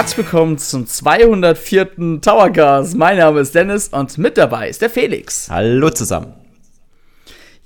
Herzlich 0.00 0.16
willkommen 0.16 0.56
zum 0.56 0.86
204. 0.86 2.22
Towercast. 2.22 2.96
Mein 2.96 3.18
Name 3.18 3.40
ist 3.40 3.54
Dennis 3.54 3.88
und 3.88 4.16
mit 4.16 4.38
dabei 4.38 4.70
ist 4.70 4.80
der 4.80 4.88
Felix. 4.88 5.50
Hallo 5.50 5.90
zusammen. 5.90 6.32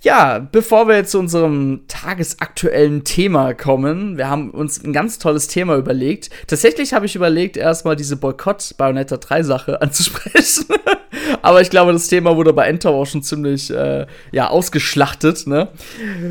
Ja, 0.00 0.40
bevor 0.40 0.88
wir 0.88 0.96
jetzt 0.96 1.12
zu 1.12 1.20
unserem 1.20 1.82
tagesaktuellen 1.86 3.04
Thema 3.04 3.54
kommen, 3.54 4.18
wir 4.18 4.28
haben 4.28 4.50
uns 4.50 4.82
ein 4.82 4.92
ganz 4.92 5.20
tolles 5.20 5.46
Thema 5.46 5.76
überlegt. 5.76 6.28
Tatsächlich 6.48 6.92
habe 6.92 7.06
ich 7.06 7.14
überlegt, 7.14 7.56
erstmal 7.56 7.94
diese 7.94 8.16
Boykott-Bayonetta 8.16 9.14
3-Sache 9.14 9.80
anzusprechen. 9.80 10.64
Aber 11.40 11.60
ich 11.60 11.70
glaube, 11.70 11.92
das 11.92 12.08
Thema 12.08 12.36
wurde 12.36 12.52
bei 12.52 12.66
Endtower 12.66 13.02
auch 13.02 13.06
schon 13.06 13.22
ziemlich 13.22 13.70
äh, 13.70 14.06
ja, 14.32 14.48
ausgeschlachtet, 14.48 15.46
ne? 15.46 15.68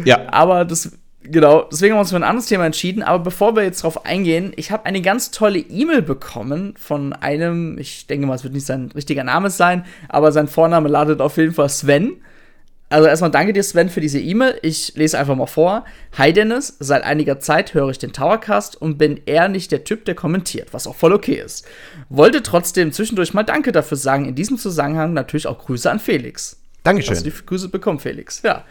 Ja. 0.03 0.27
Aber 0.33 0.65
das 0.65 0.91
Genau, 1.25 1.67
deswegen 1.71 1.93
haben 1.93 1.97
wir 1.97 2.01
uns 2.01 2.09
für 2.09 2.17
ein 2.17 2.23
anderes 2.23 2.47
Thema 2.47 2.65
entschieden. 2.65 3.01
Aber 3.01 3.23
bevor 3.23 3.55
wir 3.55 3.63
jetzt 3.63 3.83
darauf 3.83 4.05
eingehen, 4.05 4.51
ich 4.57 4.71
habe 4.71 4.85
eine 4.85 5.01
ganz 5.01 5.31
tolle 5.31 5.59
E-Mail 5.59 6.01
bekommen 6.01 6.73
von 6.77 7.13
einem, 7.13 7.77
ich 7.77 8.07
denke 8.07 8.27
mal, 8.27 8.35
es 8.35 8.43
wird 8.43 8.53
nicht 8.53 8.65
sein 8.65 8.91
richtiger 8.93 9.23
Name 9.23 9.49
sein, 9.49 9.85
aber 10.09 10.31
sein 10.31 10.47
Vorname 10.47 10.89
ladet 10.89 11.21
auf 11.21 11.37
jeden 11.37 11.53
Fall 11.53 11.69
Sven. 11.69 12.17
Also 12.89 13.07
erstmal 13.07 13.31
danke 13.31 13.53
dir, 13.53 13.63
Sven, 13.63 13.89
für 13.89 14.01
diese 14.01 14.19
E-Mail. 14.19 14.59
Ich 14.61 14.95
lese 14.95 15.17
einfach 15.17 15.35
mal 15.35 15.47
vor. 15.47 15.85
Hi 16.17 16.33
Dennis, 16.33 16.75
seit 16.79 17.03
einiger 17.03 17.39
Zeit 17.39 17.73
höre 17.73 17.89
ich 17.89 17.97
den 17.97 18.13
Towercast 18.13 18.79
und 18.79 18.97
bin 18.97 19.21
eher 19.25 19.47
nicht 19.47 19.71
der 19.71 19.83
Typ, 19.85 20.05
der 20.05 20.15
kommentiert, 20.15 20.73
was 20.73 20.85
auch 20.85 20.95
voll 20.95 21.13
okay 21.13 21.41
ist. 21.43 21.65
Wollte 22.09 22.43
trotzdem 22.43 22.91
zwischendurch 22.91 23.33
mal 23.33 23.43
Danke 23.43 23.71
dafür 23.71 23.97
sagen. 23.97 24.25
In 24.25 24.35
diesem 24.35 24.57
Zusammenhang 24.57 25.13
natürlich 25.13 25.47
auch 25.47 25.57
Grüße 25.57 25.89
an 25.89 25.99
Felix. 25.99 26.62
Dankeschön. 26.83 27.15
Hast 27.15 27.25
du 27.25 27.29
die 27.29 27.45
Grüße 27.45 27.69
bekommen, 27.69 27.99
Felix? 27.99 28.41
Ja. 28.41 28.65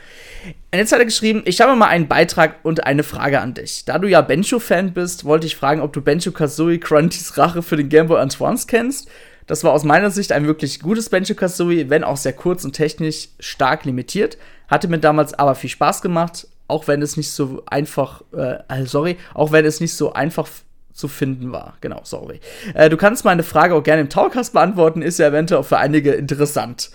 Und 0.44 0.78
jetzt 0.78 0.92
hat 0.92 0.98
er 0.98 1.06
geschrieben, 1.06 1.42
ich 1.46 1.60
habe 1.62 1.74
mal 1.76 1.86
einen 1.86 2.08
Beitrag 2.08 2.56
und 2.62 2.84
eine 2.84 3.04
Frage 3.04 3.40
an 3.40 3.54
dich. 3.54 3.86
Da 3.86 3.98
du 3.98 4.06
ja 4.06 4.20
Bencho-Fan 4.20 4.92
bist, 4.92 5.24
wollte 5.24 5.46
ich 5.46 5.56
fragen, 5.56 5.80
ob 5.80 5.92
du 5.94 6.02
Bencho 6.02 6.30
Kazooie 6.30 6.78
Grunties 6.78 7.38
Rache 7.38 7.62
für 7.62 7.76
den 7.76 7.88
Game 7.88 8.08
Boy 8.08 8.20
Advance 8.20 8.66
kennst. 8.66 9.08
Das 9.46 9.64
war 9.64 9.72
aus 9.72 9.84
meiner 9.84 10.10
Sicht 10.10 10.30
ein 10.32 10.46
wirklich 10.46 10.80
gutes 10.80 11.08
Bencho 11.08 11.34
Kazooie, 11.34 11.88
wenn 11.88 12.04
auch 12.04 12.18
sehr 12.18 12.34
kurz 12.34 12.64
und 12.64 12.74
technisch 12.74 13.28
stark 13.40 13.84
limitiert. 13.84 14.36
Hatte 14.68 14.88
mir 14.88 14.98
damals 14.98 15.32
aber 15.34 15.54
viel 15.54 15.70
Spaß 15.70 16.02
gemacht, 16.02 16.46
auch 16.68 16.88
wenn 16.88 17.00
es 17.00 17.16
nicht 17.16 17.30
so 17.30 17.62
einfach, 17.66 18.22
äh, 18.34 18.58
äh 18.68 18.84
sorry, 18.84 19.16
auch 19.32 19.52
wenn 19.52 19.64
es 19.64 19.80
nicht 19.80 19.94
so 19.94 20.12
einfach 20.12 20.48
zu 20.92 21.08
finden 21.08 21.52
war. 21.52 21.74
Genau, 21.80 22.00
sorry. 22.04 22.40
Äh, 22.74 22.90
du 22.90 22.96
kannst 22.96 23.24
meine 23.24 23.42
Frage 23.42 23.74
auch 23.74 23.82
gerne 23.82 24.02
im 24.02 24.10
Towercast 24.10 24.52
beantworten, 24.52 25.02
ist 25.02 25.18
ja 25.18 25.28
eventuell 25.28 25.60
auch 25.60 25.66
für 25.66 25.78
einige 25.78 26.12
interessant. 26.12 26.90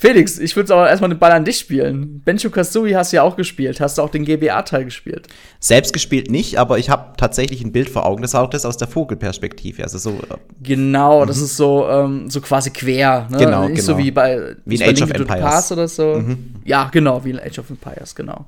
Felix, 0.00 0.38
ich 0.38 0.56
würde 0.56 0.72
aber 0.72 0.88
erstmal 0.88 1.10
den 1.10 1.18
Ball 1.18 1.32
an 1.32 1.44
dich 1.44 1.58
spielen. 1.58 2.22
Bencho 2.24 2.48
Kazooie 2.48 2.96
hast 2.96 3.12
du 3.12 3.16
ja 3.16 3.22
auch 3.22 3.36
gespielt. 3.36 3.82
Hast 3.82 3.98
du 3.98 4.02
auch 4.02 4.08
den 4.08 4.24
GBA-Teil 4.24 4.86
gespielt? 4.86 5.28
Selbst 5.58 5.92
gespielt 5.92 6.30
nicht, 6.30 6.56
aber 6.56 6.78
ich 6.78 6.88
habe 6.88 7.12
tatsächlich 7.18 7.62
ein 7.62 7.70
Bild 7.70 7.90
vor 7.90 8.06
Augen. 8.06 8.22
Das 8.22 8.32
war 8.32 8.42
auch 8.42 8.48
das 8.48 8.64
aus 8.64 8.78
der 8.78 8.88
Vogelperspektive. 8.88 9.82
Also 9.82 9.98
so. 9.98 10.12
Äh, 10.12 10.38
genau, 10.62 11.22
mhm. 11.22 11.28
das 11.28 11.36
ist 11.36 11.54
so, 11.58 11.86
ähm, 11.86 12.30
so 12.30 12.40
quasi 12.40 12.70
quer. 12.70 13.28
Ne? 13.30 13.36
Genau, 13.36 13.68
nicht 13.68 13.82
genau. 13.82 13.98
so 13.98 13.98
wie 13.98 14.10
bei, 14.10 14.56
wie 14.64 14.76
in 14.76 14.82
Age 14.84 15.02
of 15.02 15.10
Empires. 15.10 15.40
Pass 15.42 15.72
oder 15.72 15.86
so. 15.86 16.14
Mhm. 16.14 16.54
Ja, 16.64 16.88
genau, 16.90 17.22
wie 17.22 17.30
in 17.32 17.38
Age 17.38 17.58
of 17.58 17.68
Empires, 17.68 18.14
genau. 18.14 18.46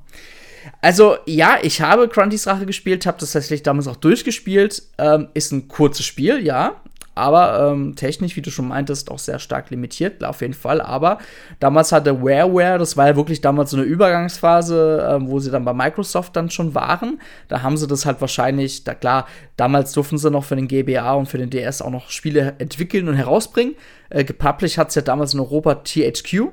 Also, 0.81 1.17
ja, 1.27 1.57
ich 1.61 1.81
habe 1.81 2.07
Grunty's 2.07 2.47
Rache 2.47 2.65
gespielt, 2.65 3.05
habe 3.05 3.19
das 3.19 3.33
tatsächlich 3.33 3.61
damals 3.61 3.87
auch 3.87 3.97
durchgespielt. 3.97 4.81
Ähm, 4.97 5.27
ist 5.35 5.51
ein 5.51 5.67
kurzes 5.67 6.03
Spiel, 6.03 6.43
ja. 6.43 6.81
Aber 7.15 7.71
ähm, 7.71 7.95
technisch, 7.95 8.35
wie 8.35 8.41
du 8.41 8.49
schon 8.49 8.67
meintest, 8.67 9.11
auch 9.11 9.19
sehr 9.19 9.39
stark 9.39 9.69
limitiert, 9.69 10.23
auf 10.23 10.41
jeden 10.41 10.53
Fall. 10.53 10.81
Aber 10.81 11.19
damals 11.59 11.91
hatte 11.91 12.21
WarWare, 12.21 12.79
das 12.79 12.97
war 12.97 13.07
ja 13.07 13.15
wirklich 13.15 13.41
damals 13.41 13.71
so 13.71 13.77
eine 13.77 13.85
Übergangsphase, 13.85 15.07
ähm, 15.11 15.29
wo 15.29 15.39
sie 15.39 15.51
dann 15.51 15.65
bei 15.65 15.73
Microsoft 15.73 16.35
dann 16.35 16.49
schon 16.49 16.73
waren. 16.73 17.21
Da 17.47 17.61
haben 17.61 17.77
sie 17.77 17.87
das 17.87 18.05
halt 18.05 18.19
wahrscheinlich, 18.21 18.83
da 18.83 18.95
klar, 18.95 19.27
damals 19.57 19.93
durften 19.93 20.17
sie 20.17 20.31
noch 20.31 20.43
für 20.43 20.55
den 20.55 20.67
GBA 20.67 21.13
und 21.13 21.27
für 21.27 21.37
den 21.37 21.49
DS 21.49 21.81
auch 21.81 21.91
noch 21.91 22.09
Spiele 22.09 22.55
entwickeln 22.57 23.07
und 23.07 23.15
herausbringen. 23.15 23.75
Äh, 24.09 24.23
gepublished 24.23 24.77
hat 24.77 24.89
es 24.89 24.95
ja 24.95 25.01
damals 25.01 25.33
in 25.33 25.39
Europa 25.39 25.75
THQ. 25.75 26.51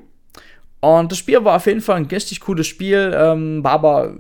Und 0.81 1.13
das 1.13 1.19
Spiel 1.19 1.45
war 1.45 1.57
auf 1.57 1.67
jeden 1.67 1.83
Fall 1.83 1.97
ein 1.97 2.07
richtig 2.07 2.41
cooles 2.41 2.67
Spiel, 2.67 3.13
ähm, 3.15 3.63
war 3.63 3.73
aber, 3.73 4.15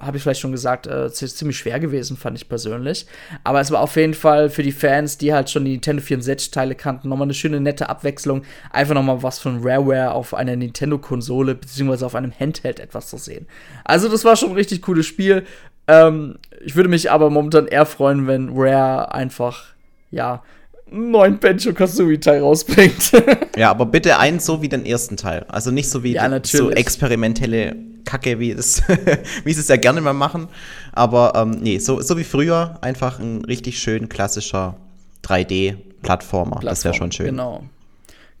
habe 0.00 0.16
ich 0.16 0.22
vielleicht 0.22 0.40
schon 0.40 0.52
gesagt, 0.52 0.86
äh, 0.86 1.10
ziemlich 1.10 1.58
schwer 1.58 1.80
gewesen, 1.80 2.16
fand 2.16 2.36
ich 2.38 2.48
persönlich. 2.48 3.06
Aber 3.42 3.60
es 3.60 3.72
war 3.72 3.80
auf 3.80 3.96
jeden 3.96 4.14
Fall 4.14 4.50
für 4.50 4.62
die 4.62 4.70
Fans, 4.70 5.18
die 5.18 5.34
halt 5.34 5.50
schon 5.50 5.64
die 5.64 5.72
Nintendo 5.72 6.00
64-Teile 6.00 6.76
kannten, 6.76 7.08
nochmal 7.08 7.26
eine 7.26 7.34
schöne, 7.34 7.60
nette 7.60 7.88
Abwechslung. 7.88 8.42
Einfach 8.70 8.94
nochmal 8.94 9.24
was 9.24 9.40
von 9.40 9.66
Rareware 9.66 10.12
auf 10.12 10.32
einer 10.32 10.54
Nintendo-Konsole, 10.54 11.56
beziehungsweise 11.56 12.06
auf 12.06 12.14
einem 12.14 12.32
Handheld 12.38 12.78
etwas 12.78 13.08
zu 13.08 13.16
sehen. 13.16 13.48
Also, 13.82 14.08
das 14.08 14.24
war 14.24 14.36
schon 14.36 14.50
ein 14.50 14.56
richtig 14.56 14.80
cooles 14.82 15.06
Spiel. 15.06 15.44
Ähm, 15.88 16.38
ich 16.64 16.76
würde 16.76 16.88
mich 16.88 17.10
aber 17.10 17.30
momentan 17.30 17.66
eher 17.66 17.84
freuen, 17.84 18.28
wenn 18.28 18.50
Rare 18.52 19.12
einfach, 19.12 19.64
ja, 20.12 20.44
einen 20.90 21.10
neuen 21.10 21.38
Benjo 21.38 21.72
Kazooie 21.72 22.20
Teil 22.20 22.40
rausbringt. 22.40 23.12
ja, 23.56 23.70
aber 23.70 23.86
bitte 23.86 24.18
einen 24.18 24.40
so 24.40 24.62
wie 24.62 24.68
den 24.68 24.86
ersten 24.86 25.16
Teil. 25.16 25.44
Also 25.48 25.70
nicht 25.70 25.90
so 25.90 26.02
wie 26.02 26.12
ja, 26.12 26.40
so 26.44 26.70
experimentelle 26.70 27.76
Kacke, 28.04 28.38
wie, 28.38 28.54
das, 28.54 28.82
wie 29.44 29.52
sie 29.52 29.60
es 29.60 29.68
ja 29.68 29.76
gerne 29.76 30.00
mal 30.00 30.12
machen. 30.12 30.48
Aber 30.92 31.32
ähm, 31.36 31.50
nee, 31.60 31.78
so, 31.78 32.00
so 32.00 32.16
wie 32.16 32.24
früher 32.24 32.78
einfach 32.80 33.18
ein 33.18 33.44
richtig 33.44 33.78
schön 33.78 34.08
klassischer 34.08 34.76
3D-Plattformer. 35.24 36.60
Das 36.62 36.84
wäre 36.84 36.94
schon 36.94 37.12
schön. 37.12 37.26
Genau. 37.26 37.64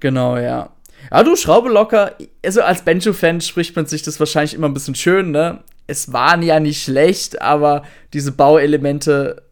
Genau, 0.00 0.36
ja. 0.36 0.70
Ja, 1.10 1.22
du, 1.22 1.36
Schraube 1.36 1.70
locker. 1.70 2.12
Also 2.44 2.62
als 2.62 2.82
Benjo-Fan 2.82 3.40
spricht 3.40 3.74
man 3.76 3.86
sich 3.86 4.02
das 4.02 4.20
wahrscheinlich 4.20 4.54
immer 4.54 4.68
ein 4.68 4.74
bisschen 4.74 4.94
schön, 4.94 5.30
ne? 5.30 5.60
Es 5.86 6.12
waren 6.12 6.42
ja 6.42 6.60
nicht 6.60 6.82
schlecht, 6.82 7.42
aber 7.42 7.82
diese 8.14 8.32
Bauelemente 8.32 9.42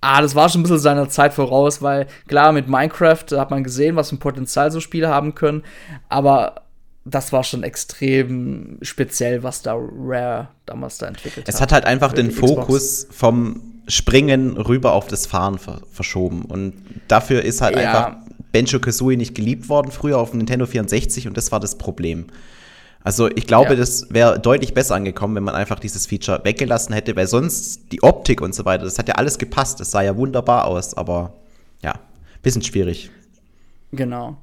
Ah, 0.00 0.22
das 0.22 0.34
war 0.34 0.48
schon 0.48 0.60
ein 0.60 0.62
bisschen 0.62 0.78
seiner 0.78 1.08
Zeit 1.08 1.34
voraus, 1.34 1.82
weil 1.82 2.06
klar, 2.28 2.52
mit 2.52 2.68
Minecraft 2.68 3.24
hat 3.32 3.50
man 3.50 3.64
gesehen, 3.64 3.96
was 3.96 4.10
für 4.10 4.16
ein 4.16 4.20
Potenzial 4.20 4.70
so 4.70 4.80
Spiele 4.80 5.08
haben 5.08 5.34
können, 5.34 5.62
aber 6.08 6.62
das 7.04 7.32
war 7.32 7.42
schon 7.42 7.62
extrem 7.62 8.78
speziell, 8.82 9.42
was 9.42 9.62
da 9.62 9.74
Rare 9.74 10.48
damals 10.66 10.98
da 10.98 11.06
entwickelt 11.06 11.46
hat. 11.46 11.54
Es 11.54 11.60
hat 11.60 11.72
halt 11.72 11.84
einfach 11.84 12.12
den 12.12 12.28
Xbox. 12.28 12.50
Fokus 12.50 13.06
vom 13.10 13.62
Springen 13.88 14.56
rüber 14.56 14.92
auf 14.92 15.06
das 15.06 15.26
Fahren 15.26 15.58
ver 15.58 15.80
verschoben 15.90 16.42
und 16.42 16.74
dafür 17.08 17.42
ist 17.42 17.60
halt 17.60 17.76
ja. 17.76 17.82
einfach 17.82 18.16
Benjo 18.52 18.78
Kazooie 18.80 19.16
nicht 19.16 19.34
geliebt 19.34 19.68
worden 19.68 19.90
früher 19.90 20.18
auf 20.18 20.30
dem 20.30 20.38
Nintendo 20.38 20.66
64 20.66 21.26
und 21.26 21.36
das 21.36 21.50
war 21.52 21.60
das 21.60 21.76
Problem. 21.76 22.26
Also 23.08 23.30
ich 23.34 23.46
glaube, 23.46 23.70
ja. 23.70 23.76
das 23.76 24.12
wäre 24.12 24.38
deutlich 24.38 24.74
besser 24.74 24.94
angekommen, 24.94 25.34
wenn 25.34 25.42
man 25.42 25.54
einfach 25.54 25.80
dieses 25.80 26.04
Feature 26.04 26.42
weggelassen 26.44 26.92
hätte, 26.92 27.16
weil 27.16 27.26
sonst 27.26 27.90
die 27.90 28.02
Optik 28.02 28.42
und 28.42 28.54
so 28.54 28.66
weiter, 28.66 28.84
das 28.84 28.98
hat 28.98 29.08
ja 29.08 29.14
alles 29.14 29.38
gepasst. 29.38 29.80
Das 29.80 29.92
sah 29.92 30.02
ja 30.02 30.14
wunderbar 30.14 30.66
aus, 30.66 30.92
aber 30.92 31.32
ja, 31.82 31.94
bisschen 32.42 32.60
schwierig. 32.60 33.10
Genau. 33.92 34.36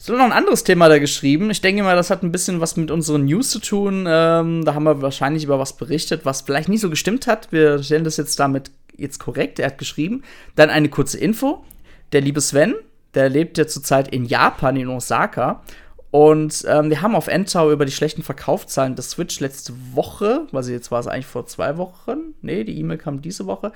So, 0.00 0.16
noch 0.16 0.24
ein 0.24 0.32
anderes 0.32 0.64
Thema 0.64 0.88
da 0.88 0.98
geschrieben. 0.98 1.48
Ich 1.52 1.60
denke 1.60 1.84
mal, 1.84 1.94
das 1.94 2.10
hat 2.10 2.24
ein 2.24 2.32
bisschen 2.32 2.60
was 2.60 2.76
mit 2.76 2.90
unseren 2.90 3.24
News 3.24 3.50
zu 3.50 3.60
tun. 3.60 4.06
Ähm, 4.08 4.64
da 4.64 4.74
haben 4.74 4.82
wir 4.82 5.00
wahrscheinlich 5.00 5.44
über 5.44 5.60
was 5.60 5.74
berichtet, 5.74 6.24
was 6.24 6.40
vielleicht 6.40 6.68
nicht 6.68 6.80
so 6.80 6.90
gestimmt 6.90 7.28
hat. 7.28 7.52
Wir 7.52 7.80
stellen 7.84 8.02
das 8.02 8.16
jetzt 8.16 8.40
damit 8.40 8.72
jetzt 8.96 9.20
korrekt. 9.20 9.60
Er 9.60 9.66
hat 9.66 9.78
geschrieben. 9.78 10.24
Dann 10.56 10.70
eine 10.70 10.88
kurze 10.88 11.18
Info. 11.18 11.64
Der 12.10 12.20
liebe 12.20 12.40
Sven, 12.40 12.74
der 13.14 13.28
lebt 13.28 13.58
ja 13.58 13.68
zurzeit 13.68 14.08
in 14.08 14.24
Japan, 14.24 14.74
in 14.74 14.88
Osaka. 14.88 15.62
Und 16.10 16.64
ähm, 16.66 16.88
wir 16.88 17.02
haben 17.02 17.14
auf 17.14 17.28
Endtower 17.28 17.70
über 17.70 17.84
die 17.84 17.92
schlechten 17.92 18.22
Verkaufszahlen 18.22 18.96
des 18.96 19.10
Switch 19.10 19.40
letzte 19.40 19.74
Woche, 19.92 20.46
also 20.52 20.72
jetzt 20.72 20.90
war 20.90 21.00
es 21.00 21.06
eigentlich 21.06 21.26
vor 21.26 21.46
zwei 21.46 21.76
Wochen, 21.76 22.34
nee, 22.40 22.64
die 22.64 22.78
E-Mail 22.78 22.96
kam 22.96 23.20
diese 23.20 23.46
Woche. 23.46 23.72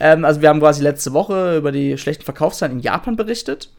Ähm, 0.00 0.24
also 0.24 0.40
wir 0.42 0.48
haben 0.48 0.58
quasi 0.58 0.82
letzte 0.82 1.12
Woche 1.12 1.56
über 1.56 1.70
die 1.70 1.96
schlechten 1.96 2.24
Verkaufszahlen 2.24 2.76
in 2.76 2.82
Japan 2.82 3.14
berichtet. 3.14 3.70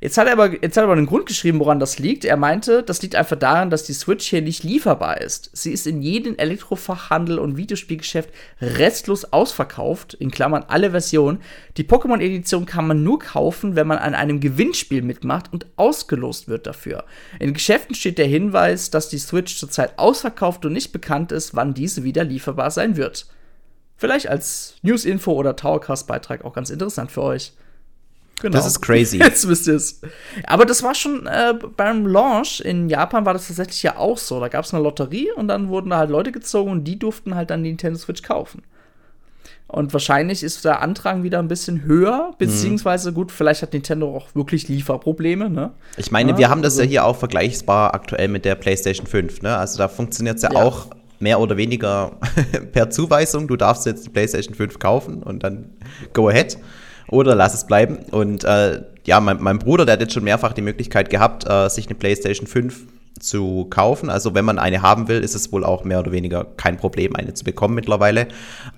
Jetzt 0.00 0.18
hat 0.18 0.26
er 0.26 0.34
aber, 0.34 0.52
jetzt 0.52 0.76
hat 0.76 0.82
er 0.82 0.84
aber 0.84 0.92
einen 0.92 1.06
Grund 1.06 1.26
geschrieben, 1.26 1.58
woran 1.58 1.80
das 1.80 1.98
liegt. 1.98 2.24
Er 2.24 2.36
meinte, 2.36 2.82
das 2.82 3.02
liegt 3.02 3.14
einfach 3.14 3.36
daran, 3.36 3.70
dass 3.70 3.84
die 3.84 3.92
Switch 3.92 4.26
hier 4.26 4.42
nicht 4.42 4.62
lieferbar 4.62 5.20
ist. 5.20 5.50
Sie 5.52 5.72
ist 5.72 5.86
in 5.86 6.02
jedem 6.02 6.36
Elektrofachhandel 6.36 7.38
und 7.38 7.56
Videospielgeschäft 7.56 8.30
restlos 8.60 9.32
ausverkauft, 9.32 10.14
in 10.14 10.30
Klammern 10.30 10.64
alle 10.68 10.90
Versionen. 10.90 11.40
Die 11.76 11.84
Pokémon-Edition 11.84 12.66
kann 12.66 12.86
man 12.86 13.02
nur 13.02 13.18
kaufen, 13.18 13.76
wenn 13.76 13.86
man 13.86 13.98
an 13.98 14.14
einem 14.14 14.40
Gewinnspiel 14.40 15.02
mitmacht 15.02 15.52
und 15.52 15.66
ausgelost 15.76 16.48
wird 16.48 16.66
dafür. 16.66 17.04
In 17.40 17.54
Geschäften 17.54 17.94
steht 17.94 18.18
der 18.18 18.26
Hinweis, 18.26 18.90
dass 18.90 19.08
die 19.08 19.18
Switch 19.18 19.56
zurzeit 19.56 19.98
ausverkauft 19.98 20.64
und 20.66 20.72
nicht 20.72 20.92
bekannt 20.92 21.32
ist, 21.32 21.54
wann 21.54 21.74
diese 21.74 22.04
wieder 22.04 22.24
lieferbar 22.24 22.70
sein 22.70 22.96
wird. 22.96 23.26
Vielleicht 23.96 24.28
als 24.28 24.74
News-Info 24.82 25.32
oder 25.32 25.56
Towercast-Beitrag 25.56 26.44
auch 26.44 26.52
ganz 26.52 26.68
interessant 26.68 27.10
für 27.10 27.22
euch. 27.22 27.52
Genau. 28.40 28.56
Das 28.56 28.66
ist 28.66 28.80
crazy. 28.80 29.18
Jetzt 29.22 29.48
wisst 29.48 29.66
ihr 29.66 29.74
es. 29.74 30.00
Aber 30.46 30.66
das 30.66 30.82
war 30.82 30.94
schon 30.94 31.26
äh, 31.26 31.54
beim 31.76 32.06
Launch 32.06 32.60
in 32.60 32.88
Japan 32.88 33.24
war 33.24 33.32
das 33.32 33.48
tatsächlich 33.48 33.82
ja 33.82 33.96
auch 33.96 34.18
so. 34.18 34.40
Da 34.40 34.48
gab 34.48 34.64
es 34.64 34.74
eine 34.74 34.82
Lotterie 34.82 35.30
und 35.32 35.48
dann 35.48 35.68
wurden 35.68 35.90
da 35.90 35.98
halt 35.98 36.10
Leute 36.10 36.32
gezogen 36.32 36.70
und 36.70 36.84
die 36.84 36.98
durften 36.98 37.34
halt 37.34 37.50
dann 37.50 37.62
die 37.62 37.70
Nintendo 37.70 37.98
Switch 37.98 38.22
kaufen. 38.22 38.62
Und 39.68 39.92
wahrscheinlich 39.92 40.44
ist 40.44 40.64
der 40.64 40.80
Antrag 40.80 41.24
wieder 41.24 41.40
ein 41.40 41.48
bisschen 41.48 41.84
höher, 41.84 42.34
beziehungsweise 42.38 43.12
gut, 43.12 43.32
vielleicht 43.32 43.62
hat 43.62 43.72
Nintendo 43.72 44.14
auch 44.14 44.32
wirklich 44.34 44.68
Lieferprobleme, 44.68 45.50
ne? 45.50 45.72
Ich 45.96 46.12
meine, 46.12 46.32
ja, 46.32 46.38
wir 46.38 46.48
haben 46.50 46.62
das 46.62 46.74
also, 46.74 46.82
ja 46.82 46.88
hier 46.88 47.04
auch 47.04 47.16
vergleichbar 47.16 47.92
aktuell 47.92 48.28
mit 48.28 48.44
der 48.44 48.54
PlayStation 48.54 49.08
5, 49.08 49.42
ne? 49.42 49.56
Also 49.56 49.78
da 49.78 49.88
funktioniert 49.88 50.36
es 50.36 50.42
ja, 50.42 50.52
ja, 50.52 50.62
auch 50.62 50.86
mehr 51.18 51.40
oder 51.40 51.56
weniger 51.56 52.12
per 52.72 52.90
Zuweisung. 52.90 53.48
Du 53.48 53.56
darfst 53.56 53.86
jetzt 53.86 54.06
die 54.06 54.10
PlayStation 54.10 54.54
5 54.54 54.78
kaufen 54.78 55.22
und 55.24 55.42
dann 55.42 55.70
go 56.12 56.28
ahead. 56.28 56.56
Oder 57.08 57.34
lass 57.34 57.54
es 57.54 57.66
bleiben. 57.66 57.98
Und 58.10 58.44
äh, 58.44 58.82
ja, 59.04 59.20
mein, 59.20 59.42
mein, 59.42 59.58
Bruder, 59.58 59.84
der 59.84 59.94
hat 59.94 60.00
jetzt 60.00 60.14
schon 60.14 60.24
mehrfach 60.24 60.52
die 60.52 60.62
Möglichkeit 60.62 61.10
gehabt, 61.10 61.48
äh, 61.48 61.68
sich 61.68 61.86
eine 61.86 61.94
PlayStation 61.94 62.46
5 62.46 62.86
zu 63.20 63.66
kaufen. 63.70 64.10
Also 64.10 64.34
wenn 64.34 64.44
man 64.44 64.58
eine 64.58 64.82
haben 64.82 65.08
will, 65.08 65.20
ist 65.20 65.34
es 65.34 65.52
wohl 65.52 65.64
auch 65.64 65.84
mehr 65.84 66.00
oder 66.00 66.12
weniger 66.12 66.44
kein 66.56 66.76
Problem, 66.76 67.16
eine 67.16 67.34
zu 67.34 67.44
bekommen 67.44 67.74
mittlerweile. 67.74 68.28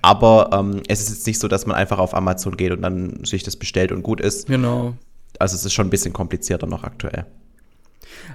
Aber 0.01 0.49
ähm, 0.53 0.81
es 0.87 1.01
ist 1.01 1.09
jetzt 1.09 1.27
nicht 1.27 1.39
so, 1.39 1.47
dass 1.47 1.65
man 1.65 1.75
einfach 1.75 1.99
auf 1.99 2.15
Amazon 2.15 2.55
geht 2.55 2.71
und 2.71 2.81
dann 2.81 3.23
sich 3.25 3.43
das 3.43 3.57
bestellt 3.57 3.91
und 3.91 4.03
gut 4.03 4.21
ist. 4.21 4.47
Genau. 4.47 4.93
Also 5.39 5.55
es 5.55 5.65
ist 5.65 5.73
schon 5.73 5.87
ein 5.87 5.91
bisschen 5.91 6.13
komplizierter 6.13 6.67
noch 6.67 6.83
aktuell. 6.83 7.25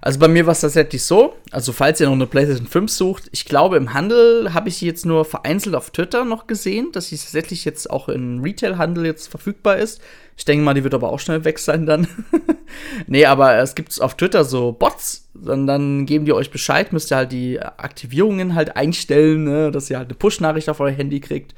Also 0.00 0.18
bei 0.18 0.28
mir 0.28 0.46
war 0.46 0.52
es 0.52 0.60
tatsächlich 0.60 1.02
so, 1.02 1.34
also 1.50 1.72
falls 1.72 2.00
ihr 2.00 2.06
noch 2.06 2.14
eine 2.14 2.26
PlayStation 2.26 2.66
5 2.66 2.90
sucht, 2.90 3.24
ich 3.32 3.44
glaube 3.44 3.76
im 3.76 3.94
Handel 3.94 4.52
habe 4.52 4.68
ich 4.68 4.76
sie 4.76 4.86
jetzt 4.86 5.06
nur 5.06 5.24
vereinzelt 5.24 5.74
auf 5.74 5.90
Twitter 5.90 6.24
noch 6.24 6.46
gesehen, 6.46 6.92
dass 6.92 7.08
sie 7.08 7.16
tatsächlich 7.16 7.64
jetzt 7.64 7.90
auch 7.90 8.08
im 8.08 8.42
Retail-Handel 8.42 9.06
jetzt 9.06 9.28
verfügbar 9.28 9.78
ist. 9.78 10.00
Ich 10.36 10.44
denke 10.44 10.64
mal, 10.64 10.74
die 10.74 10.82
wird 10.82 10.94
aber 10.94 11.10
auch 11.10 11.20
schnell 11.20 11.44
weg 11.44 11.58
sein 11.58 11.86
dann. 11.86 12.08
nee, 13.06 13.24
aber 13.24 13.56
es 13.58 13.74
gibt 13.74 14.00
auf 14.00 14.16
Twitter 14.16 14.44
so 14.44 14.72
Bots, 14.72 15.28
dann, 15.32 15.66
dann 15.66 16.06
geben 16.06 16.24
die 16.24 16.32
euch 16.32 16.50
Bescheid, 16.50 16.92
müsst 16.92 17.12
ihr 17.12 17.16
halt 17.16 17.32
die 17.32 17.60
Aktivierungen 17.60 18.54
halt 18.54 18.76
einstellen, 18.76 19.44
ne, 19.44 19.70
dass 19.70 19.90
ihr 19.90 19.98
halt 19.98 20.08
eine 20.08 20.16
Push-Nachricht 20.16 20.68
auf 20.68 20.80
euer 20.80 20.90
Handy 20.90 21.20
kriegt. 21.20 21.54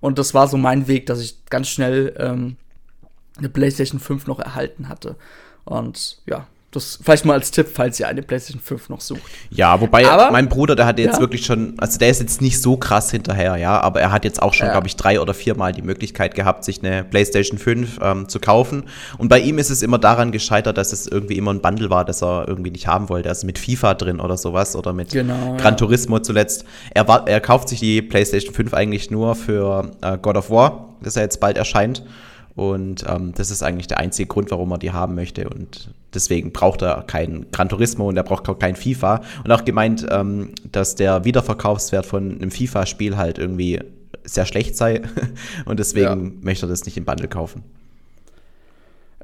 Und 0.00 0.18
das 0.18 0.32
war 0.32 0.46
so 0.46 0.56
mein 0.56 0.86
Weg, 0.86 1.06
dass 1.06 1.20
ich 1.20 1.44
ganz 1.46 1.68
schnell 1.68 2.14
ähm, 2.18 2.56
eine 3.36 3.48
PlayStation 3.48 4.00
5 4.00 4.26
noch 4.26 4.38
erhalten 4.38 4.88
hatte. 4.88 5.16
Und 5.64 6.22
ja, 6.26 6.46
das 6.70 7.00
vielleicht 7.02 7.24
mal 7.24 7.34
als 7.34 7.50
Tipp, 7.50 7.68
falls 7.72 7.98
ihr 7.98 8.06
eine 8.06 8.22
PlayStation 8.22 8.62
5 8.62 8.90
noch 8.90 9.00
sucht. 9.00 9.22
Ja, 9.50 9.80
wobei 9.80 10.06
aber, 10.06 10.30
mein 10.30 10.48
Bruder, 10.48 10.76
der 10.76 10.86
hat 10.86 11.00
jetzt 11.00 11.14
ja. 11.14 11.20
wirklich 11.20 11.44
schon, 11.44 11.74
also 11.78 11.98
der 11.98 12.10
ist 12.10 12.20
jetzt 12.20 12.40
nicht 12.40 12.62
so 12.62 12.76
krass 12.76 13.10
hinterher, 13.10 13.56
ja, 13.56 13.80
aber 13.80 14.00
er 14.00 14.12
hat 14.12 14.24
jetzt 14.24 14.40
auch 14.40 14.54
schon, 14.54 14.68
ja. 14.68 14.72
glaube 14.72 14.86
ich, 14.86 14.94
drei 14.94 15.20
oder 15.20 15.34
viermal 15.34 15.72
die 15.72 15.82
Möglichkeit 15.82 16.36
gehabt, 16.36 16.64
sich 16.64 16.78
eine 16.84 17.02
PlayStation 17.02 17.58
5 17.58 17.98
ähm, 18.00 18.28
zu 18.28 18.38
kaufen. 18.38 18.84
Und 19.18 19.28
bei 19.28 19.40
ihm 19.40 19.58
ist 19.58 19.70
es 19.70 19.82
immer 19.82 19.98
daran 19.98 20.30
gescheitert, 20.30 20.78
dass 20.78 20.92
es 20.92 21.08
irgendwie 21.08 21.36
immer 21.36 21.52
ein 21.52 21.60
Bundle 21.60 21.90
war, 21.90 22.04
das 22.04 22.22
er 22.22 22.46
irgendwie 22.46 22.70
nicht 22.70 22.86
haben 22.86 23.08
wollte. 23.08 23.28
Also 23.28 23.46
mit 23.46 23.58
FIFA 23.58 23.94
drin 23.94 24.20
oder 24.20 24.36
sowas 24.36 24.76
oder 24.76 24.92
mit 24.92 25.10
genau, 25.10 25.56
Gran 25.56 25.72
ja. 25.72 25.76
Turismo 25.76 26.20
zuletzt. 26.20 26.64
Er, 26.94 27.08
war, 27.08 27.26
er 27.26 27.40
kauft 27.40 27.68
sich 27.68 27.80
die 27.80 28.00
PlayStation 28.00 28.54
5 28.54 28.74
eigentlich 28.74 29.10
nur 29.10 29.34
für 29.34 29.90
äh, 30.02 30.16
God 30.18 30.36
of 30.36 30.50
War, 30.50 30.94
das 31.02 31.16
ja 31.16 31.22
jetzt 31.22 31.40
bald 31.40 31.56
erscheint. 31.56 32.04
Und 32.60 33.06
ähm, 33.08 33.32
das 33.34 33.50
ist 33.50 33.62
eigentlich 33.62 33.86
der 33.86 34.00
einzige 34.00 34.26
Grund, 34.26 34.50
warum 34.50 34.70
er 34.72 34.76
die 34.76 34.92
haben 34.92 35.14
möchte. 35.14 35.48
Und 35.48 35.94
deswegen 36.12 36.52
braucht 36.52 36.82
er 36.82 37.04
keinen 37.04 37.50
Gran 37.52 37.70
Turismo 37.70 38.10
und 38.10 38.18
er 38.18 38.22
braucht 38.22 38.46
auch 38.50 38.58
kein 38.58 38.76
FIFA. 38.76 39.22
Und 39.42 39.50
auch 39.50 39.64
gemeint, 39.64 40.06
ähm, 40.10 40.52
dass 40.70 40.94
der 40.94 41.24
Wiederverkaufswert 41.24 42.04
von 42.04 42.32
einem 42.32 42.50
FIFA-Spiel 42.50 43.16
halt 43.16 43.38
irgendwie 43.38 43.80
sehr 44.24 44.44
schlecht 44.44 44.76
sei. 44.76 45.00
und 45.64 45.80
deswegen 45.80 46.24
ja. 46.24 46.32
möchte 46.42 46.66
er 46.66 46.68
das 46.68 46.84
nicht 46.84 46.98
im 46.98 47.06
Bundle 47.06 47.28
kaufen. 47.28 47.64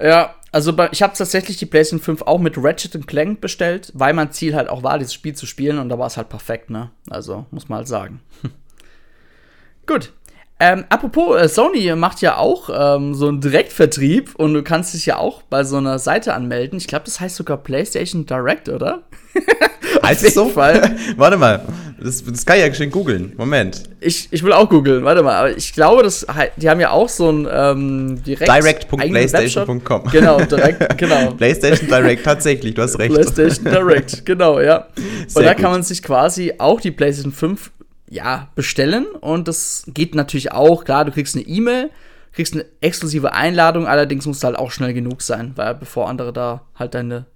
Ja, 0.00 0.35
also 0.50 0.75
ich 0.93 1.03
habe 1.03 1.12
tatsächlich 1.15 1.59
die 1.59 1.67
PlayStation 1.67 2.00
5 2.00 2.23
auch 2.23 2.38
mit 2.38 2.55
Ratchet 2.56 3.06
Clank 3.06 3.43
bestellt, 3.43 3.93
weil 3.93 4.15
mein 4.15 4.33
Ziel 4.33 4.56
halt 4.56 4.71
auch 4.71 4.83
war, 4.83 4.99
dieses 4.99 5.12
Spiel 5.12 5.35
zu 5.35 5.44
spielen 5.44 5.79
und 5.79 5.91
da 5.91 5.99
war 5.99 6.06
es 6.06 6.17
halt 6.17 6.31
perfekt, 6.31 6.71
ne? 6.71 6.91
Also, 7.11 7.44
muss 7.50 7.69
man 7.69 7.81
halt 7.81 7.88
sagen. 7.88 8.23
Gut, 9.87 10.15
ähm, 10.58 10.85
apropos, 10.88 11.38
äh, 11.38 11.49
Sony 11.49 11.94
macht 11.97 12.23
ja 12.23 12.38
auch 12.38 12.70
ähm, 12.73 13.14
so 13.14 13.29
einen 13.29 13.43
Direktvertrieb 13.43 14.35
und 14.37 14.55
du 14.55 14.62
kannst 14.62 14.94
dich 14.94 15.05
ja 15.05 15.19
auch 15.19 15.43
bei 15.43 15.64
so 15.64 15.76
einer 15.76 15.99
Seite 15.99 16.32
anmelden. 16.32 16.79
Ich 16.79 16.87
glaube, 16.87 17.05
das 17.05 17.20
heißt 17.20 17.37
sogar 17.37 17.58
PlayStation 17.58 18.25
Direct, 18.25 18.70
oder? 18.70 19.03
heißt 20.03 20.25
es 20.25 20.32
so? 20.32 20.49
Fall. 20.49 20.97
Warte 21.17 21.37
mal, 21.37 21.61
das, 22.03 22.25
das 22.25 22.47
kann 22.47 22.56
ich 22.56 22.67
ja 22.67 22.73
schön 22.73 22.91
googeln. 22.91 23.35
Moment. 23.37 23.82
Ich, 24.00 24.29
ich 24.31 24.43
will 24.43 24.53
auch 24.53 24.69
googeln, 24.69 25.05
warte 25.05 25.23
mal. 25.23 25.35
Aber 25.35 25.56
ich 25.56 25.73
glaube, 25.75 26.03
das, 26.03 26.26
die 26.56 26.70
haben 26.70 26.81
ja 26.81 26.91
auch 26.91 27.09
so 27.09 27.31
ein 27.31 27.49
ähm, 27.50 28.23
Direkt 28.23 28.50
Direct.playstation.com. 28.50 30.05
Genau, 30.11 30.41
direkt, 30.41 30.97
genau. 30.99 31.32
PlayStation 31.32 31.88
Direct, 31.88 32.25
tatsächlich, 32.25 32.75
du 32.75 32.82
hast 32.82 32.99
recht. 32.99 33.12
PlayStation 33.12 33.64
Direct, 33.64 34.25
genau, 34.25 34.61
ja. 34.61 34.87
Sehr 35.26 35.37
und 35.37 35.44
da 35.44 35.52
gut. 35.52 35.62
kann 35.62 35.73
man 35.73 35.82
sich 35.82 36.02
quasi 36.02 36.55
auch 36.59 36.81
die 36.81 36.91
PlayStation 36.91 37.32
5 37.32 37.73
ja, 38.08 38.49
bestellen 38.55 39.06
und 39.06 39.49
das 39.49 39.85
geht 39.88 40.14
natürlich 40.14 40.53
auch. 40.53 40.85
Klar, 40.85 41.05
du 41.05 41.12
kriegst 41.12 41.35
eine 41.35 41.47
E-Mail, 41.47 41.91
kriegst 42.32 42.55
eine 42.55 42.67
exklusive 42.81 43.32
Einladung, 43.32 43.87
allerdings 43.87 44.26
muss 44.26 44.44
halt 44.44 44.56
auch 44.56 44.70
schnell 44.70 44.94
genug 44.94 45.23
sein, 45.23 45.53
weil 45.56 45.75
bevor 45.75 46.08
andere 46.08 46.32
da 46.32 46.62
halt 46.76 46.94
deine 46.94 47.26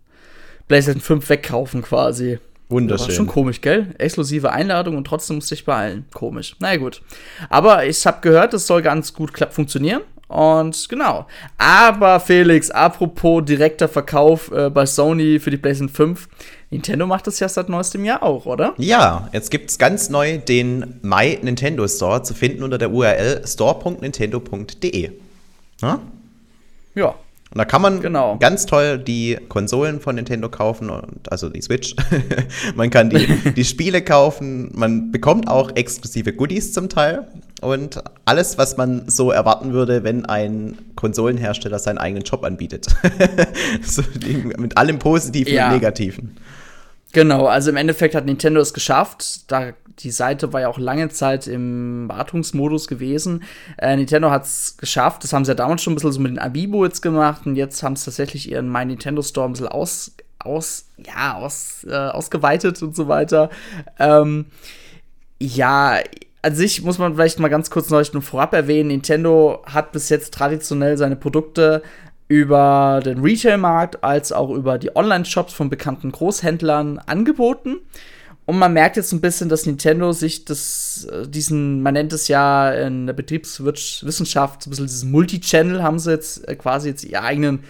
PlayStation 0.68 1.00
5 1.00 1.28
wegkaufen 1.28 1.82
quasi. 1.82 2.38
Wunderschön. 2.68 3.08
War 3.08 3.14
schon 3.14 3.26
komisch, 3.26 3.60
gell? 3.60 3.94
Exklusive 3.98 4.52
Einladung 4.52 4.96
und 4.96 5.04
trotzdem 5.04 5.36
musst 5.36 5.50
du 5.50 5.56
dich 5.56 5.64
beeilen. 5.64 6.06
Komisch. 6.12 6.54
Na 6.60 6.68
naja, 6.68 6.78
gut. 6.78 7.02
Aber 7.48 7.84
ich 7.84 8.06
habe 8.06 8.20
gehört, 8.20 8.54
es 8.54 8.68
soll 8.68 8.80
ganz 8.80 9.12
gut 9.12 9.32
funktionieren. 9.50 10.02
Und 10.28 10.88
genau. 10.88 11.26
Aber 11.58 12.20
Felix, 12.20 12.70
apropos 12.70 13.44
direkter 13.44 13.88
Verkauf 13.88 14.52
äh, 14.52 14.70
bei 14.70 14.86
Sony 14.86 15.40
für 15.40 15.50
die 15.50 15.56
PlayStation 15.56 15.88
5. 15.88 16.28
Nintendo 16.70 17.04
macht 17.04 17.26
das 17.26 17.40
ja 17.40 17.48
seit 17.48 17.68
neuestem 17.68 18.04
Jahr 18.04 18.22
auch, 18.22 18.46
oder? 18.46 18.74
Ja, 18.78 19.28
jetzt 19.32 19.50
gibt 19.50 19.70
es 19.70 19.78
ganz 19.78 20.08
neu 20.08 20.38
den 20.38 21.00
My 21.02 21.36
Nintendo 21.42 21.86
Store 21.88 22.22
zu 22.22 22.32
finden 22.32 22.62
unter 22.62 22.78
der 22.78 22.92
URL 22.92 23.42
store.nintendo.de. 23.44 25.10
Ja? 25.82 26.00
ja. 26.94 27.14
Und 27.52 27.58
da 27.58 27.64
kann 27.64 27.82
man 27.82 28.00
genau. 28.00 28.36
ganz 28.38 28.64
toll 28.66 28.98
die 28.98 29.36
Konsolen 29.48 29.98
von 29.98 30.14
Nintendo 30.14 30.48
kaufen, 30.48 30.88
und, 30.88 31.32
also 31.32 31.48
die 31.48 31.60
Switch. 31.60 31.96
man 32.76 32.90
kann 32.90 33.10
die, 33.10 33.26
die 33.56 33.64
Spiele 33.64 34.02
kaufen, 34.02 34.70
man 34.72 35.10
bekommt 35.10 35.48
auch 35.48 35.74
exklusive 35.74 36.32
Goodies 36.32 36.72
zum 36.72 36.88
Teil 36.88 37.26
und 37.60 38.00
alles, 38.24 38.56
was 38.56 38.76
man 38.76 39.08
so 39.08 39.32
erwarten 39.32 39.72
würde, 39.72 40.04
wenn 40.04 40.26
ein 40.26 40.78
Konsolenhersteller 40.94 41.80
seinen 41.80 41.98
eigenen 41.98 42.22
Job 42.22 42.44
anbietet. 42.44 42.86
so 43.82 44.04
mit 44.56 44.76
allem 44.76 45.00
Positiven 45.00 45.52
ja. 45.52 45.66
und 45.66 45.74
Negativen. 45.74 46.36
Genau, 47.12 47.46
also 47.46 47.70
im 47.70 47.76
Endeffekt 47.76 48.14
hat 48.14 48.26
Nintendo 48.26 48.60
es 48.60 48.72
geschafft. 48.72 49.50
Da 49.50 49.72
die 49.98 50.10
Seite 50.10 50.52
war 50.52 50.62
ja 50.62 50.68
auch 50.68 50.78
lange 50.78 51.08
Zeit 51.08 51.46
im 51.46 52.08
Wartungsmodus 52.08 52.88
gewesen. 52.88 53.42
Äh, 53.76 53.96
Nintendo 53.96 54.30
hat 54.30 54.44
es 54.44 54.76
geschafft. 54.78 55.24
Das 55.24 55.32
haben 55.32 55.44
sie 55.44 55.50
ja 55.50 55.54
damals 55.54 55.82
schon 55.82 55.92
ein 55.92 55.96
bisschen 55.96 56.12
so 56.12 56.20
mit 56.20 56.30
den 56.32 56.38
Amiibo 56.38 56.84
jetzt 56.84 57.02
gemacht 57.02 57.46
und 57.46 57.56
jetzt 57.56 57.82
haben 57.82 57.96
sie 57.96 58.06
tatsächlich 58.06 58.50
ihren 58.50 58.70
My 58.70 58.84
Nintendo 58.84 59.22
Store 59.22 59.48
ein 59.48 59.52
bisschen 59.52 59.68
aus, 59.68 60.12
aus, 60.38 60.86
ja, 61.04 61.34
aus, 61.34 61.84
äh, 61.88 61.94
ausgeweitet 61.94 62.82
und 62.82 62.96
so 62.96 63.08
weiter. 63.08 63.50
Ähm, 63.98 64.46
ja, 65.38 65.98
an 66.42 66.54
sich 66.54 66.82
muss 66.82 66.98
man 66.98 67.14
vielleicht 67.14 67.38
mal 67.38 67.48
ganz 67.48 67.70
kurz 67.70 67.90
noch 67.90 68.22
vorab 68.22 68.54
erwähnen, 68.54 68.88
Nintendo 68.88 69.62
hat 69.66 69.92
bis 69.92 70.08
jetzt 70.08 70.32
traditionell 70.32 70.96
seine 70.96 71.16
Produkte 71.16 71.82
über 72.30 73.00
den 73.04 73.22
Retail-Markt 73.22 74.04
als 74.04 74.30
auch 74.30 74.50
über 74.50 74.78
die 74.78 74.94
Online-Shops 74.94 75.52
von 75.52 75.68
bekannten 75.68 76.12
Großhändlern 76.12 76.98
angeboten. 76.98 77.78
Und 78.46 78.56
man 78.56 78.72
merkt 78.72 78.96
jetzt 78.96 79.10
ein 79.12 79.20
bisschen, 79.20 79.48
dass 79.48 79.66
Nintendo 79.66 80.12
sich 80.12 80.44
das, 80.44 81.08
äh, 81.10 81.26
diesen, 81.26 81.82
man 81.82 81.94
nennt 81.94 82.12
es 82.12 82.28
ja 82.28 82.70
in 82.70 83.08
der 83.08 83.14
Betriebswissenschaft, 83.14 84.62
so 84.62 84.68
ein 84.68 84.70
bisschen 84.70 84.86
diesen 84.86 85.10
Multi-Channel, 85.10 85.82
haben 85.82 85.98
sie 85.98 86.12
jetzt 86.12 86.46
äh, 86.48 86.54
quasi 86.54 86.90
jetzt 86.90 87.02
ihre 87.02 87.22
eigenen 87.22 87.64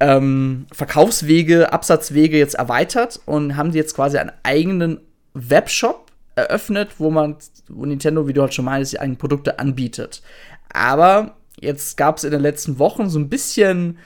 ähm, 0.00 0.66
Verkaufswege, 0.72 1.72
Absatzwege 1.72 2.36
jetzt 2.36 2.56
erweitert 2.56 3.20
und 3.26 3.56
haben 3.56 3.70
jetzt 3.70 3.94
quasi 3.94 4.18
einen 4.18 4.32
eigenen 4.42 5.02
Webshop 5.34 6.10
eröffnet, 6.34 6.98
wo 6.98 7.12
man, 7.12 7.36
wo 7.68 7.86
Nintendo, 7.86 8.26
wie 8.26 8.32
du 8.32 8.40
halt 8.40 8.54
schon 8.54 8.64
meinst, 8.64 8.92
die 8.92 8.98
eigenen 8.98 9.18
Produkte 9.18 9.60
anbietet. 9.60 10.20
Aber 10.72 11.36
Jetzt 11.60 11.96
gab 11.96 12.18
es 12.18 12.24
in 12.24 12.30
den 12.30 12.40
letzten 12.40 12.78
Wochen 12.78 13.08
so 13.08 13.18
ein 13.18 13.28
bisschen 13.28 13.98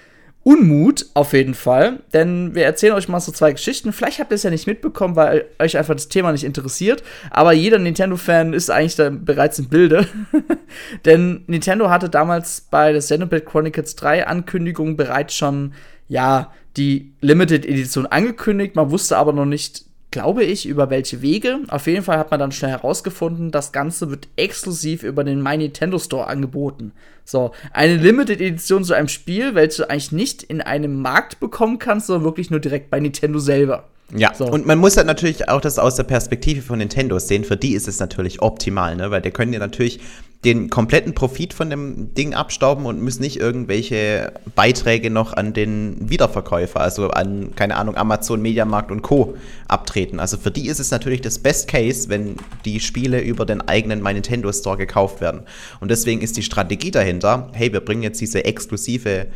Unmut 0.45 1.07
auf 1.13 1.35
jeden 1.35 1.53
Fall, 1.53 2.01
denn 2.15 2.55
wir 2.55 2.65
erzählen 2.65 2.95
euch 2.95 3.09
mal 3.09 3.21
so 3.21 3.33
zwei 3.33 3.53
Geschichten. 3.53 3.93
Vielleicht 3.93 4.19
habt 4.19 4.33
ihr 4.33 4.37
es 4.37 4.45
ja 4.45 4.51
nicht 4.51 4.67
mitbekommen, 4.67 5.15
weil 5.15 5.45
euch 5.59 5.77
einfach 5.77 5.95
das 5.95 6.09
Thema 6.09 6.33
nicht 6.33 6.45
interessiert, 6.45 7.03
aber 7.31 7.53
jeder 7.53 7.79
Nintendo-Fan 7.79 8.55
ist 8.55 8.71
eigentlich 8.71 8.97
da 8.97 9.11
bereits 9.11 9.59
im 9.59 9.69
Bilde. 9.69 10.07
denn 11.05 11.45
Nintendo 11.49 11.91
hatte 11.91 12.09
damals 12.09 12.63
bei 12.63 12.93
der 12.93 13.03
Xenoblade 13.03 13.45
Chronicles 13.45 13.97
3 13.97 14.27
Ankündigung 14.27 14.97
bereits 14.97 15.35
schon, 15.35 15.75
ja, 16.09 16.53
die 16.79 17.13
Limited 17.21 17.67
Edition 17.67 18.07
angekündigt. 18.07 18.75
Man 18.75 18.91
wusste 18.91 19.19
aber 19.19 19.33
noch 19.35 19.45
nicht 19.45 19.85
glaube 20.11 20.45
ich, 20.45 20.67
über 20.67 20.91
welche 20.91 21.23
Wege. 21.23 21.61
Auf 21.69 21.87
jeden 21.87 22.03
Fall 22.03 22.19
hat 22.19 22.31
man 22.31 22.41
dann 22.41 22.53
schnell 22.53 22.71
herausgefunden, 22.71 23.51
das 23.51 23.73
Ganze 23.73 24.11
wird 24.11 24.29
exklusiv 24.37 25.03
über 25.03 25.25
den 25.25 25.43
My 25.43 25.57
Nintendo 25.57 25.99
Store 25.99 26.27
angeboten. 26.27 26.93
So, 27.25 27.53
eine 27.73 27.97
Limited 27.97 28.41
Edition 28.41 28.85
zu 28.85 28.95
einem 28.95 29.09
Spiel, 29.09 29.55
welche 29.55 29.83
du 29.83 29.91
eigentlich 29.91 30.13
nicht 30.13 30.43
in 30.43 30.63
einem 30.63 31.03
Markt 31.03 31.41
bekommen 31.41 31.79
kannst, 31.79 32.07
sondern 32.07 32.25
wirklich 32.25 32.51
nur 32.51 32.61
direkt 32.61 32.91
bei 32.91 33.01
Nintendo 33.01 33.39
selber. 33.39 33.89
Ja, 34.17 34.33
so. 34.35 34.47
und 34.47 34.65
man 34.65 34.79
muss 34.79 34.97
halt 34.97 35.07
natürlich 35.07 35.49
auch 35.49 35.61
das 35.61 35.79
aus 35.79 35.97
der 35.97 36.05
Perspektive 36.05 36.63
von 36.63 36.79
Nintendo 36.79 37.19
sehen. 37.19 37.45
Für 37.45 37.59
die 37.59 37.75
ist 37.75 37.89
es 37.89 37.99
natürlich 37.99 38.41
optimal, 38.41 38.97
ne? 38.97 39.11
weil 39.11 39.21
die 39.21 39.31
können 39.31 39.53
ja 39.53 39.59
natürlich 39.59 40.01
den 40.45 40.71
kompletten 40.71 41.15
Profit 41.15 41.53
von 41.53 41.69
dem 41.69 42.15
Ding 42.15 42.33
abstauben 42.33 42.87
und 42.87 43.03
müssen 43.03 43.23
nicht 43.23 43.41
irgendwelche 43.41 44.33
Beiträge 44.55 45.11
noch 45.11 45.33
an 45.33 45.53
den 45.53 46.09
Wiederverkäufer, 46.09 46.81
also 46.81 47.11
an, 47.11 47.55
keine 47.57 47.77
Ahnung, 47.77 47.97
Amazon, 47.97 48.41
Mediamarkt 48.41 48.93
und 48.93 49.03
Co. 49.03 49.37
abtreten. 49.67 50.21
Also 50.21 50.37
für 50.37 50.53
die 50.53 50.69
ist 50.69 50.79
es 50.79 50.93
natürlich 50.93 51.21
das 51.21 51.41
Best 51.41 51.67
Case, 51.67 52.09
wenn 52.09 52.37
die 52.65 52.79
Spiele 52.79 53.21
über 53.21 53.45
den 53.47 53.61
eigenen 53.63 54.01
My 54.01 54.15
Nintendo 54.15 54.53
Store 54.53 54.77
gekauft 54.77 55.21
werden. 55.21 55.43
Und 55.81 55.91
deswegen 55.91 56.21
ist 56.23 56.37
die 56.37 56.45
Strategie 56.45 56.93
dahinter, 56.93 57.51
hey, 57.53 57.73
wir 57.73 57.81
bringen 57.81 58.05
jetzt 58.05 58.21
diese 58.21 58.45
exklusive 58.45 59.27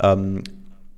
ähm, 0.00 0.44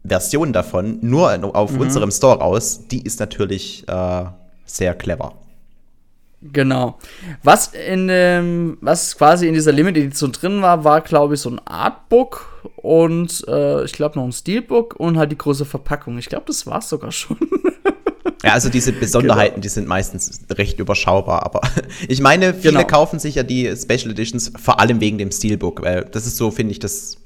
Version 0.05 0.53
davon 0.53 0.99
nur 1.01 1.57
auf 1.57 1.73
mhm. 1.73 1.81
unserem 1.81 2.11
Store 2.11 2.39
raus, 2.39 2.81
die 2.91 3.03
ist 3.03 3.21
natürlich 3.21 3.89
äh, 3.89 4.25
sehr 4.67 4.95
clever. 4.95 5.35
Genau. 6.53 6.99
Was 7.43 7.69
in 7.69 8.09
dem, 8.09 8.77
was 8.83 9.17
quasi 9.17 9.49
in 9.49 9.55
dieser 9.55 9.73
Limited 9.73 10.05
Edition 10.05 10.31
drin 10.31 10.61
war, 10.61 10.85
war, 10.85 11.01
glaube 11.01 11.35
ich, 11.35 11.41
so 11.41 11.49
ein 11.49 11.61
Artbook 11.65 12.63
und 12.77 13.45
äh, 13.49 13.85
ich 13.85 13.95
glaube 13.95 14.19
noch 14.19 14.27
ein 14.27 14.33
Steelbook 14.33 14.95
und 15.01 15.17
halt 15.17 15.33
die 15.33 15.39
große 15.39 15.65
Verpackung. 15.65 16.19
Ich 16.19 16.29
glaube, 16.29 16.45
das 16.47 16.67
war 16.67 16.81
es 16.81 16.91
sogar 16.91 17.13
schon. 17.13 17.39
ja, 18.43 18.53
also 18.53 18.69
diese 18.69 18.93
Besonderheiten, 19.01 19.55
genau. 19.55 19.63
die 19.63 19.69
sind 19.71 19.89
meistens 19.89 20.39
recht 20.51 20.79
überschaubar, 20.79 21.47
aber 21.47 21.63
ich 22.09 22.21
meine, 22.21 22.53
viele 22.53 22.75
genau. 22.75 22.87
kaufen 22.87 23.19
sich 23.19 23.37
ja 23.37 23.43
die 23.43 23.75
Special 23.75 24.11
Editions 24.11 24.53
vor 24.63 24.81
allem 24.81 25.01
wegen 25.01 25.17
dem 25.17 25.33
Steelbook, 25.33 25.81
weil 25.83 26.05
das 26.05 26.27
ist 26.27 26.37
so, 26.37 26.51
finde 26.51 26.73
ich, 26.73 26.79
das 26.79 27.17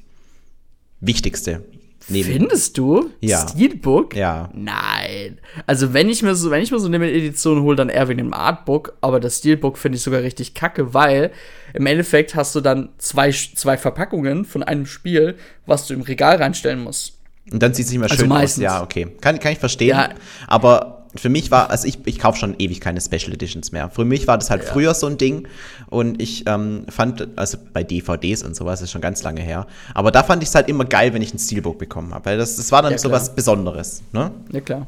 Wichtigste 1.00 1.64
Neben. 2.08 2.32
Findest 2.32 2.78
du? 2.78 3.10
Ja. 3.20 3.46
Steelbook? 3.46 4.16
Ja. 4.16 4.48
Nein. 4.54 5.38
Also 5.66 5.92
wenn 5.92 6.08
ich 6.08 6.22
mir 6.22 6.34
so, 6.34 6.50
wenn 6.50 6.62
ich 6.62 6.70
mir 6.70 6.78
so 6.78 6.86
eine 6.86 7.10
Edition 7.10 7.62
hole, 7.62 7.76
dann 7.76 7.88
eher 7.88 8.08
wegen 8.08 8.18
dem 8.18 8.34
Artbook, 8.34 8.94
aber 9.00 9.20
das 9.20 9.38
Steelbook 9.38 9.76
finde 9.76 9.96
ich 9.96 10.02
sogar 10.02 10.22
richtig 10.22 10.54
kacke, 10.54 10.94
weil 10.94 11.32
im 11.74 11.86
Endeffekt 11.86 12.34
hast 12.34 12.54
du 12.54 12.60
dann 12.60 12.90
zwei, 12.98 13.30
zwei 13.30 13.76
Verpackungen 13.76 14.44
von 14.44 14.62
einem 14.62 14.86
Spiel, 14.86 15.36
was 15.66 15.86
du 15.86 15.94
im 15.94 16.00
Regal 16.02 16.36
reinstellen 16.36 16.82
musst. 16.82 17.18
Und 17.50 17.62
dann 17.62 17.74
sieht 17.74 17.86
es 17.86 17.90
nicht 17.92 18.00
mehr 18.00 18.10
also 18.10 18.22
schön 18.22 18.28
meistens. 18.28 18.64
aus. 18.64 18.72
Ja, 18.72 18.82
okay. 18.82 19.08
Kann, 19.20 19.38
kann 19.38 19.52
ich 19.52 19.58
verstehen. 19.58 19.90
Ja. 19.90 20.10
Aber 20.46 20.97
für 21.14 21.28
mich 21.28 21.50
war, 21.50 21.70
also 21.70 21.86
ich, 21.86 21.98
ich 22.04 22.18
kaufe 22.18 22.38
schon 22.38 22.54
ewig 22.58 22.80
keine 22.80 23.00
Special 23.00 23.32
Editions 23.32 23.72
mehr. 23.72 23.90
Für 23.90 24.04
mich 24.04 24.26
war 24.26 24.38
das 24.38 24.50
halt 24.50 24.64
ja. 24.64 24.70
früher 24.70 24.94
so 24.94 25.06
ein 25.06 25.18
Ding 25.18 25.48
und 25.88 26.20
ich 26.20 26.44
ähm, 26.46 26.84
fand, 26.88 27.28
also 27.36 27.58
bei 27.72 27.82
DVDs 27.82 28.42
und 28.42 28.54
sowas 28.54 28.82
ist 28.82 28.90
schon 28.90 29.00
ganz 29.00 29.22
lange 29.22 29.40
her, 29.40 29.66
aber 29.94 30.10
da 30.10 30.22
fand 30.22 30.42
ich 30.42 30.48
es 30.50 30.54
halt 30.54 30.68
immer 30.68 30.84
geil, 30.84 31.14
wenn 31.14 31.22
ich 31.22 31.32
ein 31.32 31.38
Steelbook 31.38 31.78
bekommen 31.78 32.14
habe, 32.14 32.26
weil 32.26 32.38
das, 32.38 32.56
das 32.56 32.70
war 32.72 32.82
dann 32.82 32.92
ja, 32.92 32.98
so 32.98 33.10
was 33.10 33.34
Besonderes. 33.34 34.02
Ne? 34.12 34.30
Ja, 34.52 34.60
klar. 34.60 34.86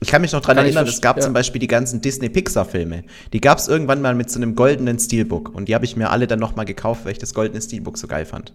Ich 0.00 0.08
kann 0.10 0.20
mich 0.20 0.32
noch 0.32 0.40
daran 0.40 0.58
erinnern, 0.58 0.86
es 0.86 1.00
gab 1.00 1.16
ja. 1.16 1.22
zum 1.22 1.32
Beispiel 1.32 1.60
die 1.60 1.68
ganzen 1.68 2.02
Disney-Pixar-Filme. 2.02 3.04
Die 3.32 3.40
gab 3.40 3.56
es 3.56 3.68
irgendwann 3.68 4.02
mal 4.02 4.14
mit 4.14 4.30
so 4.30 4.38
einem 4.38 4.54
goldenen 4.54 4.98
Steelbook 4.98 5.54
und 5.54 5.68
die 5.68 5.74
habe 5.74 5.86
ich 5.86 5.96
mir 5.96 6.10
alle 6.10 6.26
dann 6.26 6.40
nochmal 6.40 6.66
gekauft, 6.66 7.04
weil 7.04 7.12
ich 7.12 7.18
das 7.18 7.32
goldene 7.32 7.62
Steelbook 7.62 7.96
so 7.96 8.06
geil 8.06 8.26
fand 8.26 8.52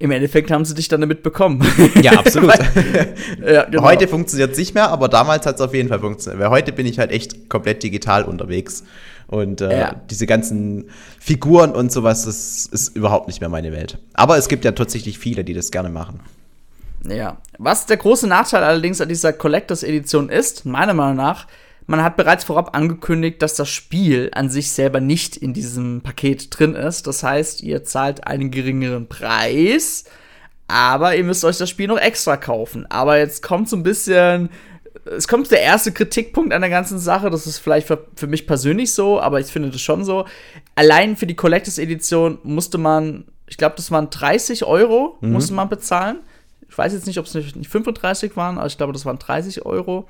im 0.00 0.10
Endeffekt 0.12 0.50
haben 0.50 0.64
sie 0.64 0.74
dich 0.74 0.88
dann 0.88 1.00
damit 1.00 1.22
bekommen. 1.22 1.66
Ja, 2.02 2.12
absolut. 2.12 2.54
ja, 3.44 3.64
genau. 3.64 3.82
Heute 3.82 4.06
funktioniert 4.06 4.52
es 4.52 4.58
nicht 4.58 4.74
mehr, 4.74 4.90
aber 4.90 5.08
damals 5.08 5.46
hat 5.46 5.56
es 5.56 5.60
auf 5.60 5.74
jeden 5.74 5.88
Fall 5.88 5.98
funktioniert. 5.98 6.40
Weil 6.40 6.50
heute 6.50 6.72
bin 6.72 6.86
ich 6.86 6.98
halt 6.98 7.10
echt 7.10 7.48
komplett 7.48 7.82
digital 7.82 8.24
unterwegs. 8.24 8.84
Und 9.26 9.60
äh, 9.60 9.80
ja. 9.80 9.94
diese 10.08 10.26
ganzen 10.26 10.90
Figuren 11.18 11.72
und 11.72 11.90
sowas, 11.90 12.24
das 12.24 12.66
ist 12.66 12.96
überhaupt 12.96 13.26
nicht 13.26 13.40
mehr 13.40 13.50
meine 13.50 13.72
Welt. 13.72 13.98
Aber 14.14 14.38
es 14.38 14.48
gibt 14.48 14.64
ja 14.64 14.72
tatsächlich 14.72 15.18
viele, 15.18 15.44
die 15.44 15.54
das 15.54 15.70
gerne 15.70 15.88
machen. 15.88 16.20
Ja. 17.04 17.38
Was 17.58 17.86
der 17.86 17.96
große 17.96 18.26
Nachteil 18.26 18.62
allerdings 18.62 19.00
an 19.00 19.08
dieser 19.08 19.32
Collectors 19.32 19.82
Edition 19.82 20.28
ist, 20.28 20.64
meiner 20.64 20.94
Meinung 20.94 21.16
nach, 21.16 21.46
man 21.88 22.02
hat 22.02 22.16
bereits 22.16 22.44
vorab 22.44 22.76
angekündigt, 22.76 23.40
dass 23.40 23.54
das 23.54 23.70
Spiel 23.70 24.30
an 24.34 24.50
sich 24.50 24.70
selber 24.70 25.00
nicht 25.00 25.36
in 25.36 25.54
diesem 25.54 26.02
Paket 26.02 26.48
drin 26.56 26.74
ist. 26.74 27.06
Das 27.06 27.22
heißt, 27.22 27.62
ihr 27.62 27.82
zahlt 27.82 28.26
einen 28.26 28.50
geringeren 28.50 29.08
Preis, 29.08 30.04
aber 30.68 31.16
ihr 31.16 31.24
müsst 31.24 31.44
euch 31.44 31.56
das 31.56 31.70
Spiel 31.70 31.88
noch 31.88 31.98
extra 31.98 32.36
kaufen. 32.36 32.84
Aber 32.90 33.18
jetzt 33.18 33.42
kommt 33.42 33.70
so 33.70 33.76
ein 33.76 33.82
bisschen 33.82 34.50
es 35.16 35.26
kommt 35.26 35.50
der 35.50 35.62
erste 35.62 35.92
Kritikpunkt 35.92 36.52
an 36.52 36.60
der 36.60 36.70
ganzen 36.70 36.98
Sache. 36.98 37.30
Das 37.30 37.46
ist 37.46 37.58
vielleicht 37.58 37.86
für, 37.86 38.06
für, 38.14 38.26
mich 38.26 38.46
persönlich 38.46 38.92
so, 38.92 39.18
aber 39.18 39.40
ich 39.40 39.46
finde 39.46 39.70
das 39.70 39.80
schon 39.80 40.04
so. 40.04 40.26
Allein 40.74 41.16
für 41.16 41.26
die 41.26 41.36
Collectors 41.36 41.78
Edition 41.78 42.38
musste 42.42 42.76
man, 42.76 43.24
ich 43.46 43.56
glaube, 43.56 43.76
das 43.76 43.90
waren 43.90 44.10
30 44.10 44.64
Euro, 44.64 45.16
mhm. 45.22 45.32
musste 45.32 45.54
man 45.54 45.70
bezahlen. 45.70 46.18
Ich 46.68 46.76
weiß 46.76 46.92
jetzt 46.92 47.06
nicht, 47.06 47.18
ob 47.18 47.24
es 47.24 47.34
nicht 47.34 47.70
35 47.70 48.36
waren, 48.36 48.58
aber 48.58 48.66
ich 48.66 48.76
glaube, 48.76 48.92
das 48.92 49.06
waren 49.06 49.18
30 49.18 49.64
Euro. 49.64 50.06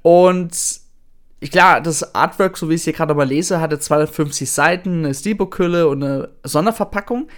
Und 0.00 0.81
klar, 1.50 1.80
das 1.80 2.14
Artwork, 2.14 2.56
so 2.56 2.68
wie 2.68 2.74
ich 2.74 2.80
es 2.80 2.84
hier 2.84 2.92
gerade 2.92 3.14
mal 3.14 3.26
lese, 3.26 3.60
hatte 3.60 3.78
250 3.78 4.50
Seiten, 4.50 5.04
eine 5.04 5.14
Steelbook-Hülle 5.14 5.88
und 5.88 6.02
eine 6.02 6.30
Sonderverpackung. 6.44 7.28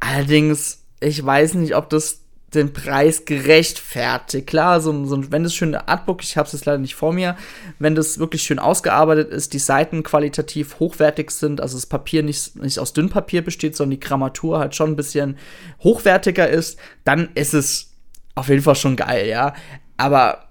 Allerdings, 0.00 0.84
ich 1.00 1.24
weiß 1.24 1.54
nicht, 1.54 1.74
ob 1.74 1.88
das 1.88 2.22
den 2.54 2.72
Preis 2.72 3.24
gerechtfertigt. 3.24 4.46
Klar, 4.46 4.80
so, 4.80 5.04
so 5.04 5.30
wenn 5.30 5.42
das 5.42 5.54
schöne 5.54 5.88
Artbook, 5.88 6.22
ich 6.22 6.36
habe 6.36 6.46
es 6.46 6.52
jetzt 6.52 6.64
leider 6.64 6.78
nicht 6.78 6.94
vor 6.94 7.12
mir, 7.12 7.36
wenn 7.78 7.94
das 7.94 8.18
wirklich 8.18 8.42
schön 8.42 8.58
ausgearbeitet 8.58 9.30
ist, 9.30 9.52
die 9.52 9.58
Seiten 9.58 10.02
qualitativ 10.02 10.78
hochwertig 10.78 11.30
sind, 11.30 11.60
also 11.60 11.76
das 11.76 11.86
Papier 11.86 12.22
nicht, 12.22 12.56
nicht 12.56 12.78
aus 12.78 12.92
Dünnpapier 12.92 13.42
besteht, 13.42 13.76
sondern 13.76 13.98
die 13.98 14.06
Grammatur 14.06 14.58
halt 14.58 14.74
schon 14.74 14.90
ein 14.90 14.96
bisschen 14.96 15.38
hochwertiger 15.82 16.48
ist, 16.48 16.78
dann 17.04 17.30
ist 17.34 17.52
es 17.54 17.92
auf 18.34 18.48
jeden 18.48 18.62
Fall 18.62 18.76
schon 18.76 18.96
geil, 18.96 19.26
ja. 19.26 19.54
Aber 19.96 20.48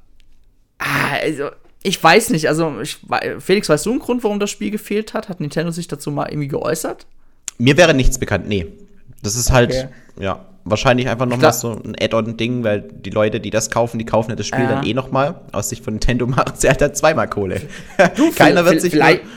ah, 0.80 1.14
also, 1.22 1.50
ich 1.86 2.04
weiß 2.04 2.32
nicht, 2.32 2.48
also 2.48 2.82
ich, 2.82 2.98
Felix, 3.40 3.70
weißt 3.70 3.86
du 3.86 3.92
einen 3.92 4.00
Grund, 4.00 4.24
warum 4.24 4.40
das 4.40 4.50
Spiel 4.50 4.72
gefehlt 4.72 5.14
hat? 5.14 5.30
Hat 5.30 5.40
Nintendo 5.40 5.72
sich 5.72 5.88
dazu 5.88 6.12
mal 6.12 6.28
irgendwie 6.28 6.48
geäußert? 6.48 7.06
Mir 7.58 7.78
wäre 7.78 7.94
nichts 7.94 8.18
bekannt, 8.18 8.48
nee. 8.48 8.66
Das 9.22 9.36
ist 9.36 9.52
halt, 9.52 9.70
okay. 9.70 9.88
ja, 10.20 10.46
wahrscheinlich 10.66 11.08
einfach 11.08 11.28
noch 11.28 11.38
mal 11.38 11.54
so 11.54 11.72
ein 11.72 11.96
Add-on-Ding, 12.00 12.64
weil 12.64 12.82
die 12.82 13.12
Leute, 13.12 13.40
die 13.40 13.52
das 13.52 13.70
kaufen, 13.70 14.00
die 14.00 14.06
kaufen 14.06 14.32
ja 14.32 14.36
das 14.36 14.48
Spiel 14.48 14.64
ja. 14.64 14.76
dann 14.76 14.86
eh 14.86 14.94
noch 14.94 15.12
mal. 15.12 15.42
Aus 15.52 15.70
Sicht 15.70 15.84
von 15.84 15.94
Nintendo 15.94 16.26
macht 16.28 16.60
sie 16.60 16.68
halt 16.68 16.82
dann 16.82 16.96
zweimal 16.96 17.30
Kohle. 17.30 17.62
Keiner 18.36 18.66
wird 18.66 18.82
sich 18.82 18.92
vielleicht 18.92 19.24
nur 19.24 19.32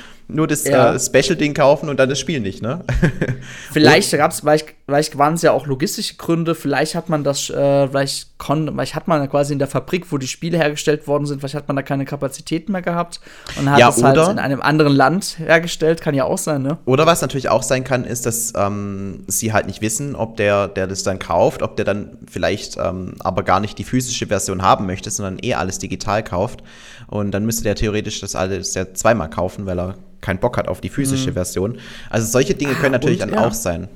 das 0.46 0.64
ja. 0.64 0.94
äh, 0.94 1.00
Special-Ding 1.00 1.54
kaufen 1.54 1.88
und 1.88 1.98
dann 1.98 2.08
das 2.08 2.18
Spiel 2.18 2.40
nicht, 2.40 2.62
ne? 2.62 2.84
vielleicht 3.72 4.12
gab 4.12 4.30
es, 4.30 4.40
vielleicht, 4.40 4.74
vielleicht 4.84 5.16
waren 5.16 5.34
es 5.34 5.42
ja 5.42 5.52
auch 5.52 5.66
logistische 5.66 6.16
Gründe, 6.16 6.54
vielleicht 6.54 6.94
hat 6.94 7.08
man 7.08 7.24
das, 7.24 7.48
äh, 7.48 7.88
vielleicht, 7.88 8.36
kon, 8.36 8.68
vielleicht 8.68 8.94
hat 8.94 9.08
man 9.08 9.28
quasi 9.30 9.54
in 9.54 9.58
der 9.58 9.68
Fabrik, 9.68 10.12
wo 10.12 10.18
die 10.18 10.28
Spiele 10.28 10.58
hergestellt 10.58 11.06
worden 11.06 11.24
sind, 11.24 11.38
vielleicht 11.38 11.54
hat 11.54 11.66
man 11.66 11.76
da 11.76 11.82
keine 11.82 12.04
Kapazitäten 12.04 12.72
mehr 12.72 12.82
gehabt 12.82 13.20
und 13.58 13.70
hat 13.70 13.78
ja, 13.78 13.88
es 13.88 14.02
halt 14.02 14.18
in 14.18 14.38
einem 14.38 14.60
anderen 14.60 14.94
Land 14.94 15.38
hergestellt, 15.38 16.02
kann 16.02 16.14
ja 16.14 16.24
auch 16.24 16.38
sein, 16.38 16.62
ne? 16.62 16.76
Oder 16.84 17.06
was 17.06 17.22
natürlich 17.22 17.48
auch 17.48 17.62
sein 17.62 17.84
kann, 17.84 18.04
ist, 18.04 18.26
dass 18.26 18.52
ähm, 18.54 19.24
sie 19.28 19.54
halt 19.54 19.66
nicht 19.66 19.80
wissen, 19.80 20.14
ob 20.14 20.36
der, 20.36 20.68
der 20.68 20.86
das 20.86 21.04
dann 21.04 21.18
kauft, 21.18 21.62
ob 21.62 21.76
der 21.76 21.86
dann 21.86 22.18
vielleicht 22.30 22.76
ähm, 22.76 23.14
aber 23.20 23.44
gar 23.44 23.60
nicht 23.60 23.78
die 23.78 23.84
physische 23.84 24.26
Version 24.26 24.60
haben 24.60 24.84
möchte, 24.84 25.10
sondern 25.10 25.38
eh 25.42 25.54
alles 25.54 25.78
digital 25.78 26.22
kauft. 26.22 26.62
Und 27.06 27.30
dann 27.30 27.46
müsste 27.46 27.62
der 27.62 27.74
theoretisch 27.74 28.20
das 28.20 28.34
alles 28.34 28.74
ja 28.74 28.92
zweimal 28.92 29.30
kaufen, 29.30 29.64
weil 29.64 29.78
er 29.80 29.94
keinen 30.20 30.38
Bock 30.38 30.56
hat 30.56 30.68
auf 30.68 30.80
die 30.80 30.88
physische 30.88 31.30
mhm. 31.30 31.34
Version. 31.34 31.78
Also 32.10 32.26
solche 32.26 32.54
Dinge 32.54 32.74
können 32.74 32.94
ah, 32.94 32.98
natürlich 32.98 33.22
und, 33.22 33.30
dann 33.30 33.40
ja. 33.40 33.46
auch 33.46 33.54
sein. 33.54 33.88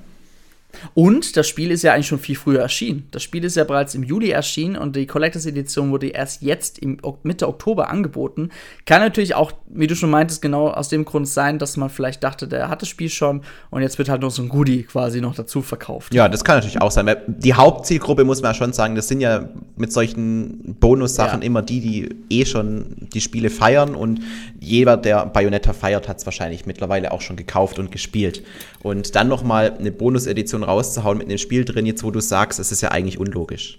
Und 0.95 1.37
das 1.37 1.49
Spiel 1.49 1.71
ist 1.71 1.83
ja 1.83 1.95
eigentlich 1.95 2.07
schon 2.07 2.19
viel 2.19 2.37
früher 2.37 2.61
erschienen. 2.61 3.09
Das 3.11 3.23
Spiel 3.23 3.45
ist 3.45 3.57
ja 3.57 3.65
bereits 3.65 3.95
im 3.95 4.03
Juli 4.03 4.31
erschienen 4.31 4.77
und 4.77 4.97
die 4.97 5.07
Collectors 5.07 5.47
Edition 5.47 5.91
wurde 5.91 6.09
erst 6.09 6.43
jetzt 6.43 6.79
im 6.79 6.99
Mitte 7.23 7.49
Oktober 7.49 7.91
angeboten. 7.91 8.51
Kann 8.87 9.01
natürlich 9.01 9.35
auch, 9.35 9.53
wie 9.69 9.87
du 9.87 9.95
schon 9.95 10.11
meintest, 10.11 10.43
genau 10.43 10.69
aus 10.69 10.89
dem 10.89 11.05
Grund 11.05 11.29
sein, 11.29 11.59
dass 11.59 11.77
man 11.77 11.91
vielleicht 11.91 12.23
dachte, 12.25 12.49
der 12.49 12.69
hat 12.69 12.83
das 12.83 12.89
Spiel 12.89 13.09
schon 13.09 13.43
und 13.71 13.83
jetzt 13.83 13.99
wird 13.99 14.09
halt 14.09 14.23
noch 14.23 14.31
so 14.31 14.43
ein 14.43 14.49
Goodie 14.49 14.83
quasi 14.85 15.21
noch 15.21 15.35
dazu 15.35 15.63
verkauft. 15.63 16.15
Ja, 16.15 16.29
das 16.29 16.45
kann 16.45 16.57
natürlich 16.57 16.81
auch 16.81 16.91
sein. 16.91 17.17
Die 17.27 17.55
Hauptzielgruppe 17.55 18.25
muss 18.25 18.43
man 18.43 18.53
ja 18.53 18.55
schon 18.55 18.73
sagen, 18.73 18.95
das 18.95 19.09
sind 19.09 19.21
ja 19.21 19.49
mit 19.77 19.93
solchen 19.93 20.77
Bonussachen 20.81 21.41
ja. 21.41 21.47
immer 21.47 21.63
die, 21.63 21.81
die 21.81 22.15
eh 22.31 22.45
schon 22.45 23.09
die 23.13 23.21
Spiele 23.21 23.51
feiern 23.51 23.95
und 23.95 24.21
jeder, 24.61 24.97
der 24.97 25.27
Bayonetta 25.27 25.73
feiert, 25.73 26.09
hat 26.09 26.19
es 26.19 26.27
wahrscheinlich 26.27 26.67
mittlerweile 26.67 27.13
auch 27.13 27.21
schon 27.21 27.37
gekauft 27.37 27.79
und 27.79 27.91
gespielt. 27.91 28.43
Und 28.83 29.15
dann 29.15 29.29
noch 29.29 29.43
mal 29.43 29.73
eine 29.79 29.93
Bonus-Edition 29.93 30.65
rauszuhauen 30.73 31.19
mit 31.19 31.29
einem 31.29 31.39
Spiel 31.39 31.65
drin, 31.65 31.87
jetzt 31.87 32.03
wo 32.03 32.11
du 32.11 32.21
sagst, 32.21 32.59
es 32.59 32.73
ist 32.73 32.81
ja 32.81 32.91
eigentlich 32.91 33.19
unlogisch. 33.19 33.79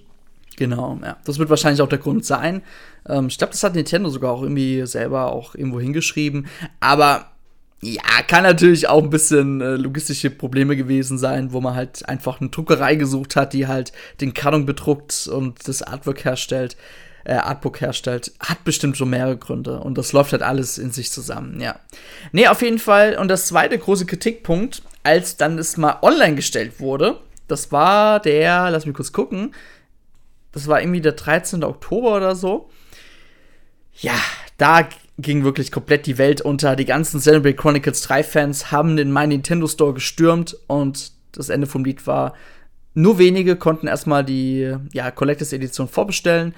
Genau, 0.55 0.99
ja. 1.03 1.17
Das 1.25 1.39
wird 1.39 1.49
wahrscheinlich 1.49 1.81
auch 1.81 1.89
der 1.89 1.99
Grund 1.99 2.25
sein. 2.25 2.61
Ähm, 3.07 3.27
ich 3.27 3.37
glaube, 3.37 3.51
das 3.51 3.63
hat 3.63 3.75
Nintendo 3.75 4.09
sogar 4.09 4.31
auch 4.31 4.43
irgendwie 4.43 4.85
selber 4.85 5.31
auch 5.31 5.55
irgendwo 5.55 5.79
hingeschrieben. 5.79 6.47
Aber 6.79 7.31
ja, 7.81 8.01
kann 8.27 8.43
natürlich 8.43 8.87
auch 8.87 9.03
ein 9.03 9.09
bisschen 9.09 9.59
äh, 9.61 9.75
logistische 9.75 10.29
Probleme 10.29 10.77
gewesen 10.77 11.17
sein, 11.17 11.51
wo 11.51 11.59
man 11.59 11.75
halt 11.75 12.07
einfach 12.07 12.39
eine 12.39 12.49
Druckerei 12.49 12.95
gesucht 12.95 13.35
hat, 13.35 13.53
die 13.53 13.67
halt 13.67 13.91
den 14.21 14.33
Karton 14.33 14.65
bedruckt 14.65 15.27
und 15.27 15.67
das 15.67 15.81
Artwork 15.81 16.23
herstellt, 16.23 16.77
äh, 17.25 17.33
Artbook 17.33 17.81
herstellt. 17.81 18.31
Hat 18.39 18.63
bestimmt 18.63 18.95
schon 18.95 19.09
mehrere 19.09 19.37
Gründe 19.37 19.79
und 19.79 19.97
das 19.97 20.13
läuft 20.13 20.31
halt 20.31 20.43
alles 20.43 20.77
in 20.77 20.91
sich 20.91 21.11
zusammen, 21.11 21.59
ja. 21.59 21.75
Nee, 22.31 22.47
auf 22.47 22.61
jeden 22.61 22.79
Fall. 22.79 23.17
Und 23.17 23.27
das 23.27 23.47
zweite 23.47 23.77
große 23.77 24.05
Kritikpunkt 24.05 24.81
als 25.03 25.37
dann 25.37 25.57
es 25.57 25.77
mal 25.77 25.99
online 26.01 26.35
gestellt 26.35 26.79
wurde. 26.79 27.19
Das 27.47 27.71
war 27.71 28.19
der, 28.19 28.71
lass 28.71 28.85
mich 28.85 28.95
kurz 28.95 29.11
gucken, 29.11 29.53
das 30.51 30.67
war 30.67 30.81
irgendwie 30.81 31.01
der 31.01 31.13
13. 31.13 31.63
Oktober 31.63 32.15
oder 32.15 32.35
so. 32.35 32.69
Ja, 33.95 34.15
da 34.57 34.87
ging 35.17 35.43
wirklich 35.43 35.71
komplett 35.71 36.05
die 36.05 36.17
Welt 36.17 36.41
unter. 36.41 36.75
Die 36.75 36.85
ganzen 36.85 37.19
Xenoblade 37.19 37.55
Chronicles 37.55 38.01
3 38.01 38.23
Fans 38.23 38.71
haben 38.71 38.95
den 38.95 39.11
My 39.11 39.27
Nintendo 39.27 39.67
Store 39.67 39.93
gestürmt 39.93 40.57
und 40.67 41.11
das 41.31 41.49
Ende 41.49 41.67
vom 41.67 41.83
Lied 41.83 42.07
war, 42.07 42.33
nur 42.93 43.17
wenige 43.17 43.55
konnten 43.55 43.87
erstmal 43.87 44.23
die 44.23 44.75
ja, 44.93 45.09
Collectors 45.11 45.53
Edition 45.53 45.87
vorbestellen 45.87 46.53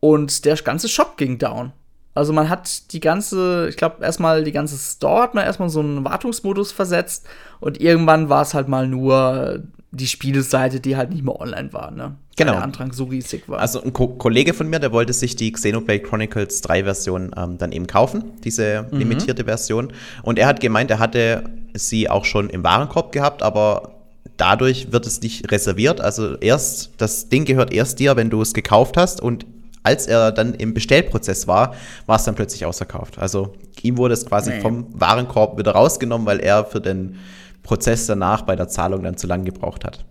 und 0.00 0.44
der 0.44 0.56
ganze 0.56 0.88
Shop 0.88 1.16
ging 1.16 1.38
down. 1.38 1.72
Also 2.14 2.32
man 2.32 2.48
hat 2.48 2.92
die 2.92 3.00
ganze, 3.00 3.66
ich 3.68 3.76
glaube 3.76 4.04
erstmal 4.04 4.44
die 4.44 4.52
ganze 4.52 4.76
Store 4.76 5.22
hat 5.22 5.34
man 5.34 5.44
erstmal 5.44 5.68
so 5.68 5.80
einen 5.80 6.04
Wartungsmodus 6.04 6.70
versetzt 6.70 7.26
und 7.60 7.80
irgendwann 7.80 8.28
war 8.28 8.42
es 8.42 8.54
halt 8.54 8.68
mal 8.68 8.86
nur 8.86 9.62
die 9.90 10.06
Spieleseite, 10.06 10.80
die 10.80 10.96
halt 10.96 11.10
nicht 11.10 11.24
mehr 11.24 11.40
online 11.40 11.72
war, 11.72 11.90
ne? 11.90 12.16
Genau. 12.36 12.52
Weil 12.52 12.58
der 12.58 12.64
Andrang 12.64 12.92
so 12.92 13.04
riesig 13.04 13.48
war. 13.48 13.60
Also 13.60 13.80
ein 13.80 13.92
Ko 13.92 14.08
Kollege 14.08 14.54
von 14.54 14.68
mir, 14.68 14.80
der 14.80 14.90
wollte 14.90 15.12
sich 15.12 15.36
die 15.36 15.52
Xenoblade 15.52 16.00
Chronicles 16.00 16.60
3 16.62 16.84
Version 16.84 17.30
ähm, 17.36 17.58
dann 17.58 17.70
eben 17.70 17.86
kaufen, 17.86 18.32
diese 18.42 18.86
mhm. 18.90 18.98
limitierte 18.98 19.44
Version. 19.44 19.92
Und 20.22 20.38
er 20.38 20.48
hat 20.48 20.60
gemeint, 20.60 20.90
er 20.90 20.98
hatte 20.98 21.44
sie 21.74 22.10
auch 22.10 22.24
schon 22.24 22.50
im 22.50 22.64
Warenkorb 22.64 23.12
gehabt, 23.12 23.42
aber 23.42 23.94
dadurch 24.36 24.90
wird 24.90 25.06
es 25.06 25.20
nicht 25.20 25.50
reserviert. 25.52 26.00
Also 26.00 26.36
erst, 26.36 26.90
das 26.98 27.28
Ding 27.28 27.44
gehört 27.44 27.72
erst 27.72 28.00
dir, 28.00 28.16
wenn 28.16 28.30
du 28.30 28.42
es 28.42 28.52
gekauft 28.52 28.96
hast 28.96 29.20
und 29.20 29.46
als 29.84 30.06
er 30.08 30.32
dann 30.32 30.54
im 30.54 30.74
Bestellprozess 30.74 31.46
war, 31.46 31.76
war 32.06 32.16
es 32.16 32.24
dann 32.24 32.34
plötzlich 32.34 32.66
ausverkauft. 32.66 33.18
Also 33.18 33.52
ihm 33.82 33.98
wurde 33.98 34.14
es 34.14 34.26
quasi 34.26 34.50
nee. 34.50 34.60
vom 34.60 34.86
Warenkorb 34.92 35.58
wieder 35.58 35.72
rausgenommen, 35.72 36.26
weil 36.26 36.40
er 36.40 36.64
für 36.64 36.80
den 36.80 37.20
Prozess 37.62 38.06
danach 38.06 38.42
bei 38.42 38.56
der 38.56 38.66
Zahlung 38.68 39.02
dann 39.02 39.16
zu 39.16 39.26
lang 39.26 39.44
gebraucht 39.44 39.84
hat. 39.84 40.04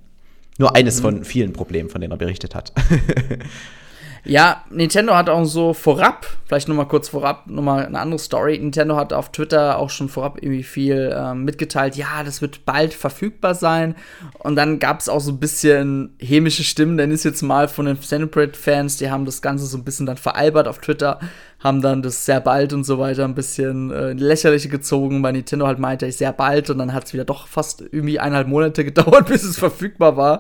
Nur 0.60 0.76
eines 0.76 1.00
mhm. 1.00 1.02
von 1.02 1.26
vielen 1.26 1.54
Problemen, 1.54 1.90
von 1.90 2.00
denen 2.00 2.14
er 2.14 2.18
berichtet 2.18 2.56
hat. 2.56 2.72
Ja, 4.26 4.64
Nintendo 4.70 5.16
hat 5.16 5.28
auch 5.28 5.44
so 5.44 5.74
vorab, 5.74 6.26
vielleicht 6.46 6.70
nur 6.70 6.78
mal 6.78 6.86
kurz 6.86 7.10
vorab, 7.10 7.48
nur 7.48 7.62
mal 7.62 7.86
eine 7.86 8.00
andere 8.00 8.20
Story. 8.20 8.58
Nintendo 8.58 8.96
hat 8.96 9.12
auf 9.12 9.34
Twitter 9.34 9.78
auch 9.78 9.90
schon 9.90 10.08
vorab 10.08 10.38
irgendwie 10.42 10.64
viel 10.64 11.14
ähm, 11.14 11.44
mitgeteilt, 11.44 11.98
ja, 11.98 12.24
das 12.24 12.42
wird 12.42 12.64
bald 12.66 12.94
verfügbar 12.94 13.54
sein. 13.54 13.96
Und 14.40 14.56
dann 14.56 14.80
gab 14.80 15.02
es 15.02 15.10
auch 15.10 15.20
so 15.20 15.32
ein 15.32 15.40
bisschen 15.40 16.16
hämische 16.20 16.64
Stimmen, 16.64 16.96
denn 16.96 17.12
ist 17.12 17.26
jetzt 17.26 17.42
mal 17.42 17.68
von 17.68 17.86
den 17.86 18.00
Xenoblade-Fans, 18.00 18.96
die 18.96 19.12
haben 19.12 19.26
das 19.26 19.42
Ganze 19.42 19.66
so 19.66 19.78
ein 19.78 19.84
bisschen 19.84 20.06
dann 20.06 20.18
veralbert 20.18 20.70
auf 20.70 20.80
Twitter, 20.80 21.20
haben 21.60 21.82
dann 21.82 22.02
das 22.02 22.24
sehr 22.24 22.40
bald 22.40 22.72
und 22.72 22.86
so 22.86 23.00
weiter 23.00 23.26
ein 23.26 23.36
bisschen 23.36 23.92
äh, 23.92 24.14
lächerliche 24.14 24.70
gezogen, 24.70 25.22
weil 25.22 25.34
Nintendo 25.34 25.68
halt 25.68 25.80
meinte, 25.80 26.06
ich 26.06 26.16
sehr 26.16 26.32
bald 26.32 26.70
und 26.70 26.78
dann 26.78 26.94
hat 26.94 27.06
es 27.06 27.14
wieder 27.14 27.26
doch 27.26 27.48
fast 27.48 27.82
irgendwie 27.82 28.20
eineinhalb 28.20 28.48
Monate 28.48 28.86
gedauert, 28.86 29.28
bis 29.28 29.44
es 29.44 29.60
verfügbar 29.60 30.16
war. 30.16 30.40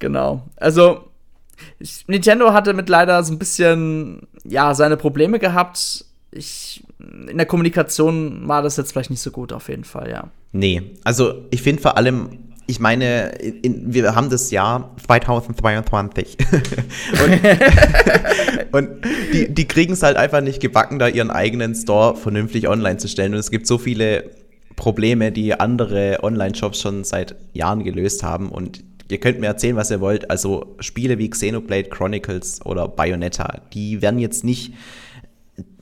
Genau. 0.00 0.42
Also 0.56 1.06
Nintendo 2.06 2.52
hatte 2.52 2.74
mit 2.74 2.88
leider 2.88 3.22
so 3.22 3.32
ein 3.32 3.38
bisschen, 3.38 4.26
ja, 4.44 4.74
seine 4.74 4.96
Probleme 4.96 5.38
gehabt. 5.38 6.04
Ich, 6.30 6.84
in 6.98 7.36
der 7.36 7.46
Kommunikation 7.46 8.46
war 8.46 8.62
das 8.62 8.76
jetzt 8.76 8.92
vielleicht 8.92 9.10
nicht 9.10 9.22
so 9.22 9.30
gut, 9.30 9.52
auf 9.52 9.68
jeden 9.68 9.84
Fall, 9.84 10.10
ja. 10.10 10.30
Nee, 10.52 10.82
also 11.04 11.46
ich 11.50 11.62
finde 11.62 11.82
vor 11.82 11.96
allem, 11.96 12.38
ich 12.66 12.80
meine, 12.80 13.28
in, 13.38 13.94
wir 13.94 14.14
haben 14.14 14.28
das 14.28 14.50
Jahr 14.50 14.90
2022. 15.06 16.36
und, 17.24 18.72
und 18.72 18.88
die, 19.32 19.54
die 19.54 19.68
kriegen 19.68 19.92
es 19.92 20.02
halt 20.02 20.16
einfach 20.16 20.40
nicht 20.40 20.60
gebacken, 20.60 20.98
da 20.98 21.08
ihren 21.08 21.30
eigenen 21.30 21.74
Store 21.74 22.16
vernünftig 22.16 22.68
online 22.68 22.96
zu 22.96 23.08
stellen. 23.08 23.34
Und 23.34 23.40
es 23.40 23.50
gibt 23.50 23.66
so 23.66 23.78
viele 23.78 24.30
Probleme, 24.74 25.30
die 25.32 25.54
andere 25.58 26.18
Online-Shops 26.22 26.80
schon 26.80 27.04
seit 27.04 27.36
Jahren 27.52 27.84
gelöst 27.84 28.22
haben. 28.22 28.50
Und 28.50 28.82
ihr 29.08 29.18
könnt 29.18 29.40
mir 29.40 29.46
erzählen, 29.46 29.76
was 29.76 29.90
ihr 29.90 30.00
wollt. 30.00 30.30
Also 30.30 30.76
Spiele 30.80 31.18
wie 31.18 31.30
Xenoblade 31.30 31.88
Chronicles 31.88 32.64
oder 32.64 32.88
Bayonetta, 32.88 33.60
die 33.72 34.02
werden 34.02 34.18
jetzt 34.18 34.44
nicht 34.44 34.72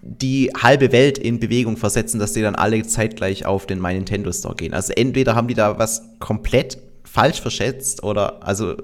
die 0.06 0.50
halbe 0.54 0.92
Welt 0.92 1.16
in 1.16 1.40
Bewegung 1.40 1.76
versetzen, 1.76 2.18
dass 2.18 2.34
die 2.34 2.42
dann 2.42 2.54
alle 2.54 2.82
zeitgleich 2.82 3.46
auf 3.46 3.66
den 3.66 3.80
My 3.80 3.94
Nintendo 3.94 4.30
Store 4.32 4.54
gehen. 4.54 4.74
Also 4.74 4.92
entweder 4.92 5.34
haben 5.34 5.48
die 5.48 5.54
da 5.54 5.78
was 5.78 6.02
komplett 6.18 6.78
falsch 7.04 7.40
verschätzt 7.40 8.02
oder 8.02 8.46
also 8.46 8.76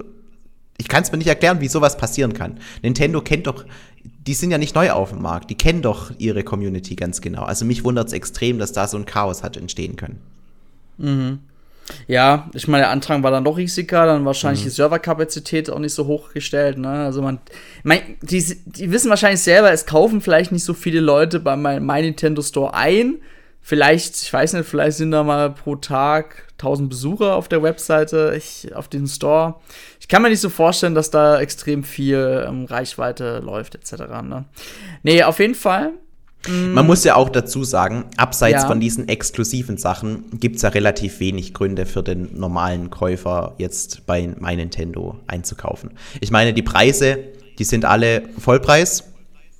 ich 0.77 0.87
kann 0.87 1.03
es 1.03 1.11
mir 1.11 1.19
nicht 1.19 1.27
erklären, 1.27 1.61
wie 1.61 1.67
sowas 1.67 1.95
passieren 1.95 2.33
kann. 2.33 2.57
Nintendo 2.81 3.21
kennt 3.21 3.45
doch, 3.45 3.65
die 4.03 4.33
sind 4.33 4.49
ja 4.49 4.57
nicht 4.57 4.73
neu 4.73 4.89
auf 4.91 5.11
dem 5.11 5.21
Markt, 5.21 5.51
die 5.51 5.55
kennen 5.55 5.83
doch 5.83 6.11
ihre 6.17 6.43
Community 6.43 6.95
ganz 6.95 7.21
genau. 7.21 7.43
Also 7.43 7.65
mich 7.65 7.83
wundert 7.83 8.07
es 8.07 8.13
extrem, 8.13 8.57
dass 8.57 8.71
da 8.71 8.87
so 8.87 8.97
ein 8.97 9.05
Chaos 9.05 9.43
hat 9.43 9.57
entstehen 9.57 9.95
können. 9.95 10.19
Mhm. 10.97 11.39
Ja, 12.07 12.49
ich 12.53 12.67
meine, 12.67 12.83
der 12.83 12.91
Antrag 12.91 13.23
war 13.23 13.31
dann 13.31 13.43
doch 13.43 13.57
riesiger, 13.57 14.05
dann 14.05 14.25
wahrscheinlich 14.25 14.61
mhm. 14.61 14.65
die 14.65 14.75
Serverkapazität 14.75 15.69
auch 15.69 15.79
nicht 15.79 15.93
so 15.93 16.07
hochgestellt. 16.07 16.77
Ne? 16.77 16.89
Also 16.89 17.21
man, 17.21 17.39
mein, 17.83 18.01
die, 18.21 18.43
die 18.65 18.91
wissen 18.91 19.09
wahrscheinlich 19.09 19.41
selber, 19.41 19.71
es 19.71 19.85
kaufen 19.85 20.21
vielleicht 20.21 20.51
nicht 20.51 20.63
so 20.63 20.73
viele 20.73 20.99
Leute 20.99 21.39
bei 21.39 21.55
meinem 21.55 21.85
My 21.85 22.01
Nintendo 22.01 22.41
Store 22.41 22.73
ein. 22.73 23.15
Vielleicht, 23.63 24.15
ich 24.15 24.33
weiß 24.33 24.53
nicht, 24.53 24.67
vielleicht 24.67 24.97
sind 24.97 25.11
da 25.11 25.23
mal 25.23 25.51
pro 25.51 25.75
Tag 25.75 26.47
1000 26.53 26.89
Besucher 26.89 27.35
auf 27.35 27.47
der 27.47 27.61
Webseite, 27.61 28.33
ich, 28.35 28.75
auf 28.75 28.87
diesem 28.87 29.07
Store. 29.07 29.55
Ich 29.99 30.07
kann 30.07 30.23
mir 30.23 30.29
nicht 30.29 30.39
so 30.39 30.49
vorstellen, 30.49 30.95
dass 30.95 31.11
da 31.11 31.39
extrem 31.39 31.83
viel 31.83 32.45
ähm, 32.47 32.65
Reichweite 32.65 33.39
läuft, 33.39 33.75
etc. 33.75 33.91
Ne? 34.23 34.45
Nee, 35.03 35.23
auf 35.23 35.39
jeden 35.39 35.55
Fall 35.55 35.93
Man 36.47 36.87
muss 36.87 37.03
ja 37.03 37.15
auch 37.15 37.29
dazu 37.29 37.63
sagen, 37.63 38.05
abseits 38.17 38.63
ja. 38.63 38.67
von 38.67 38.79
diesen 38.79 39.07
exklusiven 39.07 39.77
Sachen 39.77 40.39
gibt 40.39 40.55
es 40.55 40.63
ja 40.63 40.69
relativ 40.69 41.19
wenig 41.19 41.53
Gründe 41.53 41.85
für 41.85 42.01
den 42.01 42.29
normalen 42.37 42.89
Käufer 42.89 43.53
jetzt 43.57 44.05
bei 44.07 44.27
My 44.39 44.55
Nintendo 44.55 45.19
einzukaufen. 45.27 45.91
Ich 46.19 46.31
meine, 46.31 46.53
die 46.53 46.63
Preise, 46.63 47.19
die 47.59 47.63
sind 47.63 47.85
alle 47.85 48.23
Vollpreis. 48.39 49.03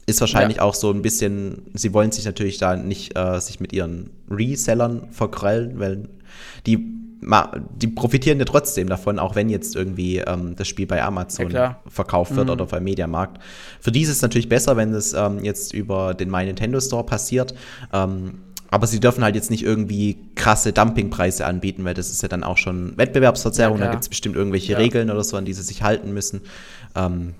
Ist 0.07 0.21
wahrscheinlich 0.21 0.57
ja. 0.57 0.63
auch 0.63 0.73
so 0.73 0.89
ein 0.91 1.03
bisschen, 1.03 1.67
sie 1.75 1.93
wollen 1.93 2.11
sich 2.11 2.25
natürlich 2.25 2.57
da 2.57 2.75
nicht 2.75 3.15
äh, 3.15 3.39
sich 3.39 3.59
mit 3.59 3.71
ihren 3.71 4.09
Resellern 4.29 5.07
verkrallen, 5.11 5.79
weil 5.79 6.09
die 6.65 7.01
die 7.21 7.87
profitieren 7.87 8.39
ja 8.39 8.45
trotzdem 8.45 8.89
davon, 8.89 9.19
auch 9.19 9.35
wenn 9.35 9.49
jetzt 9.49 9.75
irgendwie 9.75 10.17
ähm, 10.17 10.55
das 10.55 10.67
Spiel 10.67 10.87
bei 10.87 11.03
Amazon 11.03 11.51
ja, 11.51 11.79
verkauft 11.87 12.35
wird 12.35 12.47
mhm. 12.47 12.53
oder 12.53 12.65
beim 12.65 12.83
Mediamarkt. 12.83 13.39
Für 13.79 13.91
die 13.91 14.01
ist 14.01 14.09
es 14.09 14.21
natürlich 14.21 14.49
besser, 14.49 14.75
wenn 14.75 14.93
es 14.93 15.13
ähm, 15.13 15.43
jetzt 15.43 15.73
über 15.73 16.13
den 16.13 16.31
My 16.31 16.45
Nintendo 16.45 16.79
Store 16.79 17.05
passiert. 17.05 17.53
Ähm, 17.93 18.39
aber 18.71 18.87
sie 18.87 19.01
dürfen 19.01 19.23
halt 19.23 19.35
jetzt 19.35 19.51
nicht 19.51 19.63
irgendwie 19.63 20.17
krasse 20.35 20.71
Dumpingpreise 20.71 21.45
anbieten, 21.45 21.83
weil 21.83 21.93
das 21.93 22.09
ist 22.09 22.23
ja 22.23 22.29
dann 22.29 22.43
auch 22.43 22.57
schon 22.57 22.97
Wettbewerbsverzerrung. 22.97 23.79
Ja, 23.79 23.85
da 23.85 23.91
gibt 23.91 24.03
es 24.03 24.09
bestimmt 24.09 24.37
irgendwelche. 24.37 24.77
Regeln 24.77 25.11
oder 25.11 25.23
so, 25.23 25.35
an 25.35 25.43
die 25.43 25.53
sie 25.53 25.61
sich 25.61 25.83
halten 25.83 26.13
müssen. 26.13 26.41
Ähm, 26.95 27.35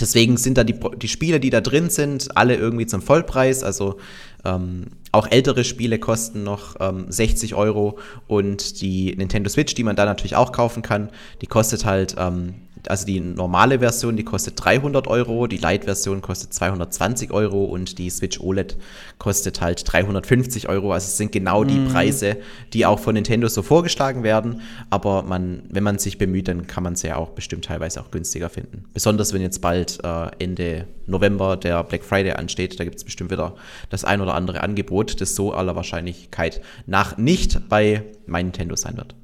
deswegen 0.00 0.36
sind 0.36 0.58
da 0.58 0.64
die, 0.64 0.78
die 0.96 1.08
Spiele, 1.08 1.40
die 1.40 1.50
da 1.50 1.60
drin 1.60 1.90
sind, 1.90 2.36
alle 2.36 2.56
irgendwie 2.56 2.86
zum 2.86 3.02
Vollpreis. 3.02 3.62
Also 3.62 3.96
ähm, 4.44 4.86
auch 5.12 5.26
ältere 5.30 5.64
Spiele 5.64 5.98
kosten 5.98 6.42
noch 6.42 6.76
ähm, 6.80 7.06
60 7.08 7.54
Euro 7.54 7.98
und 8.26 8.80
die 8.80 9.14
Nintendo 9.16 9.48
Switch, 9.48 9.74
die 9.74 9.84
man 9.84 9.96
da 9.96 10.04
natürlich 10.04 10.36
auch 10.36 10.52
kaufen 10.52 10.82
kann, 10.82 11.10
die 11.40 11.46
kostet 11.46 11.84
halt 11.84 12.16
ähm, 12.18 12.54
also 12.88 13.06
die 13.06 13.20
normale 13.20 13.80
Version, 13.80 14.16
die 14.16 14.24
kostet 14.24 14.54
300 14.62 15.06
Euro, 15.06 15.46
die 15.46 15.58
Lite-Version 15.58 16.22
kostet 16.22 16.52
220 16.54 17.30
Euro 17.30 17.64
und 17.64 17.98
die 17.98 18.10
Switch 18.10 18.40
OLED 18.40 18.76
kostet 19.18 19.60
halt 19.60 19.82
350 19.90 20.68
Euro. 20.68 20.92
Also 20.92 21.06
es 21.06 21.16
sind 21.16 21.32
genau 21.32 21.64
die 21.64 21.78
mhm. 21.78 21.88
Preise, 21.88 22.36
die 22.72 22.86
auch 22.86 22.98
von 22.98 23.14
Nintendo 23.14 23.48
so 23.48 23.62
vorgeschlagen 23.62 24.22
werden. 24.22 24.62
Aber 24.90 25.22
man, 25.22 25.62
wenn 25.68 25.82
man 25.82 25.98
sich 25.98 26.18
bemüht, 26.18 26.48
dann 26.48 26.66
kann 26.66 26.82
man 26.82 26.94
es 26.94 27.02
ja 27.02 27.16
auch 27.16 27.30
bestimmt 27.30 27.64
teilweise 27.64 28.00
auch 28.00 28.10
günstiger 28.10 28.48
finden. 28.48 28.84
Besonders 28.94 29.32
wenn 29.32 29.42
jetzt 29.42 29.60
bald 29.60 29.98
äh, 30.04 30.30
Ende 30.38 30.86
November 31.06 31.56
der 31.56 31.84
Black 31.84 32.04
Friday 32.04 32.32
ansteht, 32.32 32.78
da 32.78 32.84
gibt 32.84 32.96
es 32.96 33.04
bestimmt 33.04 33.30
wieder 33.30 33.54
das 33.90 34.04
ein 34.04 34.20
oder 34.20 34.34
andere 34.34 34.62
Angebot, 34.62 35.20
das 35.20 35.34
so 35.34 35.52
aller 35.52 35.76
Wahrscheinlichkeit 35.76 36.60
nach 36.86 37.16
nicht 37.16 37.68
bei 37.68 38.04
mein 38.26 38.46
Nintendo 38.46 38.76
sein 38.76 38.96
wird. 38.96 39.14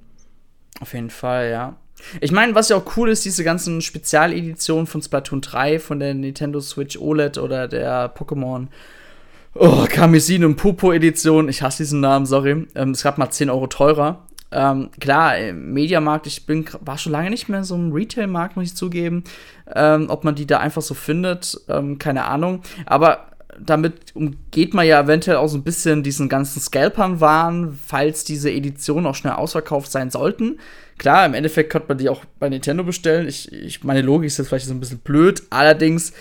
Auf 0.80 0.92
jeden 0.92 1.10
Fall, 1.10 1.50
ja. 1.50 1.76
Ich 2.20 2.32
meine, 2.32 2.54
was 2.54 2.68
ja 2.68 2.76
auch 2.76 2.96
cool 2.96 3.08
ist, 3.08 3.24
diese 3.24 3.44
ganzen 3.44 3.80
Spezialeditionen 3.80 4.86
von 4.86 5.02
Splatoon 5.02 5.40
3, 5.40 5.78
von 5.78 6.00
der 6.00 6.14
Nintendo 6.14 6.60
Switch 6.60 6.98
OLED 6.98 7.38
oder 7.38 7.68
der 7.68 8.14
Pokémon 8.14 8.68
oh, 9.54 9.86
Kamisin 9.88 10.44
und 10.44 10.56
Pupo 10.56 10.92
Edition. 10.92 11.48
Ich 11.48 11.62
hasse 11.62 11.82
diesen 11.82 12.00
Namen, 12.00 12.26
sorry. 12.26 12.66
Ähm, 12.74 12.90
es 12.90 13.02
gab 13.02 13.18
mal 13.18 13.30
10 13.30 13.50
Euro 13.50 13.66
teurer. 13.66 14.26
Ähm, 14.52 14.90
klar, 15.00 15.36
im 15.36 15.72
Mediamarkt, 15.72 16.26
ich 16.26 16.46
bin, 16.46 16.64
war 16.80 16.96
schon 16.96 17.12
lange 17.12 17.30
nicht 17.30 17.48
mehr 17.48 17.64
so 17.64 17.74
im 17.74 17.92
Retail-Markt, 17.92 18.56
muss 18.56 18.66
ich 18.66 18.76
zugeben. 18.76 19.24
Ähm, 19.74 20.06
ob 20.08 20.24
man 20.24 20.34
die 20.34 20.46
da 20.46 20.58
einfach 20.58 20.82
so 20.82 20.94
findet, 20.94 21.60
ähm, 21.68 21.98
keine 21.98 22.24
Ahnung. 22.24 22.62
Aber 22.86 23.26
damit 23.58 24.14
umgeht 24.14 24.74
man 24.74 24.86
ja 24.86 25.00
eventuell 25.00 25.36
auch 25.36 25.48
so 25.48 25.56
ein 25.56 25.64
bisschen 25.64 26.02
diesen 26.02 26.28
ganzen 26.28 26.60
Scalpern-Wahn, 26.60 27.78
falls 27.84 28.24
diese 28.24 28.50
Editionen 28.50 29.06
auch 29.06 29.14
schnell 29.14 29.34
ausverkauft 29.34 29.90
sein 29.90 30.10
sollten. 30.10 30.58
Klar, 30.98 31.26
im 31.26 31.34
Endeffekt 31.34 31.70
könnte 31.70 31.88
man 31.88 31.98
die 31.98 32.08
auch 32.08 32.24
bei 32.38 32.48
Nintendo 32.48 32.84
bestellen. 32.84 33.28
Ich, 33.28 33.52
ich 33.52 33.82
meine 33.82 34.02
Logik 34.02 34.28
ist 34.28 34.38
jetzt 34.38 34.48
vielleicht 34.48 34.66
so 34.66 34.74
ein 34.74 34.80
bisschen 34.80 34.98
blöd. 34.98 35.42
Allerdings 35.50 36.12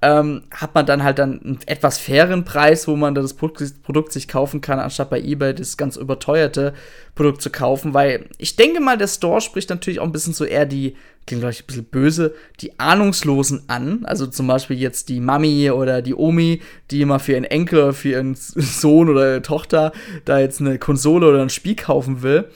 ähm, 0.00 0.42
hat 0.52 0.74
man 0.74 0.86
dann 0.86 1.02
halt 1.02 1.18
dann 1.18 1.40
einen 1.42 1.58
etwas 1.66 1.98
fairen 1.98 2.44
Preis, 2.44 2.86
wo 2.86 2.94
man 2.94 3.14
das 3.14 3.34
Produkt 3.34 4.12
sich 4.12 4.28
kaufen 4.28 4.60
kann, 4.60 4.78
anstatt 4.78 5.10
bei 5.10 5.20
eBay 5.20 5.54
das 5.54 5.76
ganz 5.76 5.96
überteuerte 5.96 6.72
Produkt 7.16 7.42
zu 7.42 7.50
kaufen, 7.50 7.94
weil 7.94 8.26
ich 8.38 8.54
denke 8.54 8.80
mal, 8.80 8.96
der 8.96 9.08
Store 9.08 9.40
spricht 9.40 9.70
natürlich 9.70 9.98
auch 9.98 10.04
ein 10.04 10.12
bisschen 10.12 10.34
so 10.34 10.44
eher 10.44 10.66
die, 10.66 10.94
klingt 11.26 11.42
gleich 11.42 11.62
ein 11.62 11.66
bisschen 11.66 11.84
böse, 11.84 12.34
die 12.60 12.78
Ahnungslosen 12.78 13.64
an. 13.66 14.04
Also 14.04 14.28
zum 14.28 14.46
Beispiel 14.46 14.78
jetzt 14.78 15.08
die 15.08 15.18
Mami 15.18 15.72
oder 15.72 16.00
die 16.00 16.14
Omi, 16.14 16.62
die 16.92 17.00
immer 17.00 17.18
für 17.18 17.32
ihren 17.32 17.44
Enkel 17.44 17.92
für 17.92 18.10
ihren 18.10 18.36
Sohn 18.36 19.08
oder 19.08 19.42
Tochter 19.42 19.90
da 20.24 20.38
jetzt 20.38 20.60
eine 20.60 20.78
Konsole 20.78 21.26
oder 21.26 21.42
ein 21.42 21.50
Spiel 21.50 21.74
kaufen 21.74 22.22
will 22.22 22.48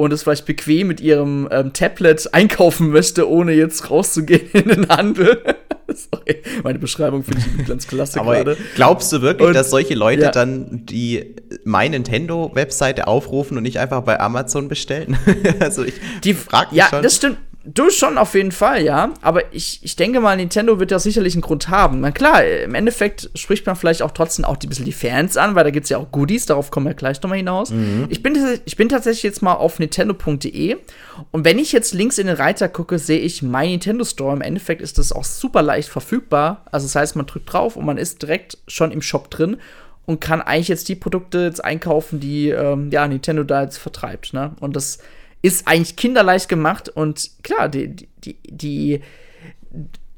und 0.00 0.12
es 0.12 0.22
vielleicht 0.22 0.46
bequem 0.46 0.88
mit 0.88 1.00
ihrem 1.00 1.46
ähm, 1.50 1.74
Tablet 1.74 2.32
einkaufen 2.32 2.90
möchte, 2.90 3.28
ohne 3.28 3.52
jetzt 3.52 3.90
rauszugehen 3.90 4.48
in 4.52 4.68
den 4.68 4.88
Handel. 4.88 5.42
Sorry, 5.88 6.42
meine 6.62 6.78
Beschreibung 6.78 7.22
finde 7.22 7.42
ich 7.58 7.66
ganz 7.66 7.86
klasse 7.86 8.20
Aber 8.20 8.36
gerade. 8.36 8.56
Glaubst 8.76 9.12
du 9.12 9.20
wirklich, 9.20 9.48
und, 9.48 9.54
dass 9.54 9.70
solche 9.70 9.94
Leute 9.94 10.22
ja. 10.22 10.30
dann 10.30 10.86
die 10.86 11.34
My 11.64 11.88
Nintendo-Webseite 11.88 13.08
aufrufen 13.08 13.56
und 13.56 13.64
nicht 13.64 13.78
einfach 13.78 14.02
bei 14.02 14.18
Amazon 14.18 14.68
bestellen? 14.68 15.18
also 15.60 15.84
ich 15.84 15.94
die 16.24 16.32
frage 16.32 16.70
mich 16.70 16.78
ja, 16.78 16.88
schon. 16.88 17.02
das 17.02 17.16
stimmt. 17.16 17.36
Du 17.62 17.90
schon 17.90 18.16
auf 18.16 18.34
jeden 18.34 18.52
Fall, 18.52 18.82
ja. 18.82 19.12
Aber 19.20 19.52
ich, 19.52 19.80
ich 19.82 19.94
denke 19.94 20.20
mal, 20.20 20.34
Nintendo 20.34 20.80
wird 20.80 20.90
ja 20.90 20.98
sicherlich 20.98 21.34
einen 21.34 21.42
Grund 21.42 21.68
haben. 21.68 22.00
Na 22.00 22.10
klar, 22.10 22.42
im 22.42 22.74
Endeffekt 22.74 23.30
spricht 23.34 23.66
man 23.66 23.76
vielleicht 23.76 24.00
auch 24.00 24.12
trotzdem 24.12 24.46
auch 24.46 24.56
ein 24.56 24.68
bisschen 24.68 24.86
die 24.86 24.92
Fans 24.92 25.36
an, 25.36 25.54
weil 25.54 25.64
da 25.64 25.70
gibt 25.70 25.84
es 25.84 25.90
ja 25.90 25.98
auch 25.98 26.10
Goodies, 26.10 26.46
darauf 26.46 26.70
kommen 26.70 26.86
wir 26.86 26.94
gleich 26.94 27.20
nochmal 27.20 27.36
hinaus. 27.36 27.70
Mhm. 27.70 28.06
Ich, 28.08 28.22
bin, 28.22 28.38
ich 28.64 28.76
bin 28.76 28.88
tatsächlich 28.88 29.24
jetzt 29.24 29.42
mal 29.42 29.54
auf 29.54 29.78
nintendo.de 29.78 30.78
und 31.32 31.44
wenn 31.44 31.58
ich 31.58 31.72
jetzt 31.72 31.92
links 31.92 32.16
in 32.16 32.28
den 32.28 32.36
Reiter 32.36 32.68
gucke, 32.68 32.98
sehe 32.98 33.18
ich 33.18 33.42
My 33.42 33.68
Nintendo 33.68 34.04
Store. 34.04 34.34
Im 34.34 34.40
Endeffekt 34.40 34.80
ist 34.80 34.96
das 34.96 35.12
auch 35.12 35.24
super 35.24 35.60
leicht 35.60 35.90
verfügbar. 35.90 36.64
Also 36.72 36.86
das 36.86 36.94
heißt, 36.94 37.16
man 37.16 37.26
drückt 37.26 37.52
drauf 37.52 37.76
und 37.76 37.84
man 37.84 37.98
ist 37.98 38.22
direkt 38.22 38.56
schon 38.68 38.90
im 38.90 39.02
Shop 39.02 39.30
drin 39.30 39.58
und 40.06 40.20
kann 40.20 40.40
eigentlich 40.40 40.68
jetzt 40.68 40.88
die 40.88 40.94
Produkte 40.94 41.40
jetzt 41.40 41.62
einkaufen, 41.62 42.20
die 42.20 42.48
ähm, 42.48 42.90
ja, 42.90 43.06
Nintendo 43.06 43.44
da 43.44 43.62
jetzt 43.62 43.76
vertreibt. 43.76 44.32
Ne? 44.32 44.52
Und 44.60 44.76
das 44.76 45.00
ist 45.42 45.66
eigentlich 45.66 45.96
kinderleicht 45.96 46.48
gemacht 46.48 46.88
und 46.88 47.30
klar, 47.42 47.68
die, 47.68 47.94
die, 48.18 48.36
die, 48.44 49.00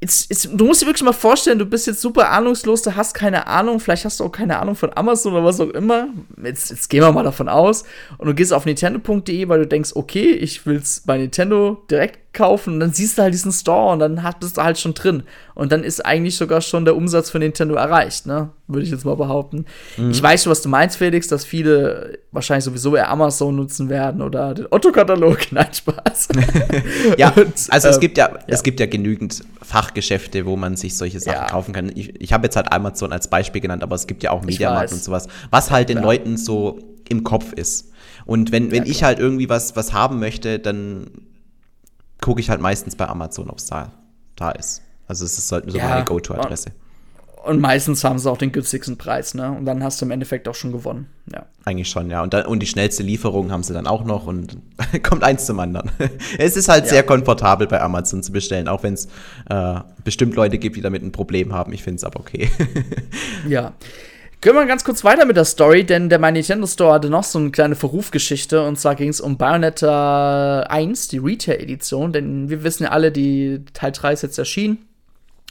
Jetzt, 0.03 0.29
jetzt, 0.29 0.49
du 0.53 0.65
musst 0.65 0.81
dir 0.81 0.85
wirklich 0.85 1.01
mal 1.03 1.13
vorstellen, 1.13 1.57
du 1.57 1.65
bist 1.65 1.87
jetzt 1.87 2.01
super 2.01 2.29
ahnungslos, 2.29 2.81
du 2.81 2.93
hast 2.93 3.13
keine 3.13 3.47
Ahnung, 3.47 3.79
vielleicht 3.79 4.03
hast 4.03 4.19
du 4.19 4.25
auch 4.25 4.33
keine 4.33 4.59
Ahnung 4.59 4.75
von 4.75 4.91
Amazon 4.93 5.31
oder 5.31 5.45
was 5.45 5.61
auch 5.61 5.69
immer. 5.69 6.07
Jetzt, 6.43 6.71
jetzt 6.71 6.89
gehen 6.89 7.01
wir 7.01 7.11
mal 7.13 7.23
davon 7.23 7.47
aus. 7.47 7.85
Und 8.17 8.27
du 8.27 8.33
gehst 8.33 8.51
auf 8.51 8.65
nintendo.de, 8.65 9.47
weil 9.47 9.59
du 9.59 9.67
denkst, 9.67 9.91
okay, 9.95 10.31
ich 10.31 10.65
will 10.65 10.75
es 10.75 11.03
bei 11.05 11.17
Nintendo 11.17 11.81
direkt 11.89 12.19
kaufen 12.33 12.73
und 12.73 12.79
dann 12.79 12.91
siehst 12.91 13.17
du 13.17 13.21
halt 13.21 13.33
diesen 13.33 13.51
Store 13.51 13.93
und 13.93 13.99
dann 13.99 14.21
bist 14.39 14.57
du 14.57 14.63
halt 14.63 14.77
schon 14.79 14.93
drin. 14.93 15.23
Und 15.55 15.71
dann 15.71 15.83
ist 15.83 16.03
eigentlich 16.03 16.35
sogar 16.35 16.61
schon 16.61 16.83
der 16.83 16.95
Umsatz 16.95 17.29
für 17.29 17.37
Nintendo 17.39 17.75
erreicht, 17.75 18.25
ne? 18.25 18.49
Würde 18.67 18.85
ich 18.85 18.91
jetzt 18.91 19.05
mal 19.05 19.15
behaupten. 19.15 19.65
Mhm. 19.97 20.09
Ich 20.09 20.21
weiß 20.21 20.43
schon, 20.43 20.51
was 20.51 20.63
du 20.63 20.69
meinst, 20.69 20.97
Felix, 20.97 21.27
dass 21.27 21.45
viele 21.45 22.17
wahrscheinlich 22.31 22.65
sowieso 22.65 22.95
eher 22.95 23.09
Amazon 23.09 23.55
nutzen 23.55 23.87
werden 23.87 24.21
oder 24.21 24.55
den 24.55 24.65
Otto-Katalog. 24.69 25.39
Nein, 25.51 25.67
Spaß. 25.71 26.29
ja, 27.17 27.29
und, 27.29 27.53
also 27.69 27.87
es 27.87 27.95
ähm, 27.95 28.01
gibt 28.01 28.17
ja, 28.17 28.29
ja, 28.31 28.39
es 28.47 28.63
gibt 28.63 28.79
ja 28.79 28.87
genügend 28.87 29.41
Fachgeschäfte, 29.63 30.45
wo 30.45 30.55
man 30.55 30.75
sich 30.75 30.97
solche 30.97 31.19
Sachen 31.19 31.41
ja. 31.41 31.47
kaufen 31.47 31.73
kann. 31.73 31.91
Ich, 31.95 32.19
ich 32.21 32.33
habe 32.33 32.45
jetzt 32.45 32.55
halt 32.55 32.71
Amazon 32.71 33.11
als 33.11 33.29
Beispiel 33.29 33.61
genannt, 33.61 33.83
aber 33.83 33.95
es 33.95 34.07
gibt 34.07 34.23
ja 34.23 34.31
auch 34.31 34.43
Mediamarkt 34.43 34.91
und 34.91 35.03
sowas, 35.03 35.27
was 35.49 35.71
halt 35.71 35.89
den 35.89 35.99
Leuten 35.99 36.37
so 36.37 36.79
im 37.09 37.23
Kopf 37.23 37.53
ist. 37.53 37.91
Und 38.25 38.51
wenn, 38.51 38.71
wenn 38.71 38.85
ja, 38.85 38.91
ich 38.91 39.03
halt 39.03 39.19
irgendwie 39.19 39.49
was, 39.49 39.75
was 39.75 39.93
haben 39.93 40.19
möchte, 40.19 40.59
dann 40.59 41.09
gucke 42.21 42.39
ich 42.39 42.49
halt 42.49 42.61
meistens 42.61 42.95
bei 42.95 43.07
Amazon, 43.07 43.49
ob 43.49 43.57
es 43.57 43.65
da, 43.65 43.91
da 44.35 44.51
ist. 44.51 44.81
Also 45.07 45.25
es 45.25 45.37
ist 45.37 45.51
halt 45.51 45.69
so 45.69 45.77
ja, 45.77 45.89
meine 45.89 46.05
Go-To-Adresse. 46.05 46.71
Und 47.43 47.59
meistens 47.59 48.05
haben 48.05 48.19
sie 48.19 48.31
auch 48.31 48.37
den 48.37 48.53
günstigsten 48.53 48.97
Preis, 48.97 49.33
ne? 49.33 49.51
Und 49.51 49.65
dann 49.65 49.83
hast 49.83 49.99
du 49.99 50.05
im 50.05 50.11
Endeffekt 50.11 50.47
auch 50.47 50.55
schon 50.55 50.71
gewonnen. 50.71 51.09
Ja. 51.29 51.45
Eigentlich 51.65 51.89
schon, 51.89 52.09
ja. 52.09 52.23
Und, 52.23 52.33
dann, 52.33 52.45
und 52.45 52.61
die 52.61 52.67
schnellste 52.67 53.03
Lieferung 53.03 53.51
haben 53.51 53.63
sie 53.63 53.73
dann 53.73 53.85
auch 53.85 54.05
noch 54.05 54.27
und 54.27 54.57
kommt 55.03 55.25
eins 55.25 55.45
zum 55.45 55.59
anderen. 55.59 55.91
es 56.37 56.55
ist 56.55 56.69
halt 56.69 56.85
ja. 56.85 56.91
sehr 56.91 57.03
komfortabel 57.03 57.67
bei 57.67 57.81
Amazon 57.81 58.23
zu 58.23 58.31
bestellen, 58.31 58.69
auch 58.69 58.81
wenn 58.83 58.93
es 58.93 59.09
äh, 59.49 59.75
bestimmt 60.05 60.35
Leute 60.35 60.57
gibt, 60.57 60.77
die 60.77 60.81
damit 60.81 61.03
ein 61.03 61.11
Problem 61.11 61.51
haben. 61.51 61.73
Ich 61.73 61.83
finde 61.83 61.97
es 61.97 62.05
aber 62.05 62.21
okay. 62.21 62.49
ja. 63.49 63.73
Gehen 64.39 64.55
wir 64.55 64.65
ganz 64.65 64.85
kurz 64.85 65.03
weiter 65.03 65.25
mit 65.25 65.35
der 65.35 65.45
Story, 65.45 65.85
denn 65.85 66.07
der 66.07 66.19
My 66.19 66.31
Nintendo 66.31 66.65
Store 66.65 66.93
hatte 66.93 67.09
noch 67.09 67.25
so 67.25 67.39
eine 67.39 67.51
kleine 67.51 67.75
Verrufgeschichte 67.75 68.65
und 68.65 68.79
zwar 68.79 68.95
ging 68.95 69.09
es 69.09 69.19
um 69.19 69.37
Bayonetta 69.37 70.61
1, 70.69 71.09
die 71.09 71.17
Retail-Edition, 71.17 72.13
denn 72.13 72.49
wir 72.49 72.63
wissen 72.63 72.83
ja 72.83 72.91
alle, 72.91 73.11
die 73.11 73.65
Teil 73.73 73.91
3 73.91 74.13
ist 74.13 74.23
jetzt 74.23 74.39
erschienen 74.39 74.77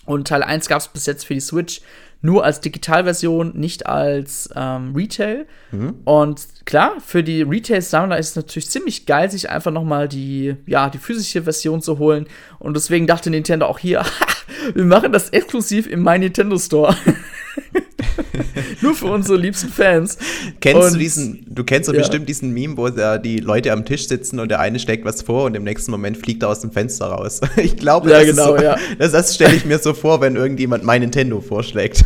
und 0.05 0.29
Teil 0.29 0.43
1 0.43 0.69
gab 0.69 0.81
es 0.81 0.89
bis 0.89 1.07
jetzt 1.07 1.27
für 1.27 1.35
die 1.35 1.41
Switch 1.41 1.81
nur 2.23 2.45
als 2.45 2.61
Digitalversion, 2.61 3.53
nicht 3.55 3.87
als 3.87 4.49
ähm, 4.55 4.95
Retail. 4.95 5.47
Mhm. 5.73 5.97
Und 6.05 6.41
klar, 6.65 6.95
für 7.05 7.25
die 7.25 7.43
Retail-Sammler 7.43 8.17
ist 8.19 8.31
es 8.31 8.37
natürlich 8.37 8.71
ziemlich 8.71 9.07
geil, 9.07 9.29
sich 9.31 9.51
einfach 9.51 9.73
noch 9.73 9.85
mal 9.85 10.09
die, 10.09 10.55
ja, 10.67 10.89
die 10.89 10.99
physische 10.99 11.43
Version 11.43 11.83
zu 11.83 11.99
holen. 11.99 12.27
Und 12.61 12.77
deswegen 12.77 13.09
dachte 13.09 13.29
Nintendo 13.29 13.67
auch 13.67 13.81
hier, 13.81 14.05
wir 14.75 14.85
machen 14.85 15.13
das 15.13 15.31
exklusiv 15.31 15.89
im 15.89 16.03
My 16.05 16.19
Nintendo 16.19 16.57
Store. 16.59 16.97
Nur 18.81 18.95
für 18.95 19.07
unsere 19.07 19.39
liebsten 19.39 19.69
Fans. 19.69 20.19
Kennst 20.61 20.83
und, 20.83 20.95
du 20.95 20.99
diesen, 20.99 21.47
du 21.49 21.65
kennst 21.65 21.89
doch 21.89 21.95
ja. 21.95 22.01
bestimmt 22.01 22.29
diesen 22.29 22.53
Meme, 22.53 22.77
wo 22.77 22.89
da 22.89 23.19
die 23.19 23.39
Leute 23.39 23.73
am 23.73 23.85
Tisch 23.85 24.09
sitzen 24.09 24.39
und 24.39 24.51
der 24.51 24.61
eine 24.61 24.79
schlägt 24.79 25.05
was 25.05 25.23
vor 25.23 25.45
und 25.45 25.55
im 25.55 25.65
nächsten 25.65 25.91
Moment 25.91 26.17
fliegt 26.17 26.43
er 26.43 26.51
aus 26.51 26.61
dem 26.61 26.73
Fenster 26.73 27.07
raus. 27.07 27.41
Ich 27.63 27.77
glaube, 27.77 28.11
ja, 28.11 28.19
das, 28.19 28.27
genau, 28.27 28.57
so, 28.57 28.63
ja. 28.63 28.77
das, 28.99 29.13
das 29.13 29.35
stelle 29.35 29.55
ich 29.55 29.65
mir 29.65 29.79
so 29.79 29.95
vor, 29.95 30.21
wenn 30.21 30.37
irgendjemand 30.37 30.85
mein 30.85 31.01
Nintendo 31.01 31.41
vorschlägt. 31.41 32.05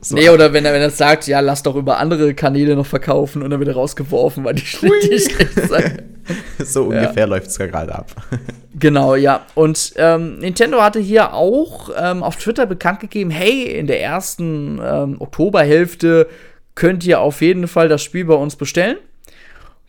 so. 0.00 0.16
Nee, 0.16 0.30
oder 0.30 0.52
wenn 0.52 0.64
er, 0.64 0.72
wenn 0.72 0.82
er 0.82 0.90
sagt, 0.90 1.26
ja, 1.26 1.40
lass 1.40 1.62
doch 1.62 1.76
über 1.76 1.98
andere 1.98 2.34
Kanäle 2.34 2.74
noch 2.74 2.86
verkaufen 2.86 3.42
und 3.42 3.50
dann 3.50 3.60
wird 3.60 3.68
er 3.68 3.76
rausgeworfen, 3.76 4.44
weil 4.44 4.54
die 4.54 4.66
schlecht 4.66 5.12
So 6.58 6.84
ungefähr 6.84 7.24
ja. 7.24 7.24
läuft 7.24 7.48
es 7.48 7.58
gerade 7.58 7.94
ab. 7.94 8.10
Genau, 8.80 9.16
ja. 9.16 9.44
Und 9.56 9.94
ähm, 9.96 10.38
Nintendo 10.38 10.80
hatte 10.80 11.00
hier 11.00 11.34
auch 11.34 11.90
ähm, 11.98 12.22
auf 12.22 12.36
Twitter 12.36 12.64
bekannt 12.64 13.00
gegeben, 13.00 13.28
hey, 13.28 13.64
in 13.64 13.88
der 13.88 14.00
ersten 14.00 14.80
ähm, 14.80 15.16
Oktoberhälfte 15.18 16.28
könnt 16.76 17.04
ihr 17.04 17.18
auf 17.18 17.40
jeden 17.40 17.66
Fall 17.66 17.88
das 17.88 18.04
Spiel 18.04 18.24
bei 18.26 18.34
uns 18.34 18.54
bestellen. 18.54 18.98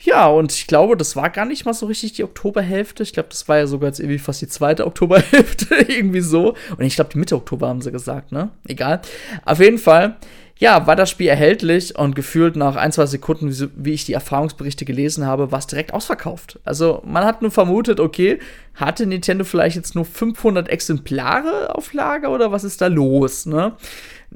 Ja, 0.01 0.27
und 0.27 0.53
ich 0.53 0.65
glaube, 0.65 0.95
das 0.95 1.15
war 1.15 1.29
gar 1.29 1.45
nicht 1.45 1.65
mal 1.65 1.73
so 1.73 1.85
richtig 1.85 2.13
die 2.13 2.23
Oktoberhälfte. 2.23 3.03
Ich 3.03 3.11
glaube, 3.11 3.29
das 3.29 3.47
war 3.49 3.57
ja 3.57 3.67
sogar 3.67 3.89
jetzt 3.89 3.99
irgendwie 3.99 4.17
fast 4.17 4.41
die 4.41 4.47
zweite 4.47 4.87
Oktoberhälfte, 4.87 5.75
irgendwie 5.87 6.21
so. 6.21 6.55
Und 6.77 6.83
ich 6.83 6.95
glaube, 6.95 7.11
die 7.13 7.19
Mitte 7.19 7.35
Oktober 7.35 7.67
haben 7.67 7.81
sie 7.81 7.91
gesagt, 7.91 8.31
ne? 8.31 8.49
Egal. 8.67 9.01
Auf 9.45 9.59
jeden 9.59 9.77
Fall 9.77 10.15
ja, 10.59 10.85
war 10.87 10.97
das 10.97 11.09
Spiel 11.09 11.27
erhältlich 11.27 11.97
und 11.97 12.15
gefühlt 12.15 12.57
nach 12.57 12.75
ein, 12.75 12.91
zwei 12.91 13.05
Sekunden, 13.05 13.71
wie 13.77 13.93
ich 13.93 14.03
die 14.03 14.11
Erfahrungsberichte 14.11 14.83
gelesen 14.83 15.25
habe, 15.25 15.53
war 15.53 15.59
es 15.59 15.67
direkt 15.67 15.93
ausverkauft. 15.93 16.59
Also 16.65 17.01
man 17.05 17.23
hat 17.23 17.41
nur 17.41 17.49
vermutet, 17.49 18.01
okay, 18.01 18.39
hatte 18.75 19.05
Nintendo 19.05 19.45
vielleicht 19.45 19.77
jetzt 19.77 19.95
nur 19.95 20.03
500 20.03 20.67
Exemplare 20.67 21.73
auf 21.73 21.93
Lager 21.93 22.29
oder 22.31 22.51
was 22.51 22.65
ist 22.65 22.81
da 22.81 22.87
los, 22.87 23.45
ne? 23.45 23.73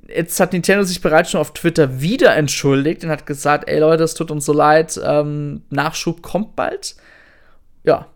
Jetzt 0.07 0.39
hat 0.39 0.53
Nintendo 0.53 0.85
sich 0.85 1.01
bereits 1.01 1.29
schon 1.29 1.41
auf 1.41 1.51
Twitter 1.51 1.99
wieder 1.99 2.33
entschuldigt 2.37 3.03
und 3.03 3.09
hat 3.09 3.25
gesagt, 3.25 3.67
ey 3.67 3.79
Leute, 3.79 4.03
es 4.03 4.13
tut 4.13 4.31
uns 4.31 4.45
so 4.45 4.53
leid, 4.53 4.99
ähm, 5.03 5.63
Nachschub 5.71 6.21
kommt 6.21 6.55
bald. 6.55 6.95
Ja, 7.83 8.07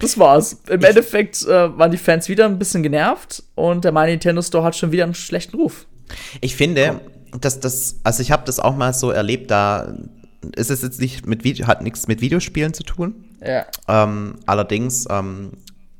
das 0.00 0.18
war's. 0.18 0.62
Im 0.68 0.80
ich 0.80 0.88
Endeffekt 0.88 1.42
äh, 1.44 1.78
waren 1.78 1.92
die 1.92 1.96
Fans 1.96 2.28
wieder 2.28 2.46
ein 2.46 2.58
bisschen 2.58 2.82
genervt 2.82 3.44
und 3.54 3.84
der 3.84 3.92
My 3.92 4.06
Nintendo 4.06 4.42
Store 4.42 4.64
hat 4.64 4.74
schon 4.74 4.90
wieder 4.90 5.04
einen 5.04 5.14
schlechten 5.14 5.56
Ruf. 5.56 5.86
Ich 6.40 6.56
finde, 6.56 7.00
das, 7.44 7.60
das, 7.60 7.96
also 8.04 8.22
ich 8.22 8.30
habe 8.30 8.44
das 8.46 8.60
auch 8.60 8.76
mal 8.76 8.92
so 8.92 9.10
erlebt, 9.10 9.50
da 9.50 9.94
ist 10.54 10.70
es 10.70 10.82
jetzt 10.82 11.00
nicht 11.00 11.26
mit 11.26 11.44
Video, 11.44 11.66
hat 11.66 11.82
nichts 11.82 12.06
mit 12.08 12.20
Videospielen 12.20 12.72
zu 12.74 12.82
tun. 12.82 13.24
Ja. 13.44 13.66
Ähm, 13.88 14.36
allerdings 14.46 15.06
ähm, 15.10 15.52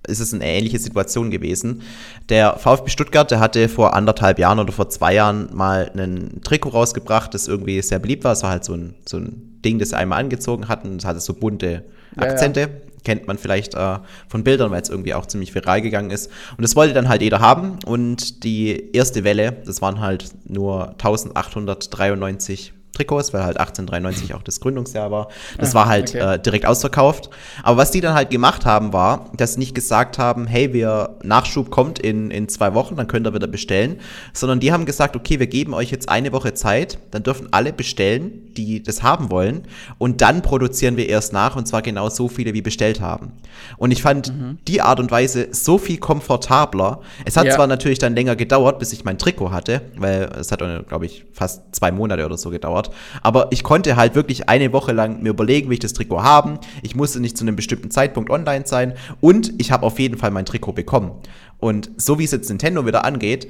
ist 0.07 0.21
es 0.21 0.33
eine 0.33 0.45
ähnliche 0.45 0.79
Situation 0.79 1.31
gewesen. 1.31 1.83
Der 2.29 2.57
VfB 2.57 2.91
Stuttgart, 2.91 3.31
der 3.31 3.41
hatte 3.41 3.69
vor 3.69 3.95
anderthalb 3.95 4.39
Jahren 4.39 4.59
oder 4.59 4.73
vor 4.73 4.89
zwei 4.89 5.15
Jahren 5.15 5.49
mal 5.53 5.91
ein 5.97 6.41
Trikot 6.45 6.71
rausgebracht, 6.71 7.35
das 7.35 7.49
irgendwie 7.49 7.83
sehr 7.83 7.99
beliebt 7.99 8.25
war. 8.25 8.33
Es 8.33 8.43
war 8.43 8.51
halt 8.51 8.65
so 8.65 8.75
ein, 8.75 8.95
so 9.07 9.19
ein 9.19 9.61
Ding, 9.65 9.79
das 9.79 9.91
sie 9.91 9.97
einmal 9.97 10.21
angezogen 10.21 10.69
hatten. 10.69 10.97
Es 10.97 11.05
hatte 11.05 11.21
so 11.21 11.35
bunte 11.35 11.85
Akzente. 12.17 12.61
Ja, 12.61 12.67
ja 12.67 12.73
kennt 13.07 13.27
man 13.29 13.39
vielleicht 13.39 13.75
äh, 13.77 13.99
von 14.29 14.43
Bildern, 14.43 14.73
weil 14.73 14.83
es 14.83 14.91
irgendwie 14.91 15.15
auch 15.15 15.25
ziemlich 15.27 15.55
viral 15.55 15.81
gegangen 15.81 16.11
ist. 16.11 16.29
Und 16.59 16.63
das 16.63 16.75
wollte 16.75 16.93
dann 16.93 17.09
halt 17.09 17.23
jeder 17.23 17.39
haben. 17.39 17.79
Und 17.87 18.43
die 18.43 18.91
erste 18.93 19.23
Welle, 19.23 19.63
das 19.65 19.81
waren 19.81 20.01
halt 20.01 20.29
nur 20.45 20.89
1893 20.91 22.73
Trikots, 22.97 23.33
weil 23.33 23.45
halt 23.45 23.59
1893 23.59 24.35
auch 24.35 24.43
das 24.43 24.61
Gründungsjahr 24.61 25.11
war. 25.11 25.29
Das 25.59 25.75
war 25.75 25.87
halt 25.87 26.11
okay. 26.11 26.35
äh, 26.35 26.39
direkt 26.39 26.67
ausverkauft. 26.67 27.31
Aber 27.63 27.77
was 27.77 27.91
die 27.91 28.01
dann 28.01 28.15
halt 28.15 28.31
gemacht 28.31 28.65
haben, 28.65 28.93
war, 28.93 29.31
dass 29.37 29.55
sie 29.55 29.61
nicht 29.61 29.75
gesagt 29.75 30.19
haben, 30.19 30.47
hey, 30.47 30.73
wir 30.73 31.17
Nachschub 31.23 31.71
kommt 31.71 31.99
in, 31.99 32.31
in 32.31 32.49
zwei 32.49 32.75
Wochen, 32.75 32.97
dann 32.97 33.09
könnt 33.09 33.27
ihr 33.27 33.35
wieder 33.35 33.47
bestellen, 33.47 34.01
sondern 34.33 34.61
die 34.61 34.73
haben 34.73 34.87
gesagt, 34.87 35.17
okay, 35.17 35.39
wir 35.39 35.47
geben 35.47 35.75
euch 35.75 35.91
jetzt 35.91 36.09
eine 36.09 36.33
Woche 36.33 36.55
Zeit, 36.55 36.99
dann 37.11 37.23
dürfen 37.23 37.49
alle 37.51 37.73
bestellen, 37.73 38.53
die 38.57 38.83
das 38.83 39.03
haben 39.03 39.31
wollen, 39.31 39.67
und 39.99 40.21
dann 40.21 40.43
produzieren 40.43 40.97
wir 40.97 41.09
erst 41.09 41.33
nach, 41.33 41.57
und 41.57 41.69
zwar 41.69 41.83
genau 41.83 42.09
so 42.09 42.29
viele, 42.29 42.55
wie 42.55 42.63
bestellt 42.63 43.01
haben. 43.01 43.33
Und 43.77 43.91
ich 43.91 44.03
fand 44.03 44.29
mhm. 44.29 44.59
die 44.67 44.81
Art 44.81 45.01
und 45.01 45.11
Weise 45.11 45.49
so 45.51 45.79
viel 45.79 45.99
komfortabler. 45.99 47.01
Es 47.25 47.37
hat 47.37 47.47
ja. 47.47 47.55
zwar 47.55 47.67
natürlich 47.67 47.99
dann 47.99 48.15
länger 48.15 48.37
gedauert, 48.37 48.79
bis 48.79 48.93
ich 48.93 49.05
mein 49.05 49.19
Trikot 49.19 49.51
hatte, 49.51 49.83
weil 49.97 50.31
es 50.39 50.53
hat, 50.53 50.61
glaube 50.89 51.07
ich, 51.07 51.25
fast 51.33 51.75
zwei 51.75 51.93
Monate 51.93 52.25
oder 52.25 52.39
so 52.39 52.51
gedauert. 52.51 52.86
Aber 53.23 53.49
ich 53.51 53.63
konnte 53.63 53.97
halt 53.97 54.15
wirklich 54.15 54.49
eine 54.49 54.73
Woche 54.73 54.93
lang 54.93 55.23
mir 55.23 55.31
überlegen, 55.31 55.71
wie 55.71 55.75
ich 55.75 55.81
das 55.81 55.93
Trikot 55.93 56.23
haben. 56.23 56.59
Ich 56.83 56.95
musste 56.95 57.21
nicht 57.21 57.37
zu 57.37 57.45
einem 57.45 57.57
bestimmten 57.57 57.91
Zeitpunkt 57.91 58.31
online 58.31 58.67
sein 58.67 58.95
und 59.21 59.53
ich 59.59 59.73
habe 59.73 59.87
auf 59.87 59.99
jeden 59.99 60.19
Fall 60.19 60.31
mein 60.31 60.47
Trikot 60.47 60.73
bekommen. 60.73 61.13
Und 61.59 61.91
so 61.97 62.19
wie 62.19 62.25
es 62.25 62.33
jetzt 62.33 62.49
Nintendo 62.49 62.87
wieder 62.87 63.05
angeht, 63.05 63.49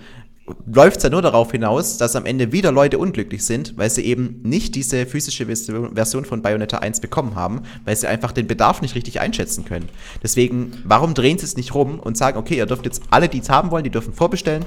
läuft 0.73 0.99
es 0.99 1.03
ja 1.03 1.11
nur 1.11 1.23
darauf 1.23 1.51
hinaus, 1.51 1.99
dass 1.99 2.17
am 2.17 2.27
Ende 2.27 2.53
wieder 2.53 2.71
Leute 2.71 2.99
unglücklich 2.99 3.45
sind, 3.45 3.77
weil 3.77 3.91
sie 3.91 4.03
eben 4.03 4.41
nicht 4.43 4.75
diese 4.75 5.07
physische 5.07 5.47
Version 5.47 6.25
von 6.25 6.43
Bayonetta 6.43 6.79
1 6.79 7.01
bekommen 7.01 7.35
haben, 7.35 7.63
weil 7.85 7.97
sie 7.97 8.07
einfach 8.07 8.33
den 8.33 8.47
Bedarf 8.47 8.81
nicht 8.83 8.95
richtig 8.95 9.21
einschätzen 9.21 9.65
können. 9.65 9.89
Deswegen, 10.23 10.73
warum 10.85 11.15
drehen 11.15 11.39
sie 11.39 11.47
es 11.47 11.57
nicht 11.57 11.75
rum 11.75 11.99
und 11.99 12.17
sagen, 12.17 12.39
okay, 12.39 12.57
ihr 12.57 12.67
dürft 12.67 12.85
jetzt 12.85 13.03
alle, 13.11 13.29
die 13.29 13.41
es 13.41 13.51
haben 13.51 13.71
wollen, 13.71 13.85
die 13.85 13.91
dürfen 13.91 14.13
vorbestellen 14.13 14.65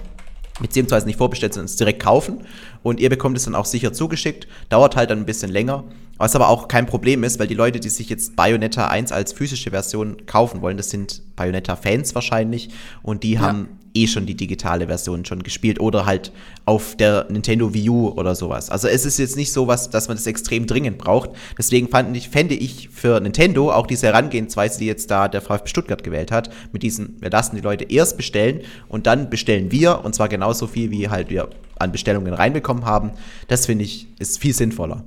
beziehungsweise 0.59 1.05
nicht 1.05 1.17
vorbestellt, 1.17 1.53
sondern 1.53 1.65
es 1.65 1.75
direkt 1.75 2.01
kaufen 2.01 2.43
und 2.83 2.99
ihr 2.99 3.09
bekommt 3.09 3.37
es 3.37 3.45
dann 3.45 3.55
auch 3.55 3.65
sicher 3.65 3.93
zugeschickt. 3.93 4.47
Dauert 4.69 4.95
halt 4.95 5.09
dann 5.09 5.19
ein 5.19 5.25
bisschen 5.25 5.51
länger, 5.51 5.85
was 6.17 6.35
aber 6.35 6.49
auch 6.49 6.67
kein 6.67 6.85
Problem 6.85 7.23
ist, 7.23 7.39
weil 7.39 7.47
die 7.47 7.55
Leute, 7.55 7.79
die 7.79 7.89
sich 7.89 8.09
jetzt 8.09 8.35
Bayonetta 8.35 8.87
1 8.87 9.11
als 9.11 9.33
physische 9.33 9.71
Version 9.71 10.25
kaufen 10.25 10.61
wollen, 10.61 10.77
das 10.77 10.89
sind 10.89 11.21
Bayonetta-Fans 11.35 12.13
wahrscheinlich 12.15 12.69
und 13.01 13.23
die 13.23 13.33
ja. 13.33 13.41
haben 13.41 13.78
eh 13.93 14.07
schon 14.07 14.25
die 14.25 14.35
digitale 14.35 14.87
Version 14.87 15.25
schon 15.25 15.43
gespielt 15.43 15.79
oder 15.79 16.05
halt 16.05 16.31
auf 16.65 16.95
der 16.95 17.27
Nintendo 17.29 17.73
Wii 17.73 17.89
U 17.89 18.09
oder 18.09 18.35
sowas. 18.35 18.69
Also 18.69 18.87
es 18.87 19.05
ist 19.05 19.19
jetzt 19.19 19.35
nicht 19.35 19.51
so 19.51 19.67
was, 19.67 19.89
dass 19.89 20.07
man 20.07 20.17
das 20.17 20.27
extrem 20.27 20.67
dringend 20.67 20.97
braucht. 20.97 21.31
Deswegen 21.57 21.87
fand 21.89 22.15
ich, 22.15 22.29
fände 22.29 22.55
ich 22.55 22.89
für 22.89 23.19
Nintendo 23.19 23.71
auch 23.71 23.87
diese 23.87 24.07
Herangehensweise, 24.07 24.79
die 24.79 24.85
jetzt 24.85 25.09
da 25.11 25.27
der 25.27 25.41
VfB 25.41 25.67
Stuttgart 25.67 26.03
gewählt 26.03 26.31
hat, 26.31 26.49
mit 26.71 26.83
diesen, 26.83 27.21
wir 27.21 27.29
lassen 27.29 27.55
die 27.55 27.61
Leute 27.61 27.85
erst 27.85 28.17
bestellen 28.17 28.61
und 28.87 29.07
dann 29.07 29.29
bestellen 29.29 29.71
wir 29.71 30.03
und 30.03 30.15
zwar 30.15 30.29
genauso 30.29 30.67
viel, 30.67 30.91
wie 30.91 31.09
halt 31.09 31.29
wir 31.29 31.49
an 31.77 31.91
Bestellungen 31.91 32.33
reinbekommen 32.33 32.85
haben. 32.85 33.11
Das 33.47 33.65
finde 33.65 33.85
ich, 33.85 34.07
ist 34.19 34.39
viel 34.39 34.53
sinnvoller. 34.53 35.03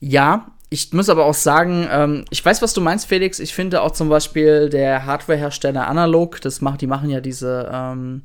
Ja, 0.00 0.52
ich 0.70 0.92
muss 0.92 1.08
aber 1.08 1.24
auch 1.24 1.34
sagen, 1.34 1.88
ähm, 1.90 2.24
ich 2.30 2.44
weiß, 2.44 2.60
was 2.60 2.74
du 2.74 2.80
meinst, 2.80 3.06
Felix. 3.06 3.38
Ich 3.38 3.54
finde 3.54 3.82
auch 3.82 3.92
zum 3.92 4.08
Beispiel 4.08 4.68
der 4.68 5.06
Hardwarehersteller 5.06 5.86
Analog, 5.86 6.40
das 6.40 6.60
macht, 6.60 6.82
die 6.82 6.86
machen 6.86 7.08
ja 7.08 7.20
diese 7.20 7.70
ähm, 7.72 8.22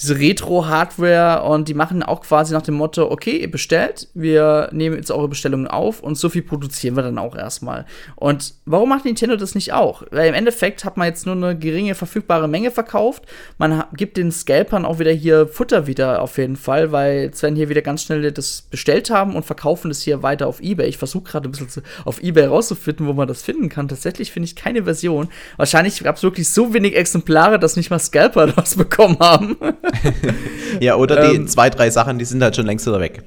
diese 0.00 0.18
Retro-Hardware 0.18 1.42
und 1.42 1.68
die 1.68 1.74
machen 1.74 2.02
auch 2.02 2.20
quasi 2.20 2.52
nach 2.52 2.62
dem 2.62 2.74
Motto, 2.74 3.10
okay, 3.10 3.38
ihr 3.38 3.50
bestellt, 3.50 4.08
wir 4.14 4.68
nehmen 4.72 4.96
jetzt 4.96 5.10
eure 5.10 5.28
Bestellungen 5.28 5.66
auf 5.66 6.00
und 6.00 6.16
so 6.16 6.28
viel 6.28 6.42
produzieren 6.42 6.96
wir 6.96 7.02
dann 7.02 7.18
auch 7.18 7.34
erstmal. 7.36 7.84
Und 8.16 8.54
warum 8.64 8.90
macht 8.90 9.04
Nintendo 9.04 9.36
das 9.36 9.54
nicht 9.54 9.72
auch? 9.72 10.02
Weil 10.10 10.28
im 10.28 10.34
Endeffekt 10.34 10.84
hat 10.84 10.96
man 10.96 11.08
jetzt 11.08 11.26
nur 11.26 11.34
eine 11.34 11.58
geringe 11.58 11.94
verfügbare 11.94 12.48
Menge 12.48 12.70
verkauft. 12.70 13.24
Man 13.58 13.84
gibt 13.94 14.16
den 14.16 14.30
Scalpern 14.30 14.84
auch 14.84 14.98
wieder 14.98 15.12
hier 15.12 15.48
Futter 15.48 15.86
wieder 15.86 16.22
auf 16.22 16.38
jeden 16.38 16.56
Fall, 16.56 16.92
weil 16.92 17.22
jetzt 17.22 17.42
werden 17.42 17.56
hier 17.56 17.68
wieder 17.68 17.82
ganz 17.82 18.02
schnell 18.02 18.30
das 18.30 18.62
bestellt 18.62 19.10
haben 19.10 19.34
und 19.34 19.44
verkaufen 19.44 19.88
das 19.88 20.02
hier 20.02 20.22
weiter 20.22 20.46
auf 20.46 20.60
Ebay. 20.60 20.88
Ich 20.88 20.98
versuche 20.98 21.24
gerade 21.24 21.48
ein 21.48 21.52
bisschen 21.52 21.82
auf 22.04 22.22
Ebay 22.22 22.46
rauszufinden, 22.46 23.06
wo 23.06 23.12
man 23.12 23.26
das 23.26 23.42
finden 23.42 23.68
kann. 23.68 23.88
Tatsächlich 23.88 24.32
finde 24.32 24.44
ich 24.44 24.56
keine 24.56 24.84
Version. 24.84 25.28
Wahrscheinlich 25.56 26.02
gab 26.02 26.16
es 26.16 26.22
wirklich 26.22 26.48
so 26.48 26.72
wenig 26.72 26.96
Exemplare, 26.96 27.58
dass 27.58 27.76
nicht 27.76 27.90
mal 27.90 27.98
Scalper 27.98 28.46
das 28.56 28.76
bekommen 28.76 29.18
haben. 29.20 29.56
ja, 30.80 30.96
oder 30.96 31.28
die 31.28 31.36
ähm, 31.36 31.48
zwei, 31.48 31.70
drei 31.70 31.90
Sachen, 31.90 32.18
die 32.18 32.24
sind 32.24 32.42
halt 32.42 32.56
schon 32.56 32.66
längst 32.66 32.86
wieder 32.86 33.00
weg. 33.00 33.22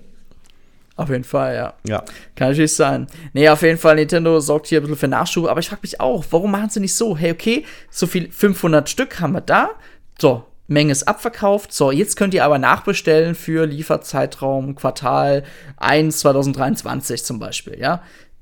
Auf 0.95 1.10
jeden 1.10 1.24
Fall, 1.24 1.56
ja. 1.56 1.74
Ja. 1.88 2.04
Kann 2.36 2.50
natürlich 2.50 2.76
sein. 2.76 3.08
Nee, 3.34 3.50
auf 3.50 3.62
jeden 3.62 3.78
Fall, 3.78 3.95
Nintendo 3.95 4.39
sorgt 4.39 4.67
hier 4.67 4.80
ein 4.80 4.84
bisschen 4.84 4.97
für 4.97 5.08
Nachschub, 5.08 5.47
aber 5.47 5.60
ich 5.60 5.69
frage 5.69 5.82
mich 5.84 6.00
auch, 6.00 6.24
warum 6.30 6.52
machen 6.52 6.69
sie 6.69 6.80
nicht 6.80 6.93
so? 6.93 7.17
Hey, 7.17 7.32
okay, 7.32 7.65
so 7.89 8.08
viel 8.08 8.32
500 8.32 8.89
Stück 8.89 9.19
haben 9.19 9.34
wir 9.34 9.41
da. 9.41 9.71
So, 10.19 10.43
Menge 10.67 10.91
ist 10.91 11.08
abverkauft. 11.08 11.74
So, 11.74 11.91
jetzt 11.91 12.17
könnt 12.17 12.34
ihr 12.34 12.45
aber 12.45 12.60
nachbestellen 12.60 13.36
für 13.36 13.65
Lieferzeitraum 13.65 14.76
Quartal 14.76 15.43
1 15.78 16.19
2023 16.19 17.24
zum 17.24 17.39
Beispiel, 17.39 17.80
ja 17.80 18.02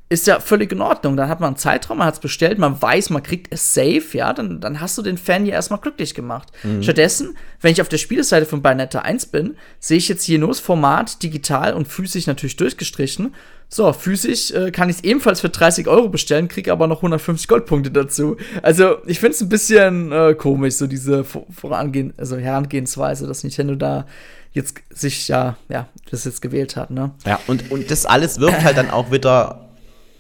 ist 0.09 0.25
ja 0.25 0.39
völlig 0.39 0.71
in 0.71 0.81
Ordnung. 0.81 1.15
Dann 1.15 1.29
hat 1.29 1.39
man 1.39 1.49
einen 1.49 1.57
Zeitraum, 1.57 1.99
man 1.99 2.07
hat 2.07 2.15
es 2.15 2.19
bestellt, 2.19 2.57
man 2.57 2.81
weiß, 2.81 3.11
man 3.11 3.21
kriegt 3.21 3.53
es 3.53 3.75
safe, 3.75 4.05
ja, 4.13 4.33
dann, 4.33 4.59
dann 4.59 4.81
hast 4.81 4.97
du 4.97 5.03
den 5.03 5.19
Fan 5.19 5.45
ja 5.45 5.53
erstmal 5.53 5.79
glücklich 5.79 6.15
gemacht. 6.15 6.51
Mhm. 6.63 6.81
Stattdessen, 6.81 7.37
wenn 7.61 7.71
ich 7.71 7.81
auf 7.81 7.89
der 7.89 7.99
Spieleseite 7.99 8.47
von 8.47 8.63
Bayonetta 8.63 8.99
1 8.99 9.27
bin, 9.27 9.55
sehe 9.79 9.97
ich 9.97 10.09
jetzt 10.09 10.23
hier 10.23 10.39
nur 10.39 10.49
das 10.49 10.59
Format 10.59 11.21
digital 11.21 11.75
und 11.75 11.87
physisch 11.87 12.25
natürlich 12.25 12.55
durchgestrichen. 12.55 13.35
So, 13.71 13.93
physisch 13.93 14.49
äh, 14.49 14.71
kann 14.71 14.89
ich 14.89 14.97
es 14.97 15.03
ebenfalls 15.03 15.41
für 15.41 15.49
30 15.49 15.87
Euro 15.87 16.09
bestellen, 16.09 16.47
kriege 16.47 16.71
aber 16.71 16.87
noch 16.87 16.97
150 16.97 17.47
Goldpunkte 17.47 17.91
dazu. 17.91 18.35
Also, 18.63 18.97
ich 19.05 19.19
finde 19.19 19.35
es 19.35 19.41
ein 19.41 19.49
bisschen 19.49 20.11
äh, 20.11 20.33
komisch, 20.33 20.73
so 20.73 20.87
diese 20.87 21.23
Vorangehen, 21.23 22.15
also 22.17 22.35
Herangehensweise, 22.35 23.27
dass 23.27 23.43
Nintendo 23.43 23.75
da 23.75 24.07
jetzt 24.53 24.81
sich 24.89 25.27
ja, 25.27 25.55
ja, 25.69 25.87
das 26.09 26.25
jetzt 26.25 26.41
gewählt 26.41 26.75
hat, 26.75 26.89
ne? 26.89 27.11
Ja, 27.27 27.39
und, 27.45 27.69
und 27.69 27.91
das 27.91 28.07
alles 28.07 28.39
wirkt 28.39 28.63
halt 28.63 28.77
dann 28.77 28.89
auch 28.89 29.11
wieder 29.11 29.68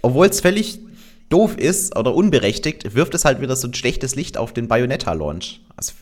obwohl 0.01 0.27
es 0.27 0.41
völlig 0.41 0.79
doof 1.29 1.57
ist 1.57 1.95
oder 1.95 2.13
unberechtigt, 2.15 2.95
wirft 2.95 3.13
es 3.13 3.25
halt 3.25 3.41
wieder 3.41 3.55
so 3.55 3.67
ein 3.67 3.73
schlechtes 3.73 4.15
Licht 4.15 4.37
auf 4.37 4.53
den 4.53 4.67
Bayonetta-Launch. 4.67 5.61
Also, 5.75 5.93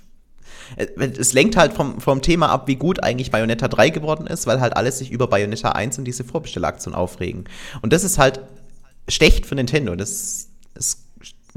äh, 0.75 0.87
es 1.17 1.33
lenkt 1.33 1.57
halt 1.57 1.73
vom, 1.73 1.99
vom 1.99 2.21
Thema 2.21 2.49
ab, 2.49 2.67
wie 2.67 2.75
gut 2.75 3.03
eigentlich 3.03 3.31
Bayonetta 3.31 3.67
3 3.67 3.89
geworden 3.89 4.27
ist, 4.27 4.47
weil 4.47 4.61
halt 4.61 4.75
alles 4.75 4.99
sich 4.99 5.11
über 5.11 5.27
Bayonetta 5.27 5.69
1 5.69 5.97
und 5.97 6.05
diese 6.05 6.23
Vorbestellaktion 6.23 6.95
aufregen. 6.95 7.45
Und 7.81 7.93
das 7.93 8.03
ist 8.03 8.17
halt 8.17 8.41
schlecht 9.09 9.45
für 9.45 9.55
Nintendo. 9.55 9.95
Das 9.95 10.49
ist 10.75 11.06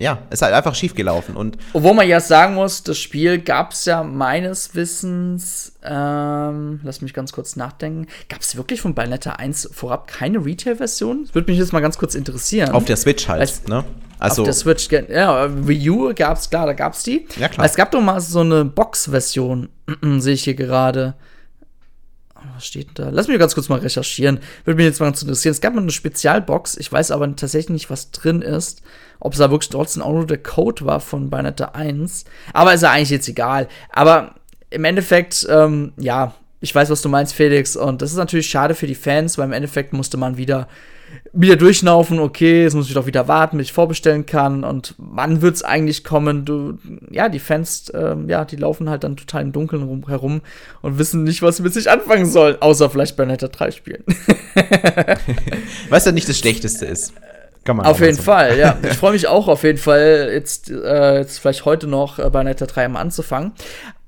ja, 0.01 0.23
ist 0.31 0.41
halt 0.41 0.55
einfach 0.55 0.75
schief 0.75 0.95
gelaufen. 0.95 1.37
Und 1.37 1.59
Obwohl 1.75 1.93
man 1.93 2.09
ja 2.09 2.21
sagen 2.21 2.55
muss, 2.55 2.83
das 2.83 2.99
Spiel 2.99 3.39
gab 3.39 3.73
es 3.73 3.85
ja 3.85 4.03
meines 4.03 4.75
Wissens, 4.75 5.75
ähm, 5.85 6.81
lass 6.83 7.03
mich 7.03 7.13
ganz 7.13 7.33
kurz 7.33 7.55
nachdenken, 7.55 8.07
gab 8.31 8.41
es 8.41 8.57
wirklich 8.57 8.81
von 8.81 8.95
Bayonetta 8.95 9.33
1 9.33 9.69
vorab 9.73 10.07
keine 10.07 10.43
Retail-Version? 10.43 11.25
Das 11.27 11.35
würde 11.35 11.53
mich 11.53 11.61
jetzt 11.61 11.75
mal 11.75 11.81
ganz 11.81 11.99
kurz 11.99 12.15
interessieren. 12.15 12.71
Auf 12.71 12.87
der 12.87 12.97
Switch 12.97 13.29
halt, 13.29 13.43
Als, 13.43 13.67
ne? 13.69 13.85
Also, 14.19 14.43
auf 14.43 14.47
der 14.47 14.55
Switch, 14.55 14.89
ja, 14.91 15.49
Wii 15.67 15.91
U 15.91 16.15
gab 16.15 16.39
es, 16.39 16.49
klar, 16.49 16.65
da 16.65 16.73
gab 16.73 16.95
es 16.95 17.03
die. 17.03 17.27
Ja, 17.39 17.49
klar. 17.49 17.67
Es 17.67 17.75
gab 17.75 17.91
doch 17.91 18.01
mal 18.01 18.21
so 18.23 18.41
eine 18.41 18.65
Box-Version, 18.65 19.69
sehe 20.19 20.33
ich 20.33 20.45
hier 20.45 20.55
gerade. 20.55 21.15
Was 22.55 22.67
steht 22.67 22.99
denn 22.99 23.07
da? 23.07 23.11
Lass 23.11 23.29
mich 23.29 23.39
ganz 23.39 23.55
kurz 23.55 23.69
mal 23.69 23.79
recherchieren. 23.79 24.41
Würde 24.65 24.77
mich 24.77 24.87
jetzt 24.87 25.01
mal 25.01 25.07
ganz 25.07 25.23
interessieren. 25.23 25.53
Es 25.53 25.61
gab 25.61 25.75
mal 25.75 25.83
eine 25.83 25.91
Spezialbox, 25.91 26.77
ich 26.77 26.91
weiß 26.91 27.11
aber 27.11 27.35
tatsächlich 27.37 27.71
nicht, 27.71 27.91
was 27.91 28.11
drin 28.11 28.43
ist 28.43 28.83
ob 29.21 29.35
es 29.35 29.39
da 29.39 29.51
wirklich 29.51 29.69
trotzdem 29.69 30.03
auch 30.03 30.13
nur 30.13 30.27
der 30.27 30.43
Code 30.43 30.85
war 30.87 30.99
von 30.99 31.31
Bayonetta 31.31 31.67
1. 31.75 32.25
Aber 32.53 32.75
ist 32.75 32.83
ja 32.83 32.91
eigentlich 32.91 33.11
jetzt 33.11 33.29
egal. 33.29 33.69
Aber 33.91 34.35
im 34.71 34.85
Endeffekt, 34.85 35.47
ähm, 35.49 35.93
ja, 35.99 36.35
ich 36.61 36.75
weiß, 36.75 36.91
was 36.91 37.03
du 37.03 37.09
meinst, 37.09 37.35
Felix. 37.35 37.77
Und 37.77 38.03
das 38.03 38.11
ist 38.11 38.17
natürlich 38.17 38.49
schade 38.49 38.75
für 38.75 38.87
die 38.87 38.95
Fans, 38.95 39.39
weil 39.39 39.47
im 39.47 39.53
Endeffekt 39.53 39.93
musste 39.93 40.17
man 40.17 40.37
wieder 40.37 40.69
wieder 41.33 41.57
durchlaufen, 41.57 42.19
okay, 42.19 42.65
jetzt 42.65 42.75
muss 42.75 42.89
ich 42.89 42.95
doch 42.95 43.07
wieder 43.07 43.29
warten, 43.29 43.59
bis 43.59 43.69
ich 43.69 43.73
vorbestellen 43.73 44.27
kann 44.27 44.65
und 44.65 44.95
wann 44.99 45.43
wird's 45.43 45.63
eigentlich 45.63 46.03
kommen? 46.03 46.45
Du, 46.45 46.79
ja, 47.11 47.29
die 47.29 47.39
Fans, 47.39 47.91
ähm, 47.95 48.29
ja, 48.29 48.45
die 48.45 48.57
laufen 48.57 48.91
halt 48.91 49.05
dann 49.05 49.17
total 49.17 49.43
im 49.43 49.53
Dunkeln 49.53 49.83
rum, 49.83 50.09
herum 50.09 50.41
und 50.83 50.99
wissen 50.99 51.23
nicht, 51.23 51.43
was 51.43 51.59
sie 51.59 51.63
mit 51.63 51.73
sich 51.73 51.91
anfangen 51.91 52.27
sollen, 52.27 52.57
außer 52.61 52.91
vielleicht 52.91 53.17
bei 53.17 53.25
Netter 53.25 53.49
3 53.49 53.71
spielen. 53.71 54.05
was 55.89 56.05
ja 56.05 56.13
nicht 56.13 56.29
das 56.29 56.39
Schlechteste 56.39 56.87
ist. 56.87 57.13
Kann 57.65 57.77
man 57.77 57.87
auf 57.87 58.01
jeden 58.01 58.17
so. 58.17 58.23
Fall, 58.23 58.59
ja. 58.59 58.77
Ich 58.83 58.97
freue 58.97 59.13
mich 59.13 59.29
auch 59.29 59.47
auf 59.47 59.63
jeden 59.65 59.79
Fall, 59.79 60.31
jetzt, 60.33 60.71
äh, 60.71 61.19
jetzt 61.19 61.39
vielleicht 61.39 61.65
heute 61.65 61.87
noch 61.87 62.19
äh, 62.19 62.29
bei 62.31 62.43
Netter 62.43 62.67
3 62.67 62.89
mal 62.89 63.01
anzufangen. 63.01 63.53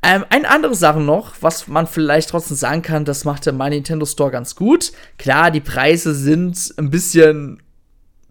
Ähm, 0.04 0.24
eine 0.30 0.50
andere 0.50 0.74
Sache 0.74 1.00
noch, 1.00 1.34
was 1.40 1.68
man 1.68 1.86
vielleicht 1.86 2.30
trotzdem 2.30 2.56
sagen 2.56 2.82
kann, 2.82 3.04
das 3.04 3.24
macht 3.24 3.46
der 3.46 3.52
My 3.52 3.70
Nintendo 3.70 4.04
Store 4.04 4.30
ganz 4.30 4.56
gut. 4.56 4.92
Klar, 5.16 5.50
die 5.50 5.60
Preise 5.60 6.14
sind 6.14 6.74
ein 6.76 6.90
bisschen 6.90 7.62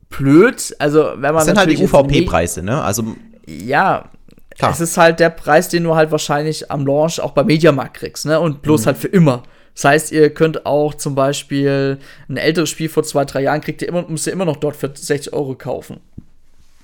blöd. 0.10 0.76
Also, 0.80 1.14
wenn 1.16 1.34
man. 1.34 1.36
Das 1.36 1.46
sind 1.46 1.58
halt 1.58 1.72
die 1.72 1.82
UVP-Preise, 1.82 2.62
ne? 2.62 2.82
Also. 2.82 3.16
Ja, 3.48 4.10
Klar. 4.58 4.72
Es 4.72 4.82
ist 4.82 4.98
halt 4.98 5.20
der 5.20 5.30
Preis, 5.30 5.70
den 5.70 5.84
du 5.84 5.96
halt 5.96 6.12
wahrscheinlich 6.12 6.70
am 6.70 6.86
Launch 6.86 7.20
auch 7.20 7.32
bei 7.32 7.44
Mediamarkt 7.44 7.98
kriegst, 7.98 8.26
ne? 8.26 8.40
Und 8.40 8.62
bloß 8.62 8.82
mhm. 8.82 8.86
halt 8.88 8.98
für 8.98 9.08
immer. 9.08 9.44
Das 9.74 9.86
heißt, 9.86 10.12
ihr 10.12 10.34
könnt 10.34 10.66
auch 10.66 10.94
zum 10.94 11.16
Beispiel 11.16 11.98
ein 12.30 12.38
älteres 12.38 12.70
Spiel 12.70 12.90
vor 12.90 13.04
zwei, 13.04 13.26
drei 13.26 13.44
Jahren 13.44 13.62
kriegt 13.62 13.82
ihr 13.82 13.88
immer, 13.88 14.06
müsst 14.08 14.28
ihr 14.28 14.34
immer 14.34 14.46
noch 14.46 14.58
dort 14.58 14.76
für 14.76 14.92
60 14.94 15.34
Euro 15.34 15.56
kaufen. 15.56 16.02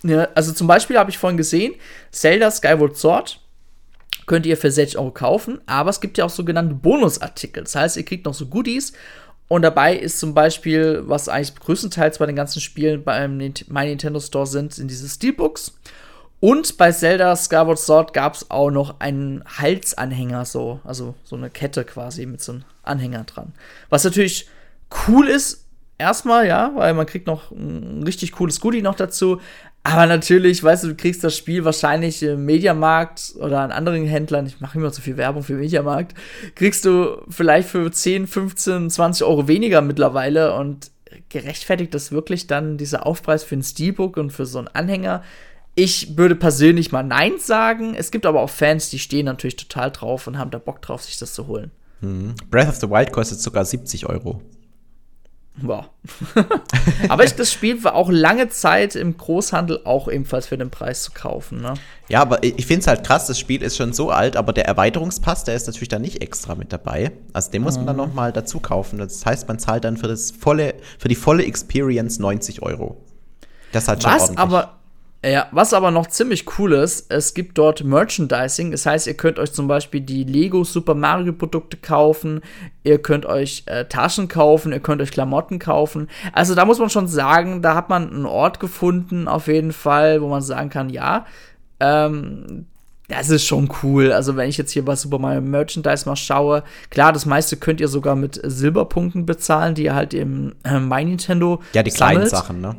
Ja, 0.04 0.30
also 0.36 0.54
zum 0.54 0.68
Beispiel 0.68 0.98
habe 0.98 1.10
ich 1.10 1.18
vorhin 1.18 1.38
gesehen, 1.38 1.76
Zelda 2.12 2.50
Skyward 2.50 2.96
Sword 2.96 3.42
könnt 4.28 4.46
ihr 4.46 4.58
für 4.58 4.70
60 4.70 5.00
Euro 5.00 5.12
kaufen, 5.12 5.60
aber 5.66 5.90
es 5.90 6.02
gibt 6.02 6.18
ja 6.18 6.26
auch 6.26 6.30
sogenannte 6.30 6.76
Bonusartikel. 6.76 7.64
Das 7.64 7.76
heißt, 7.76 7.98
ihr 7.98 8.06
kriegt 8.06 8.26
noch 8.26 8.34
so 8.34 8.46
Goodies 8.46 8.94
Und 9.48 9.62
dabei 9.62 9.96
ist 9.96 10.20
zum 10.20 10.34
Beispiel, 10.34 11.04
was 11.06 11.30
eigentlich 11.30 11.56
größtenteils 11.56 12.20
bei 12.20 12.26
den 12.26 12.36
ganzen 12.36 12.60
Spielen 12.60 13.04
beim 13.04 13.38
My 13.38 13.86
Nintendo 13.86 14.20
Store 14.20 14.46
sind, 14.46 14.74
sind 14.74 14.92
diese 14.92 15.08
Steelbooks. 15.08 15.74
Und 16.40 16.78
bei 16.78 16.92
Zelda 16.92 17.36
Skyward 17.36 17.80
Sword 17.80 18.14
gab 18.14 18.36
es 18.36 18.52
auch 18.52 18.70
noch 18.70 19.00
einen 19.00 19.44
Halsanhänger, 19.58 20.46
so, 20.46 20.82
also 20.84 21.16
so 21.24 21.36
eine 21.36 21.50
Kette 21.50 21.84
quasi 21.84 22.26
mit 22.26 22.42
so 22.42 22.52
einem 22.52 22.64
Anhänger 22.84 23.24
dran. 23.24 23.54
Was 23.90 24.04
natürlich 24.04 24.48
cool 25.08 25.28
ist, 25.28 25.66
erstmal, 25.98 26.48
ja, 26.48 26.72
weil 26.76 26.94
man 26.94 27.06
kriegt 27.06 27.28
noch 27.28 27.52
ein 27.52 28.04
richtig 28.04 28.34
cooles 28.34 28.60
Goodie 28.60 28.82
noch 28.82 28.96
dazu. 28.96 29.42
Aber 29.88 30.06
natürlich, 30.06 30.62
weißt 30.62 30.84
du, 30.84 30.88
du 30.90 30.96
kriegst 30.96 31.24
das 31.24 31.38
Spiel 31.38 31.64
wahrscheinlich 31.64 32.22
im 32.22 32.44
Mediamarkt 32.44 33.36
oder 33.40 33.62
an 33.62 33.72
anderen 33.72 34.06
Händlern, 34.06 34.46
ich 34.46 34.60
mache 34.60 34.78
immer 34.78 34.92
zu 34.92 35.02
viel 35.02 35.16
Werbung 35.16 35.44
für 35.44 35.54
Mediamarkt, 35.54 36.14
kriegst 36.56 36.84
du 36.84 37.22
vielleicht 37.30 37.70
für 37.70 37.90
10, 37.90 38.28
15, 38.28 38.90
20 38.90 39.26
Euro 39.26 39.48
weniger 39.48 39.82
mittlerweile 39.82 40.56
und 40.56 40.92
gerechtfertigt 41.30 41.94
das 41.94 42.12
wirklich 42.12 42.48
dann 42.48 42.78
dieser 42.78 43.06
Aufpreis 43.06 43.46
für 43.46 43.56
ein 43.56 43.64
Steelbook 43.64 44.18
und 44.18 44.32
für 44.32 44.46
so 44.46 44.58
einen 44.58 44.68
Anhänger? 44.68 45.24
Ich 45.74 46.18
würde 46.18 46.36
persönlich 46.36 46.92
mal 46.92 47.04
Nein 47.04 47.40
sagen. 47.40 47.96
Es 47.96 48.12
gibt 48.12 48.26
aber 48.26 48.42
auch 48.42 48.50
Fans, 48.50 48.90
die 48.90 49.00
stehen 49.00 49.26
natürlich 49.26 49.56
total 49.56 49.92
drauf 49.92 50.28
und 50.28 50.38
haben 50.38 50.52
da 50.52 50.58
Bock 50.58 50.82
drauf, 50.82 51.04
sich 51.04 51.18
das 51.18 51.34
zu 51.34 51.48
holen. 51.48 51.72
Mhm. 52.02 52.36
Breath 52.52 52.68
of 52.68 52.76
the 52.76 52.90
Wild 52.90 53.14
kostet 53.14 53.40
sogar 53.40 53.64
70 53.64 54.06
Euro. 54.10 54.42
Wow. 55.62 55.86
Aber 57.10 57.24
ich, 57.24 57.34
das 57.34 57.52
Spiel 57.52 57.84
war 57.84 57.96
auch 57.96 58.10
lange 58.10 58.50
Zeit 58.50 58.96
im 58.96 59.18
Großhandel 59.18 59.82
auch 59.86 60.08
ebenfalls 60.08 60.48
für 60.48 60.58
den 60.58 60.70
Preis 60.70 61.02
zu 61.02 61.12
kaufen. 61.12 61.62
Ne? 61.62 61.74
Ja, 62.10 62.22
aber 62.22 62.44
ich 62.44 62.66
finde 62.66 62.82
es 62.82 62.88
halt 62.88 63.06
krass, 63.06 63.28
das 63.28 63.40
Spiel 63.40 63.62
ist 63.64 63.76
schon 63.76 63.92
so 63.92 64.12
alt, 64.12 64.38
aber 64.38 64.54
der 64.54 64.66
Erweiterungspass, 64.66 65.44
der 65.44 65.56
ist 65.56 65.68
natürlich 65.68 65.90
da 65.90 66.00
nicht 66.00 66.22
extra 66.22 66.56
mit 66.56 66.72
dabei. 66.72 67.12
Also 67.34 67.52
den 67.52 67.64
muss 67.64 67.76
man 67.76 67.88
dann 67.88 67.96
mhm. 67.96 68.04
noch 68.04 68.14
mal 68.14 68.32
dazu 68.32 68.60
kaufen. 68.60 69.00
Das 69.00 69.26
heißt, 69.26 69.48
man 69.48 69.60
zahlt 69.60 69.84
dann 69.84 69.98
für 69.98 70.08
das 70.08 70.32
volle, 70.32 70.76
für 71.00 71.08
die 71.08 71.16
volle 71.16 71.44
Experience 71.44 72.20
90 72.20 72.62
Euro. 72.62 73.04
Das 73.72 73.84
ist 73.84 73.90
halt 73.90 74.04
schon 74.04 74.12
Was 74.12 74.22
ordentlich. 74.22 74.40
aber 74.40 74.78
ja, 75.26 75.48
was 75.52 75.74
aber 75.74 75.92
noch 75.92 76.08
ziemlich 76.08 76.46
cool 76.58 76.74
ist, 76.74 77.12
es 77.12 77.34
gibt 77.34 77.58
dort 77.58 77.84
Merchandising. 77.84 78.72
Das 78.72 78.86
heißt, 78.86 79.08
ihr 79.08 79.16
könnt 79.16 79.40
euch 79.40 79.52
zum 79.52 79.68
Beispiel 79.68 80.02
die 80.02 80.24
Lego 80.24 80.64
Super 80.64 80.94
Mario 80.94 81.34
Produkte 81.34 81.78
kaufen, 81.78 82.42
ihr 82.84 83.02
könnt 83.02 83.26
euch 83.26 83.64
äh, 83.66 83.86
Taschen 83.86 84.28
kaufen, 84.28 84.72
ihr 84.72 84.80
könnt 84.80 85.02
euch 85.02 85.12
Klamotten 85.12 85.60
kaufen. 85.60 86.08
Also 86.34 86.56
da 86.56 86.66
muss 86.66 86.80
man 86.80 86.90
schon 86.90 87.08
sagen, 87.08 87.62
da 87.62 87.76
hat 87.76 87.90
man 87.90 88.10
einen 88.10 88.26
Ort 88.26 88.60
gefunden, 88.60 89.28
auf 89.28 89.48
jeden 89.48 89.74
Fall, 89.74 90.22
wo 90.22 90.28
man 90.28 90.42
sagen 90.42 90.70
kann, 90.70 90.90
ja, 90.90 91.26
ähm, 91.80 92.66
das 93.08 93.30
ist 93.30 93.46
schon 93.46 93.70
cool. 93.84 94.12
Also, 94.12 94.36
wenn 94.36 94.50
ich 94.50 94.58
jetzt 94.58 94.72
hier 94.72 94.84
bei 94.84 94.96
Super 94.96 95.18
Mario 95.18 95.42
Merchandise 95.42 96.08
mal 96.08 96.18
schaue, 96.18 96.64
klar, 96.90 97.14
das 97.14 97.26
meiste 97.26 97.56
könnt 97.56 97.80
ihr 97.80 97.88
sogar 97.88 98.16
mit 98.16 98.40
Silberpunkten 98.44 99.26
bezahlen, 99.26 99.76
die 99.76 99.86
ihr 99.86 99.96
halt 99.96 100.14
im 100.14 100.56
äh, 100.66 100.80
My 100.80 101.06
Nintendo. 101.06 101.62
Ja, 101.74 101.84
die 101.84 101.92
sammelt. 101.92 102.18
kleinen 102.18 102.30
Sachen, 102.30 102.60
ne? 102.60 102.76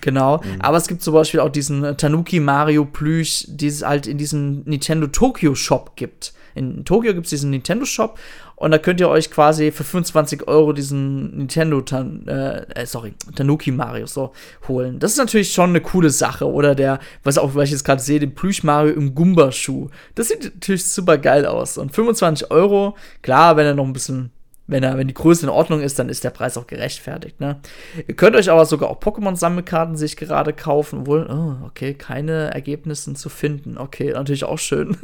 Genau, 0.00 0.38
mhm. 0.38 0.60
aber 0.60 0.76
es 0.76 0.88
gibt 0.88 1.02
zum 1.02 1.14
Beispiel 1.14 1.40
auch 1.40 1.50
diesen 1.50 1.96
Tanuki 1.96 2.40
Mario 2.40 2.84
Plüsch, 2.84 3.44
die 3.48 3.66
es 3.66 3.82
halt 3.82 4.06
in 4.06 4.18
diesem 4.18 4.62
Nintendo 4.64 5.06
Tokyo 5.06 5.54
Shop 5.54 5.96
gibt. 5.96 6.32
In 6.54 6.84
Tokio 6.84 7.12
gibt 7.12 7.26
es 7.26 7.30
diesen 7.30 7.50
Nintendo 7.50 7.84
Shop 7.84 8.18
und 8.56 8.70
da 8.70 8.78
könnt 8.78 9.00
ihr 9.00 9.10
euch 9.10 9.30
quasi 9.30 9.70
für 9.70 9.84
25 9.84 10.48
Euro 10.48 10.72
diesen 10.72 11.36
Nintendo, 11.36 11.82
Tan 11.82 12.26
äh, 12.26 12.62
äh, 12.74 12.86
sorry, 12.86 13.12
Tanuki 13.34 13.70
Mario 13.70 14.06
so 14.06 14.32
holen. 14.66 14.98
Das 14.98 15.12
ist 15.12 15.18
natürlich 15.18 15.52
schon 15.52 15.70
eine 15.70 15.82
coole 15.82 16.08
Sache. 16.08 16.50
Oder 16.50 16.74
der, 16.74 16.98
was 17.22 17.36
auch, 17.36 17.54
was 17.54 17.64
ich 17.64 17.72
jetzt 17.72 17.84
gerade 17.84 18.00
sehe, 18.00 18.18
den 18.18 18.34
Plüsch 18.34 18.62
Mario 18.62 18.94
im 18.94 19.14
Gumba-Schuh. 19.14 19.90
Das 20.14 20.28
sieht 20.28 20.44
natürlich 20.44 20.86
super 20.86 21.18
geil 21.18 21.44
aus. 21.44 21.76
Und 21.76 21.94
25 21.94 22.50
Euro, 22.50 22.96
klar, 23.20 23.58
wenn 23.58 23.66
er 23.66 23.74
noch 23.74 23.84
ein 23.84 23.92
bisschen 23.92 24.30
wenn, 24.66 24.82
er, 24.82 24.98
wenn 24.98 25.06
die 25.06 25.14
Größe 25.14 25.46
in 25.46 25.50
Ordnung 25.50 25.80
ist, 25.80 25.98
dann 25.98 26.08
ist 26.08 26.24
der 26.24 26.30
Preis 26.30 26.56
auch 26.56 26.66
gerechtfertigt. 26.66 27.40
Ne? 27.40 27.60
Ihr 28.06 28.16
könnt 28.16 28.34
euch 28.34 28.50
aber 28.50 28.66
sogar 28.66 28.90
auch 28.90 29.00
Pokémon-Sammelkarten 29.00 29.96
sich 29.96 30.16
gerade 30.16 30.52
kaufen. 30.52 31.06
Wohl, 31.06 31.26
oh, 31.30 31.66
okay, 31.66 31.94
keine 31.94 32.52
Ergebnisse 32.52 33.14
zu 33.14 33.28
finden. 33.28 33.78
Okay, 33.78 34.10
natürlich 34.12 34.44
auch 34.44 34.58
schön. 34.58 34.96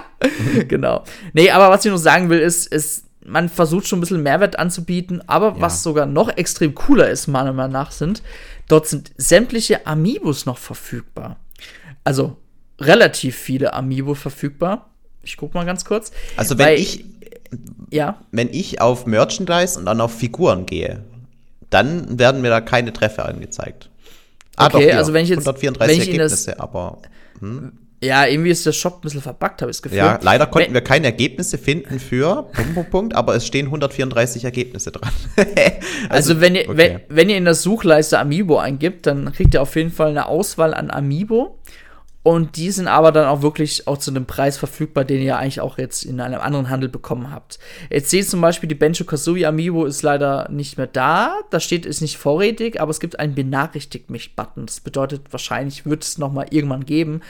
genau. 0.68 1.04
Nee, 1.32 1.50
aber 1.50 1.70
was 1.70 1.84
ich 1.84 1.90
nur 1.90 1.98
sagen 1.98 2.30
will, 2.30 2.40
ist, 2.40 2.66
ist, 2.66 3.04
man 3.24 3.48
versucht 3.48 3.86
schon 3.86 3.98
ein 3.98 4.00
bisschen 4.00 4.22
Mehrwert 4.22 4.58
anzubieten, 4.58 5.22
aber 5.28 5.54
ja. 5.54 5.60
was 5.60 5.82
sogar 5.82 6.06
noch 6.06 6.28
extrem 6.36 6.74
cooler 6.74 7.08
ist, 7.08 7.28
meiner 7.28 7.52
Meinung 7.52 7.72
nach, 7.72 7.92
sind, 7.92 8.22
dort 8.68 8.88
sind 8.88 9.12
sämtliche 9.16 9.86
Amiibos 9.86 10.46
noch 10.46 10.58
verfügbar. 10.58 11.36
Also 12.02 12.36
relativ 12.80 13.36
viele 13.36 13.72
Amiibo 13.72 14.14
verfügbar. 14.14 14.90
Ich 15.22 15.36
guck 15.36 15.54
mal 15.54 15.64
ganz 15.64 15.84
kurz. 15.84 16.12
Also 16.36 16.58
wenn 16.58 16.74
ich 16.74 17.04
ja. 17.90 18.20
Wenn 18.30 18.48
ich 18.50 18.80
auf 18.80 19.06
Merchandise 19.06 19.78
und 19.78 19.86
dann 19.86 20.00
auf 20.00 20.14
Figuren 20.14 20.66
gehe, 20.66 21.04
dann 21.70 22.18
werden 22.18 22.40
mir 22.40 22.50
da 22.50 22.60
keine 22.60 22.92
Treffer 22.92 23.26
angezeigt. 23.26 23.90
Ah, 24.56 24.66
okay, 24.66 24.90
doch, 24.90 24.96
also 24.96 25.12
wenn 25.12 25.24
ich 25.24 25.30
jetzt 25.30 25.46
134 25.46 25.96
wenn 25.96 26.02
ich 26.02 26.08
Ergebnisse, 26.08 26.50
das, 26.52 26.60
aber 26.60 26.98
hm? 27.40 27.72
Ja, 28.02 28.26
irgendwie 28.26 28.50
ist 28.50 28.66
der 28.66 28.72
Shop 28.72 28.96
ein 28.96 29.00
bisschen 29.00 29.22
verbuggt, 29.22 29.62
habe 29.62 29.70
ich 29.70 29.78
das 29.78 29.82
Gefühl. 29.82 29.98
Ja, 29.98 30.18
leider 30.20 30.46
konnten 30.46 30.68
wenn, 30.68 30.74
wir 30.74 30.80
keine 30.82 31.06
Ergebnisse 31.06 31.56
finden 31.56 31.98
für 31.98 32.42
Punkt, 32.52 32.74
Punkt, 32.74 32.90
Punkt, 32.90 33.14
aber 33.14 33.34
es 33.34 33.46
stehen 33.46 33.66
134 33.66 34.44
Ergebnisse 34.44 34.92
dran. 34.92 35.10
also, 35.36 36.32
also, 36.32 36.40
wenn, 36.40 36.54
ihr, 36.54 36.68
okay. 36.68 36.76
wenn, 36.76 37.00
wenn 37.08 37.30
ihr 37.30 37.38
in 37.38 37.46
der 37.46 37.54
Suchleiste 37.54 38.18
Amiibo 38.18 38.58
eingibt, 38.58 39.06
dann 39.06 39.32
kriegt 39.32 39.54
ihr 39.54 39.62
auf 39.62 39.74
jeden 39.76 39.90
Fall 39.90 40.10
eine 40.10 40.26
Auswahl 40.26 40.74
an 40.74 40.90
Amiibo. 40.90 41.58
Und 42.26 42.56
die 42.56 42.72
sind 42.72 42.88
aber 42.88 43.12
dann 43.12 43.26
auch 43.26 43.42
wirklich 43.42 43.86
auch 43.86 43.98
zu 43.98 44.10
einem 44.10 44.26
Preis 44.26 44.58
verfügbar, 44.58 45.04
den 45.04 45.22
ihr 45.22 45.38
eigentlich 45.38 45.60
auch 45.60 45.78
jetzt 45.78 46.02
in 46.02 46.20
einem 46.20 46.40
anderen 46.40 46.70
Handel 46.70 46.88
bekommen 46.88 47.30
habt. 47.30 47.60
Jetzt 47.88 48.10
seht 48.10 48.28
zum 48.28 48.40
Beispiel, 48.40 48.68
die 48.68 48.74
Benjo 48.74 49.04
Kazooie 49.04 49.46
Amiibo 49.46 49.84
ist 49.84 50.02
leider 50.02 50.48
nicht 50.50 50.76
mehr 50.76 50.88
da. 50.88 51.36
Da 51.50 51.60
steht, 51.60 51.86
ist 51.86 52.00
nicht 52.00 52.18
vorrätig, 52.18 52.80
aber 52.80 52.90
es 52.90 52.98
gibt 52.98 53.20
einen 53.20 53.36
Benachrichtigt 53.36 54.10
mich-Button. 54.10 54.66
Das 54.66 54.80
bedeutet, 54.80 55.22
wahrscheinlich 55.30 55.86
wird 55.86 56.02
es 56.02 56.18
nochmal 56.18 56.46
irgendwann 56.50 56.84
geben. 56.84 57.20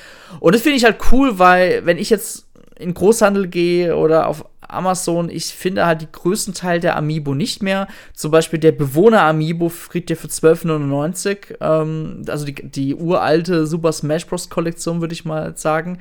Und 0.40 0.54
das 0.54 0.62
finde 0.62 0.78
ich 0.78 0.84
halt 0.84 0.96
cool, 1.12 1.38
weil 1.38 1.84
wenn 1.84 1.98
ich 1.98 2.08
jetzt 2.08 2.46
in 2.78 2.94
Großhandel 2.94 3.48
gehe 3.48 3.98
oder 3.98 4.26
auf 4.28 4.46
Amazon, 4.68 5.28
ich 5.28 5.46
finde 5.46 5.86
halt 5.86 6.02
die 6.02 6.10
größten 6.10 6.54
Teil 6.54 6.80
der 6.80 6.96
Amiibo 6.96 7.34
nicht 7.34 7.62
mehr. 7.62 7.88
Zum 8.14 8.30
Beispiel 8.30 8.58
der 8.58 8.72
Bewohner 8.72 9.22
Amiibo 9.22 9.70
kriegt 9.88 10.10
ihr 10.10 10.16
für 10.16 10.28
12,99. 10.28 11.56
Ähm, 11.60 12.22
also 12.28 12.44
die, 12.44 12.54
die 12.54 12.94
uralte 12.94 13.66
Super 13.66 13.92
Smash 13.92 14.26
Bros. 14.26 14.50
Kollektion, 14.50 15.00
würde 15.00 15.14
ich 15.14 15.24
mal 15.24 15.56
sagen. 15.56 15.98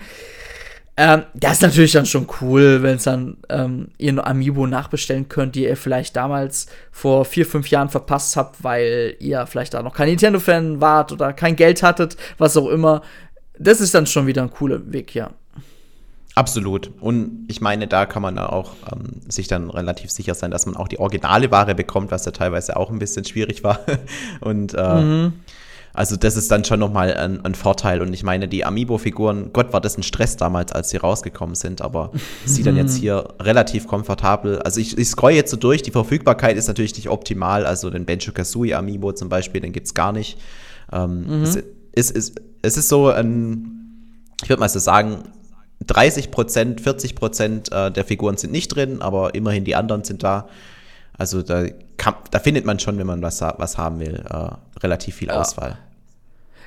Ähm, 0.97 1.23
das 1.34 1.54
ist 1.54 1.62
natürlich 1.62 1.91
dann 1.91 2.06
schon 2.06 2.28
cool, 2.39 2.82
wenn 2.82 2.95
es 2.95 3.04
dann 3.04 3.38
ähm, 3.49 3.89
ihr 3.97 4.25
Amiibo 4.25 4.65
nachbestellen 4.65 5.28
könnt, 5.28 5.56
die 5.56 5.63
ihr 5.65 5.75
vielleicht 5.75 6.15
damals 6.15 6.67
vor 6.91 7.25
vier, 7.25 7.45
fünf 7.45 7.67
Jahren 7.69 7.89
verpasst 7.89 8.38
habt, 8.38 8.63
weil 8.63 9.15
ihr 9.19 9.45
vielleicht 9.45 9.73
da 9.73 9.84
noch 9.84 9.93
kein 9.93 10.08
Nintendo-Fan 10.08 10.80
wart 10.80 11.12
oder 11.12 11.34
kein 11.34 11.58
Geld 11.58 11.84
hattet, 11.84 12.15
was 12.38 12.56
auch 12.56 12.69
immer. 12.69 13.01
Das 13.60 13.82
ist 13.82 13.93
dann 13.93 14.08
schon 14.08 14.28
wieder 14.28 14.41
ein 14.41 14.51
cooler 14.51 14.91
Weg, 14.91 15.13
ja. 15.13 15.32
Absolut. 16.35 16.91
Und 16.99 17.45
ich 17.47 17.61
meine, 17.61 17.87
da 17.87 18.05
kann 18.05 18.21
man 18.21 18.37
auch 18.37 18.73
ähm, 18.91 19.21
sich 19.29 19.47
dann 19.47 19.69
relativ 19.69 20.11
sicher 20.11 20.35
sein, 20.35 20.51
dass 20.51 20.65
man 20.65 20.75
auch 20.75 20.89
die 20.89 20.99
originale 20.99 21.49
Ware 21.49 21.75
bekommt, 21.75 22.11
was 22.11 22.25
ja 22.25 22.33
teilweise 22.33 22.75
auch 22.75 22.91
ein 22.91 22.99
bisschen 22.99 23.23
schwierig 23.23 23.63
war. 23.63 23.79
Und 24.41 24.73
äh, 24.73 25.01
mhm. 25.01 25.33
also 25.93 26.17
das 26.17 26.35
ist 26.35 26.51
dann 26.51 26.65
schon 26.65 26.81
nochmal 26.81 27.13
ein, 27.13 27.45
ein 27.45 27.55
Vorteil. 27.55 28.01
Und 28.01 28.13
ich 28.13 28.23
meine, 28.23 28.49
die 28.49 28.65
Amiibo-Figuren, 28.65 29.53
Gott, 29.53 29.71
war 29.71 29.79
das 29.79 29.97
ein 29.97 30.03
Stress 30.03 30.35
damals, 30.35 30.73
als 30.73 30.89
sie 30.89 30.97
rausgekommen 30.97 31.55
sind, 31.55 31.81
aber 31.81 32.11
sieht 32.45 32.65
dann 32.65 32.75
jetzt 32.75 32.97
hier 32.97 33.29
relativ 33.39 33.87
komfortabel. 33.87 34.59
Also 34.61 34.81
ich, 34.81 34.97
ich 34.97 35.07
scroll 35.07 35.31
jetzt 35.31 35.51
so 35.51 35.57
durch, 35.57 35.83
die 35.83 35.91
Verfügbarkeit 35.91 36.57
ist 36.57 36.67
natürlich 36.67 36.97
nicht 36.97 37.07
optimal. 37.07 37.65
Also 37.65 37.89
den 37.89 38.03
Benjo 38.03 38.33
Kazooie 38.33 38.73
Amiibo 38.73 39.13
zum 39.13 39.29
Beispiel, 39.29 39.61
den 39.61 39.71
gibt 39.71 39.87
es 39.87 39.93
gar 39.93 40.11
nicht. 40.11 40.37
Ähm, 40.91 41.27
mhm. 41.27 41.43
es, 41.43 41.55
ist, 41.93 42.11
ist, 42.11 42.41
es 42.61 42.75
ist 42.75 42.89
so 42.89 43.07
ein, 43.07 43.71
ich 44.43 44.49
würde 44.49 44.59
mal 44.59 44.67
so 44.67 44.79
sagen, 44.79 45.23
30 45.85 46.31
Prozent, 46.31 46.81
40 46.81 47.15
Prozent 47.15 47.71
äh, 47.71 47.91
der 47.91 48.05
Figuren 48.05 48.38
sind 48.38 48.51
nicht 48.51 48.69
drin, 48.69 49.01
aber 49.01 49.35
immerhin 49.35 49.65
die 49.65 49.75
anderen 49.75 50.03
sind 50.03 50.23
da. 50.23 50.47
Also 51.17 51.41
da, 51.41 51.65
kann, 51.97 52.15
da 52.31 52.39
findet 52.39 52.65
man 52.65 52.79
schon, 52.79 52.97
wenn 52.97 53.07
man 53.07 53.21
was, 53.21 53.41
was 53.41 53.77
haben 53.77 53.99
will, 53.99 54.23
äh, 54.29 54.79
relativ 54.81 55.15
viel 55.15 55.29
ja. 55.29 55.39
Auswahl. 55.39 55.77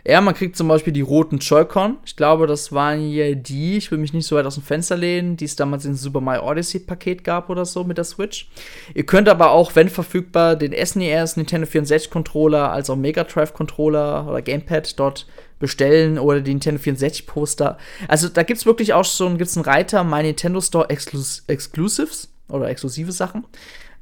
Ja, 0.07 0.21
man 0.21 0.35
kriegt 0.35 0.57
zum 0.57 0.68
Beispiel 0.68 0.92
die 0.92 1.03
roten 1.03 1.38
Joy-Con. 1.38 1.99
Ich 2.07 2.16
glaube, 2.16 2.47
das 2.47 2.73
waren 2.73 3.11
ja 3.11 3.35
die, 3.35 3.77
ich 3.77 3.90
will 3.90 3.99
mich 3.99 4.12
nicht 4.12 4.27
so 4.27 4.37
weit 4.37 4.47
aus 4.47 4.55
dem 4.55 4.62
Fenster 4.62 4.97
lehnen, 4.97 5.37
die 5.37 5.44
es 5.44 5.57
damals 5.57 5.85
in 5.85 5.94
Super 5.94 6.21
Mario 6.21 6.49
Odyssey-Paket 6.49 7.25
gab 7.25 7.51
oder 7.51 7.66
so 7.66 7.85
mit 7.85 7.99
der 7.99 8.05
Switch. 8.05 8.49
Ihr 8.94 9.05
könnt 9.05 9.29
aber 9.29 9.51
auch, 9.51 9.75
wenn 9.75 9.88
verfügbar, 9.88 10.57
den 10.57 10.73
SNES, 10.73 11.37
Nintendo 11.37 11.66
64-Controller, 11.66 12.71
als 12.71 12.88
auch 12.88 12.97
Mega 12.97 13.25
Drive-Controller 13.25 14.27
oder 14.29 14.40
Gamepad 14.40 14.99
dort 14.99 15.27
bestellen 15.59 16.18
oder 16.18 16.40
die 16.40 16.53
Nintendo 16.53 16.81
64 16.81 17.27
Poster. 17.27 17.79
Also 18.07 18.29
da 18.29 18.42
gibt 18.42 18.59
es 18.59 18.66
wirklich 18.66 18.92
auch 18.92 19.05
schon 19.05 19.38
gibt's 19.38 19.57
einen 19.57 19.64
Reiter 19.64 20.05
My 20.05 20.23
Nintendo 20.23 20.61
Store 20.61 20.88
Exclus 20.90 21.44
Exclusives 21.47 22.29
oder 22.49 22.68
exklusive 22.68 23.12
Sachen. 23.12 23.44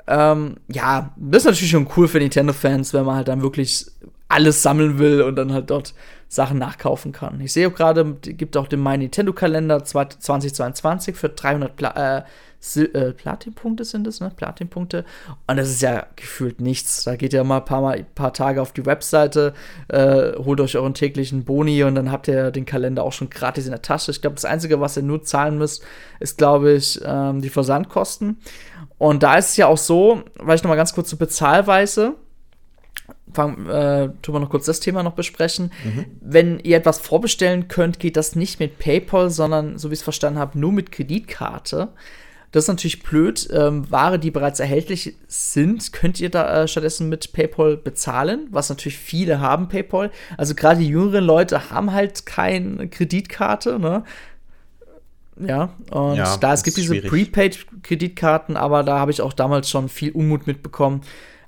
Ähm, 0.06 0.56
ja, 0.68 1.12
das 1.16 1.42
ist 1.42 1.46
natürlich 1.46 1.70
schon 1.70 1.88
cool 1.96 2.06
für 2.06 2.18
Nintendo-Fans, 2.18 2.94
wenn 2.94 3.04
man 3.04 3.16
halt 3.16 3.28
dann 3.28 3.42
wirklich 3.42 3.86
alles 4.28 4.62
sammeln 4.62 4.98
will 4.98 5.22
und 5.22 5.36
dann 5.36 5.52
halt 5.52 5.70
dort 5.70 5.94
Sachen 6.28 6.58
nachkaufen 6.58 7.12
kann. 7.12 7.40
Ich 7.40 7.52
sehe 7.52 7.68
auch 7.68 7.74
gerade, 7.74 8.14
gibt 8.14 8.56
auch 8.56 8.66
den 8.66 8.82
My 8.82 8.98
Nintendo 8.98 9.32
Kalender 9.32 9.84
2022 9.84 11.14
für 11.14 11.28
300 11.28 11.76
Pla 11.76 12.18
äh, 12.18 12.22
äh, 12.74 13.12
Platinpunkte 13.12 13.84
sind 13.84 14.08
es, 14.08 14.20
ne? 14.20 14.32
Platinpunkte. 14.34 15.04
Und 15.46 15.56
das 15.56 15.68
ist 15.68 15.82
ja 15.82 16.06
gefühlt 16.16 16.60
nichts. 16.60 17.04
Da 17.04 17.14
geht 17.14 17.32
ihr 17.32 17.44
mal 17.44 17.58
ein 17.58 17.64
paar, 17.64 17.80
mal, 17.80 18.04
paar 18.14 18.32
Tage 18.32 18.60
auf 18.60 18.72
die 18.72 18.86
Webseite, 18.86 19.54
äh, 19.88 20.32
holt 20.36 20.60
euch 20.60 20.76
euren 20.76 20.94
täglichen 20.94 21.44
Boni 21.44 21.84
und 21.84 21.94
dann 21.94 22.10
habt 22.10 22.26
ihr 22.26 22.50
den 22.50 22.66
Kalender 22.66 23.04
auch 23.04 23.12
schon 23.12 23.30
gratis 23.30 23.66
in 23.66 23.70
der 23.70 23.82
Tasche. 23.82 24.10
Ich 24.10 24.20
glaube, 24.20 24.34
das 24.34 24.44
Einzige, 24.44 24.80
was 24.80 24.96
ihr 24.96 25.04
nur 25.04 25.22
zahlen 25.22 25.58
müsst, 25.58 25.84
ist, 26.18 26.38
glaube 26.38 26.72
ich, 26.72 27.00
ähm, 27.04 27.40
die 27.40 27.50
Versandkosten. 27.50 28.38
Und 28.98 29.22
da 29.22 29.36
ist 29.36 29.50
es 29.50 29.56
ja 29.58 29.68
auch 29.68 29.78
so, 29.78 30.22
weil 30.38 30.56
ich 30.56 30.62
noch 30.62 30.70
mal 30.70 30.76
ganz 30.76 30.94
kurz 30.94 31.10
zur 31.10 31.18
Bezahlweise 31.18 32.14
fangen, 33.32 33.68
äh, 33.68 34.10
tun 34.22 34.34
wir 34.34 34.40
noch 34.40 34.50
kurz 34.50 34.66
das 34.66 34.80
Thema 34.80 35.02
noch 35.02 35.14
besprechen. 35.14 35.72
Mhm. 35.84 36.06
Wenn 36.20 36.58
ihr 36.60 36.76
etwas 36.76 36.98
vorbestellen 36.98 37.68
könnt, 37.68 37.98
geht 37.98 38.16
das 38.16 38.36
nicht 38.36 38.60
mit 38.60 38.78
PayPal, 38.78 39.30
sondern, 39.30 39.78
so 39.78 39.90
wie 39.90 39.94
ich 39.94 40.00
es 40.00 40.04
verstanden 40.04 40.38
habe, 40.38 40.58
nur 40.58 40.72
mit 40.72 40.92
Kreditkarte. 40.92 41.88
Das 42.52 42.64
ist 42.64 42.68
natürlich 42.68 43.02
blöd. 43.02 43.48
Ähm, 43.52 43.90
Ware, 43.90 44.18
die 44.18 44.30
bereits 44.30 44.60
erhältlich 44.60 45.14
sind, 45.26 45.92
könnt 45.92 46.20
ihr 46.20 46.30
da 46.30 46.62
äh, 46.62 46.68
stattdessen 46.68 47.08
mit 47.08 47.32
PayPal 47.32 47.76
bezahlen, 47.76 48.46
was 48.50 48.68
natürlich 48.70 48.98
viele 48.98 49.40
haben, 49.40 49.68
PayPal. 49.68 50.10
Also 50.38 50.54
gerade 50.54 50.80
die 50.80 50.88
jüngeren 50.88 51.24
Leute 51.24 51.70
haben 51.70 51.92
halt 51.92 52.24
keine 52.24 52.88
Kreditkarte, 52.88 53.78
ne? 53.78 54.04
Ja, 55.38 55.74
und 55.90 56.16
ja, 56.16 56.38
da 56.38 56.54
es 56.54 56.62
gibt 56.62 56.78
diese 56.78 56.98
Prepaid-Kreditkarten, 57.02 58.56
aber 58.56 58.82
da 58.82 58.98
habe 58.98 59.10
ich 59.10 59.20
auch 59.20 59.34
damals 59.34 59.68
schon 59.68 59.90
viel 59.90 60.12
Unmut 60.12 60.46
mitbekommen. 60.46 61.02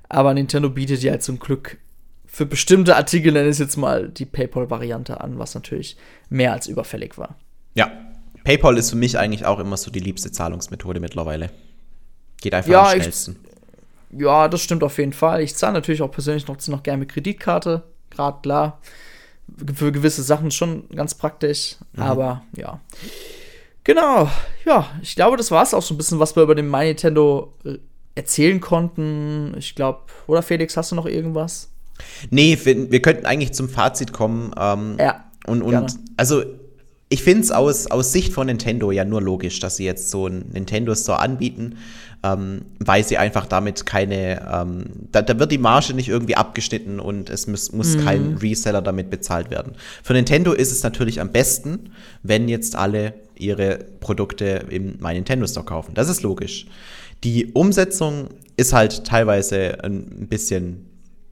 Aber 0.09 0.33
Nintendo 0.33 0.69
bietet 0.69 1.03
ja 1.03 1.19
zum 1.19 1.39
Glück 1.39 1.77
für 2.25 2.45
bestimmte 2.45 2.95
Artikel, 2.95 3.31
nenne 3.31 3.47
ich 3.47 3.53
es 3.53 3.59
jetzt 3.59 3.77
mal, 3.77 4.09
die 4.09 4.25
PayPal-Variante 4.25 5.21
an, 5.21 5.39
was 5.39 5.55
natürlich 5.55 5.97
mehr 6.29 6.53
als 6.53 6.67
überfällig 6.67 7.17
war. 7.17 7.35
Ja, 7.75 7.91
PayPal 8.43 8.77
ist 8.77 8.91
für 8.91 8.95
mich 8.95 9.17
eigentlich 9.17 9.45
auch 9.45 9.59
immer 9.59 9.77
so 9.77 9.91
die 9.91 9.99
liebste 9.99 10.31
Zahlungsmethode 10.31 10.99
mittlerweile. 10.99 11.49
Geht 12.41 12.53
einfach 12.53 12.71
ja, 12.71 12.83
am 12.83 12.95
schnellsten. 12.95 13.37
Ich, 14.11 14.21
ja, 14.21 14.47
das 14.47 14.61
stimmt 14.61 14.83
auf 14.83 14.97
jeden 14.97 15.13
Fall. 15.13 15.41
Ich 15.41 15.55
zahle 15.55 15.73
natürlich 15.73 16.01
auch 16.01 16.11
persönlich 16.11 16.47
noch, 16.47 16.55
noch 16.67 16.83
gerne 16.83 16.99
mit 16.99 17.09
Kreditkarte, 17.09 17.83
gerade 18.09 18.39
klar. 18.41 18.81
Für 19.73 19.91
gewisse 19.91 20.21
Sachen 20.21 20.51
schon 20.51 20.87
ganz 20.89 21.15
praktisch, 21.15 21.77
mhm. 21.93 22.03
aber 22.03 22.43
ja. 22.55 22.79
Genau, 23.83 24.29
ja, 24.65 24.87
ich 25.01 25.15
glaube, 25.15 25.37
das 25.37 25.49
war 25.49 25.63
es 25.63 25.73
auch 25.73 25.81
so 25.81 25.95
ein 25.95 25.97
bisschen, 25.97 26.19
was 26.19 26.35
wir 26.35 26.43
über 26.43 26.53
den 26.53 26.69
My 26.69 26.85
Nintendo 26.85 27.53
erzählen 28.19 28.59
konnten. 28.59 29.55
Ich 29.57 29.75
glaube, 29.75 29.99
oder 30.27 30.41
Felix, 30.41 30.75
hast 30.75 30.91
du 30.91 30.95
noch 30.95 31.05
irgendwas? 31.05 31.69
Nee, 32.29 32.57
wir, 32.63 32.91
wir 32.91 33.01
könnten 33.01 33.25
eigentlich 33.25 33.53
zum 33.53 33.69
Fazit 33.69 34.11
kommen. 34.11 34.53
Ähm, 34.59 34.97
ja. 34.99 35.23
Und, 35.47 35.61
und 35.61 35.97
also 36.17 36.43
ich 37.07 37.23
finde 37.23 37.41
es 37.41 37.51
aus, 37.51 37.87
aus 37.87 38.11
Sicht 38.11 38.33
von 38.33 38.47
Nintendo 38.47 38.91
ja 38.91 39.03
nur 39.03 39.21
logisch, 39.21 39.59
dass 39.59 39.77
sie 39.77 39.85
jetzt 39.85 40.11
so 40.11 40.27
einen 40.27 40.49
Nintendo 40.51 40.93
Store 40.93 41.19
anbieten, 41.19 41.77
ähm, 42.21 42.65
weil 42.77 43.03
sie 43.03 43.17
einfach 43.17 43.47
damit 43.47 43.85
keine, 43.85 44.47
ähm, 44.53 44.85
da, 45.11 45.21
da, 45.21 45.39
wird 45.39 45.51
die 45.51 45.57
Marge 45.57 45.93
nicht 45.93 46.09
irgendwie 46.09 46.35
abgeschnitten 46.35 46.99
und 46.99 47.29
es 47.29 47.47
muss, 47.47 47.71
muss 47.71 47.95
mhm. 47.95 48.05
kein 48.05 48.37
Reseller 48.37 48.81
damit 48.81 49.09
bezahlt 49.09 49.49
werden. 49.49 49.73
Für 50.03 50.13
Nintendo 50.13 50.51
ist 50.51 50.71
es 50.71 50.83
natürlich 50.83 51.19
am 51.19 51.31
besten, 51.31 51.91
wenn 52.21 52.47
jetzt 52.47 52.75
alle 52.75 53.13
ihre 53.35 53.79
Produkte 54.01 54.65
im 54.69 54.97
My 54.99 55.13
Nintendo 55.13 55.47
Store 55.47 55.65
kaufen. 55.65 55.93
Das 55.95 56.09
ist 56.09 56.21
logisch. 56.21 56.67
Die 57.23 57.51
Umsetzung 57.53 58.29
ist 58.55 58.73
halt 58.73 59.05
teilweise 59.05 59.83
ein 59.83 60.27
bisschen 60.27 60.85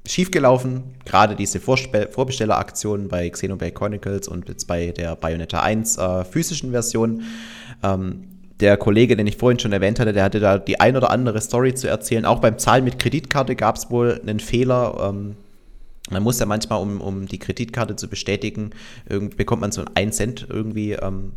schiefgelaufen. 0.05 0.83
Gerade 1.05 1.35
diese 1.35 1.59
Vorbestelleraktion 1.59 3.07
bei 3.07 3.29
Xenoblade 3.29 3.73
Chronicles 3.73 4.27
und 4.27 4.47
jetzt 4.49 4.65
bei 4.65 4.91
der 4.91 5.15
Bayonetta 5.15 5.61
1 5.61 5.97
äh, 5.97 6.23
physischen 6.25 6.71
Version. 6.71 7.23
Ähm, 7.83 8.27
der 8.59 8.77
Kollege, 8.77 9.15
den 9.15 9.27
ich 9.27 9.37
vorhin 9.37 9.59
schon 9.59 9.71
erwähnt 9.71 9.99
hatte, 9.99 10.13
der 10.13 10.23
hatte 10.23 10.39
da 10.39 10.57
die 10.57 10.79
ein 10.79 10.97
oder 10.97 11.11
andere 11.11 11.39
Story 11.41 11.75
zu 11.75 11.87
erzählen. 11.87 12.25
Auch 12.25 12.39
beim 12.39 12.57
Zahlen 12.57 12.83
mit 12.83 12.97
Kreditkarte 12.97 13.55
gab 13.55 13.75
es 13.75 13.91
wohl 13.91 14.19
einen 14.25 14.39
Fehler. 14.39 15.09
Ähm, 15.09 15.35
man 16.09 16.23
muss 16.23 16.39
ja 16.39 16.45
manchmal, 16.45 16.81
um, 16.81 17.01
um 17.01 17.27
die 17.27 17.37
Kreditkarte 17.37 17.95
zu 17.97 18.07
bestätigen, 18.07 18.71
bekommt 19.35 19.61
man 19.61 19.73
so 19.73 19.83
einen 19.93 20.13
Cent 20.13 20.47
irgendwie 20.49 20.93
ähm, 20.93 21.33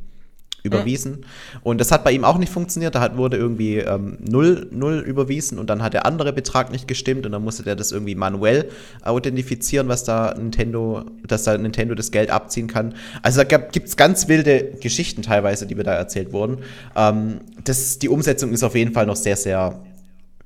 überwiesen. 0.62 1.12
Mhm. 1.12 1.24
Und 1.62 1.80
das 1.80 1.92
hat 1.92 2.04
bei 2.04 2.12
ihm 2.12 2.24
auch 2.24 2.38
nicht 2.38 2.52
funktioniert. 2.52 2.94
Da 2.94 3.00
hat, 3.00 3.16
wurde 3.16 3.36
irgendwie 3.36 3.78
ähm, 3.78 4.18
null, 4.20 4.68
null 4.70 4.98
überwiesen 4.98 5.58
und 5.58 5.70
dann 5.70 5.82
hat 5.82 5.94
der 5.94 6.06
andere 6.06 6.32
Betrag 6.32 6.70
nicht 6.70 6.88
gestimmt 6.88 7.26
und 7.26 7.32
dann 7.32 7.42
musste 7.42 7.62
der 7.62 7.76
das 7.76 7.92
irgendwie 7.92 8.14
manuell 8.14 8.68
authentifizieren, 9.02 9.88
was 9.88 10.04
da 10.04 10.34
Nintendo, 10.34 11.04
dass 11.26 11.44
da 11.44 11.56
Nintendo 11.56 11.94
das 11.94 12.10
Geld 12.10 12.30
abziehen 12.30 12.66
kann. 12.66 12.94
Also 13.22 13.42
da 13.42 13.58
gibt 13.58 13.88
es 13.88 13.96
ganz 13.96 14.28
wilde 14.28 14.72
Geschichten 14.80 15.22
teilweise, 15.22 15.66
die 15.66 15.74
mir 15.74 15.84
da 15.84 15.94
erzählt 15.94 16.32
wurden. 16.32 16.58
Ähm, 16.96 17.40
das, 17.64 17.98
die 17.98 18.08
Umsetzung 18.08 18.52
ist 18.52 18.62
auf 18.62 18.74
jeden 18.74 18.92
Fall 18.92 19.06
noch 19.06 19.16
sehr, 19.16 19.36
sehr 19.36 19.80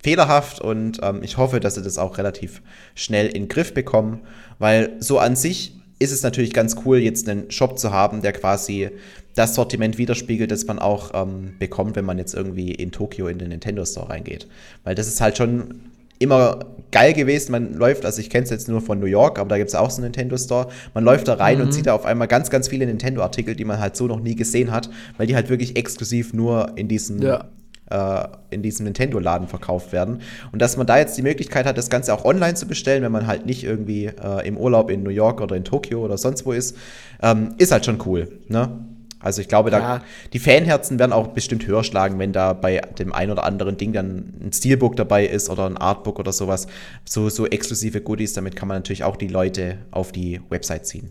fehlerhaft 0.02 0.60
und 0.60 1.00
ähm, 1.02 1.20
ich 1.22 1.38
hoffe, 1.38 1.60
dass 1.60 1.76
sie 1.76 1.82
das 1.82 1.96
auch 1.96 2.18
relativ 2.18 2.60
schnell 2.94 3.26
in 3.26 3.44
den 3.44 3.48
Griff 3.48 3.72
bekommen, 3.72 4.20
weil 4.58 4.92
so 5.00 5.18
an 5.18 5.34
sich 5.34 5.72
ist 6.04 6.12
es 6.12 6.22
natürlich 6.22 6.52
ganz 6.52 6.76
cool, 6.84 6.98
jetzt 6.98 7.28
einen 7.28 7.50
Shop 7.50 7.78
zu 7.78 7.90
haben, 7.90 8.22
der 8.22 8.32
quasi 8.32 8.90
das 9.34 9.54
Sortiment 9.54 9.98
widerspiegelt, 9.98 10.50
das 10.50 10.66
man 10.66 10.78
auch 10.78 11.10
ähm, 11.14 11.54
bekommt, 11.58 11.96
wenn 11.96 12.04
man 12.04 12.18
jetzt 12.18 12.34
irgendwie 12.34 12.70
in 12.70 12.92
Tokio 12.92 13.26
in 13.26 13.38
den 13.38 13.48
Nintendo 13.48 13.84
Store 13.84 14.08
reingeht. 14.08 14.46
Weil 14.84 14.94
das 14.94 15.08
ist 15.08 15.20
halt 15.20 15.36
schon 15.36 15.80
immer 16.20 16.60
geil 16.92 17.12
gewesen. 17.12 17.52
Man 17.52 17.74
läuft, 17.74 18.04
also 18.04 18.20
ich 18.20 18.30
kenne 18.30 18.44
es 18.44 18.50
jetzt 18.50 18.68
nur 18.68 18.80
von 18.80 19.00
New 19.00 19.06
York, 19.06 19.38
aber 19.38 19.48
da 19.48 19.58
gibt 19.58 19.68
es 19.68 19.74
auch 19.74 19.90
so 19.90 19.96
einen 19.96 20.04
Nintendo 20.04 20.36
Store. 20.36 20.68
Man 20.94 21.02
läuft 21.04 21.26
da 21.26 21.34
rein 21.34 21.58
mhm. 21.58 21.64
und 21.64 21.72
sieht 21.72 21.86
da 21.86 21.94
auf 21.94 22.04
einmal 22.04 22.28
ganz, 22.28 22.50
ganz 22.50 22.68
viele 22.68 22.86
Nintendo-Artikel, 22.86 23.56
die 23.56 23.64
man 23.64 23.80
halt 23.80 23.96
so 23.96 24.06
noch 24.06 24.20
nie 24.20 24.36
gesehen 24.36 24.70
hat, 24.70 24.88
weil 25.16 25.26
die 25.26 25.34
halt 25.34 25.48
wirklich 25.48 25.76
exklusiv 25.76 26.32
nur 26.32 26.72
in 26.76 26.86
diesem 26.86 27.20
ja 27.20 27.46
äh, 27.90 28.24
in 28.50 28.62
diesem 28.62 28.84
Nintendo-Laden 28.84 29.48
verkauft 29.48 29.92
werden. 29.92 30.20
Und 30.52 30.62
dass 30.62 30.76
man 30.76 30.86
da 30.86 30.98
jetzt 30.98 31.16
die 31.16 31.22
Möglichkeit 31.22 31.66
hat, 31.66 31.78
das 31.78 31.90
Ganze 31.90 32.14
auch 32.14 32.24
online 32.24 32.54
zu 32.54 32.66
bestellen, 32.66 33.02
wenn 33.02 33.12
man 33.12 33.26
halt 33.26 33.46
nicht 33.46 33.64
irgendwie 33.64 34.06
äh, 34.06 34.46
im 34.46 34.56
Urlaub 34.56 34.90
in 34.90 35.02
New 35.02 35.10
York 35.10 35.40
oder 35.40 35.56
in 35.56 35.64
Tokio 35.64 36.04
oder 36.04 36.18
sonst 36.18 36.46
wo 36.46 36.52
ist, 36.52 36.76
ähm, 37.22 37.54
ist 37.58 37.72
halt 37.72 37.84
schon 37.84 38.02
cool. 38.06 38.38
Ne? 38.48 38.84
Also 39.24 39.40
ich 39.40 39.48
glaube, 39.48 39.70
da, 39.70 39.78
ja. 39.78 40.02
die 40.34 40.38
Fanherzen 40.38 40.98
werden 40.98 41.12
auch 41.12 41.28
bestimmt 41.28 41.66
höher 41.66 41.82
schlagen, 41.82 42.18
wenn 42.18 42.34
da 42.34 42.52
bei 42.52 42.82
dem 42.98 43.10
ein 43.12 43.30
oder 43.30 43.44
anderen 43.44 43.78
Ding 43.78 43.94
dann 43.94 44.34
ein 44.42 44.52
Steelbook 44.52 44.96
dabei 44.96 45.26
ist 45.26 45.48
oder 45.48 45.64
ein 45.64 45.78
Artbook 45.78 46.18
oder 46.18 46.30
sowas. 46.30 46.66
So, 47.06 47.30
so 47.30 47.46
exklusive 47.46 48.02
Goodies, 48.02 48.34
damit 48.34 48.54
kann 48.54 48.68
man 48.68 48.76
natürlich 48.76 49.02
auch 49.02 49.16
die 49.16 49.28
Leute 49.28 49.78
auf 49.92 50.12
die 50.12 50.42
Website 50.50 50.86
ziehen. 50.86 51.10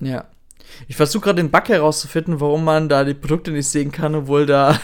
Ja. 0.00 0.24
Ich 0.88 0.96
versuche 0.96 1.24
gerade 1.24 1.42
den 1.42 1.50
Bug 1.50 1.68
herauszufinden, 1.68 2.40
warum 2.40 2.64
man 2.64 2.88
da 2.88 3.04
die 3.04 3.14
Produkte 3.14 3.50
nicht 3.50 3.68
sehen 3.68 3.92
kann, 3.92 4.14
obwohl 4.14 4.46
da 4.46 4.78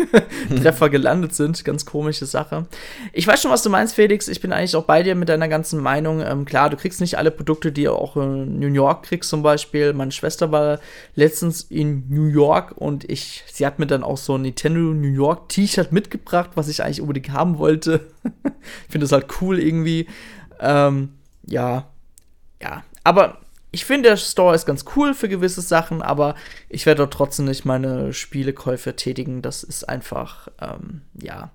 Treffer 0.60 0.90
gelandet 0.90 1.34
sind. 1.34 1.64
Ganz 1.64 1.86
komische 1.86 2.26
Sache. 2.26 2.66
Ich 3.12 3.26
weiß 3.26 3.40
schon, 3.40 3.50
was 3.50 3.62
du 3.62 3.70
meinst, 3.70 3.94
Felix. 3.94 4.28
Ich 4.28 4.40
bin 4.40 4.52
eigentlich 4.52 4.76
auch 4.76 4.84
bei 4.84 5.02
dir 5.02 5.14
mit 5.14 5.28
deiner 5.28 5.48
ganzen 5.48 5.80
Meinung. 5.80 6.20
Ähm, 6.20 6.44
klar, 6.44 6.70
du 6.70 6.76
kriegst 6.76 7.00
nicht 7.00 7.18
alle 7.18 7.30
Produkte, 7.30 7.72
die 7.72 7.84
du 7.84 7.92
auch 7.92 8.16
in 8.16 8.58
New 8.58 8.72
York 8.72 9.04
kriegst, 9.04 9.30
zum 9.30 9.42
Beispiel. 9.42 9.92
Meine 9.92 10.12
Schwester 10.12 10.52
war 10.52 10.78
letztens 11.14 11.62
in 11.62 12.04
New 12.08 12.26
York 12.26 12.72
und 12.76 13.08
ich, 13.08 13.44
sie 13.50 13.66
hat 13.66 13.78
mir 13.78 13.86
dann 13.86 14.02
auch 14.02 14.18
so 14.18 14.36
ein 14.36 14.42
Nintendo 14.42 14.80
New 14.80 15.12
York 15.12 15.48
T-Shirt 15.48 15.92
mitgebracht, 15.92 16.50
was 16.54 16.68
ich 16.68 16.82
eigentlich 16.82 17.00
unbedingt 17.00 17.30
haben 17.32 17.58
wollte. 17.58 18.06
ich 18.44 18.90
finde 18.90 19.04
das 19.04 19.12
halt 19.12 19.26
cool 19.40 19.58
irgendwie. 19.58 20.06
Ähm, 20.60 21.10
ja, 21.46 21.86
ja. 22.60 22.82
Aber 23.04 23.38
ich 23.76 23.84
finde, 23.84 24.08
der 24.08 24.16
Store 24.16 24.54
ist 24.54 24.64
ganz 24.64 24.86
cool 24.96 25.12
für 25.12 25.28
gewisse 25.28 25.60
Sachen, 25.60 26.00
aber 26.00 26.34
ich 26.70 26.86
werde 26.86 27.00
dort 27.00 27.12
trotzdem 27.12 27.44
nicht 27.44 27.66
meine 27.66 28.14
Spielekäufe 28.14 28.96
tätigen. 28.96 29.42
Das 29.42 29.62
ist 29.62 29.86
einfach, 29.86 30.48
ähm, 30.62 31.02
ja, 31.20 31.50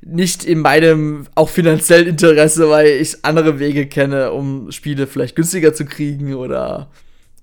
nicht 0.00 0.44
in 0.44 0.60
meinem 0.60 1.26
auch 1.34 1.48
finanziellen 1.48 2.06
Interesse, 2.06 2.70
weil 2.70 2.86
ich 2.86 3.24
andere 3.24 3.58
Wege 3.58 3.88
kenne, 3.88 4.30
um 4.30 4.70
Spiele 4.70 5.08
vielleicht 5.08 5.34
günstiger 5.34 5.74
zu 5.74 5.86
kriegen 5.86 6.34
oder 6.34 6.88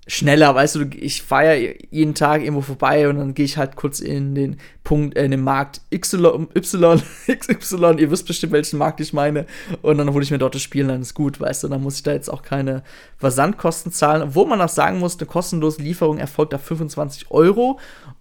schneller, 0.08 0.54
weißt 0.54 0.74
du, 0.76 0.84
ich 0.96 1.22
fahre 1.22 1.60
ja 1.60 1.72
jeden 1.90 2.14
Tag 2.14 2.40
irgendwo 2.40 2.62
vorbei 2.62 3.08
und 3.08 3.18
dann 3.18 3.34
gehe 3.34 3.44
ich 3.44 3.58
halt 3.58 3.76
kurz 3.76 4.00
in 4.00 4.34
den 4.34 4.56
Punkt, 4.82 5.16
äh, 5.16 5.24
in 5.26 5.30
den 5.30 5.42
Markt 5.42 5.82
Y, 5.92 6.48
Y, 6.56 7.02
XY, 7.28 7.96
ihr 7.98 8.10
wisst 8.10 8.26
bestimmt, 8.26 8.54
welchen 8.54 8.78
Markt 8.78 9.00
ich 9.00 9.12
meine, 9.12 9.46
und 9.82 9.98
dann 9.98 10.12
hole 10.12 10.24
ich 10.24 10.30
mir 10.30 10.38
dort 10.38 10.54
das 10.54 10.62
Spiel, 10.62 10.86
dann 10.86 11.02
ist 11.02 11.12
gut, 11.12 11.38
weißt 11.40 11.64
du, 11.64 11.68
dann 11.68 11.82
muss 11.82 11.96
ich 11.96 12.02
da 12.02 12.12
jetzt 12.12 12.30
auch 12.30 12.42
keine 12.42 12.82
Versandkosten 13.18 13.92
zahlen, 13.92 14.22
obwohl 14.22 14.46
man 14.46 14.62
auch 14.62 14.70
sagen 14.70 14.98
muss, 14.98 15.18
eine 15.18 15.26
kostenlose 15.26 15.82
Lieferung 15.82 16.16
erfolgt 16.16 16.54
ab 16.54 16.64
25 16.64 17.30
Euro 17.30 17.78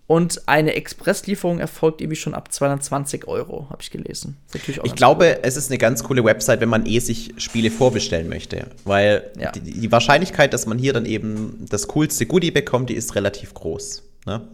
und 0.08 0.48
eine 0.48 0.74
Expresslieferung 0.74 1.60
erfolgt 1.60 2.00
irgendwie 2.00 2.16
schon 2.16 2.34
ab 2.34 2.52
220 2.54 3.28
Euro, 3.28 3.68
habe 3.70 3.82
ich 3.82 3.92
gelesen. 3.92 4.38
ich 4.54 4.96
glaube, 4.96 5.36
cool. 5.36 5.40
es 5.44 5.58
ist 5.58 5.70
eine 5.70 5.78
ganz 5.78 6.04
coole 6.04 6.24
Website, 6.24 6.62
wenn 6.62 6.70
man 6.70 6.86
eh 6.86 7.00
sich 7.00 7.34
Spiele 7.38 7.70
vorbestellen 7.70 8.30
möchte. 8.30 8.68
Weil 8.86 9.30
ja. 9.38 9.52
die, 9.52 9.60
die, 9.60 9.92
Wahrscheinlichkeit, 9.92 10.54
dass 10.54 10.66
man 10.66 10.78
hier 10.78 10.94
dann 10.94 11.06
eben 11.06 11.66
das 11.70 11.90
coolste 11.90 12.26
Goodie 12.26 12.52
bekommt, 12.52 12.90
die 12.90 12.96
ist 12.96 13.16
relativ 13.16 13.54
groß. 13.54 14.04
Ne? 14.26 14.48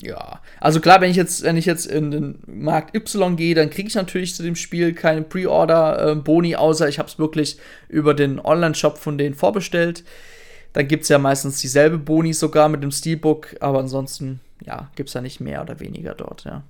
Ja, 0.00 0.40
also 0.60 0.80
klar, 0.80 1.00
wenn 1.00 1.10
ich 1.10 1.16
jetzt, 1.16 1.44
wenn 1.44 1.56
ich 1.56 1.66
jetzt 1.66 1.86
in 1.86 2.10
den 2.10 2.38
Markt 2.46 2.96
Y 2.96 3.36
gehe, 3.36 3.54
dann 3.54 3.70
kriege 3.70 3.86
ich 3.86 3.94
natürlich 3.94 4.34
zu 4.34 4.42
dem 4.42 4.56
Spiel 4.56 4.92
keine 4.92 5.22
Pre-Order-Boni, 5.22 6.52
äh, 6.52 6.56
außer 6.56 6.88
ich 6.88 6.98
habe 6.98 7.08
es 7.08 7.18
wirklich 7.20 7.58
über 7.88 8.12
den 8.12 8.40
Online-Shop 8.40 8.98
von 8.98 9.18
denen 9.18 9.36
vorbestellt. 9.36 10.02
Dann 10.72 10.88
gibt 10.88 11.04
es 11.04 11.08
ja 11.08 11.18
meistens 11.18 11.60
dieselbe 11.60 11.98
Boni 11.98 12.32
sogar 12.32 12.68
mit 12.68 12.82
dem 12.82 12.90
Steelbook, 12.90 13.54
aber 13.60 13.78
ansonsten, 13.78 14.40
ja, 14.66 14.90
gibt 14.96 15.08
es 15.08 15.14
ja 15.14 15.20
nicht 15.20 15.40
mehr 15.40 15.62
oder 15.62 15.80
weniger 15.80 16.14
dort, 16.14 16.44
ja. 16.44 16.62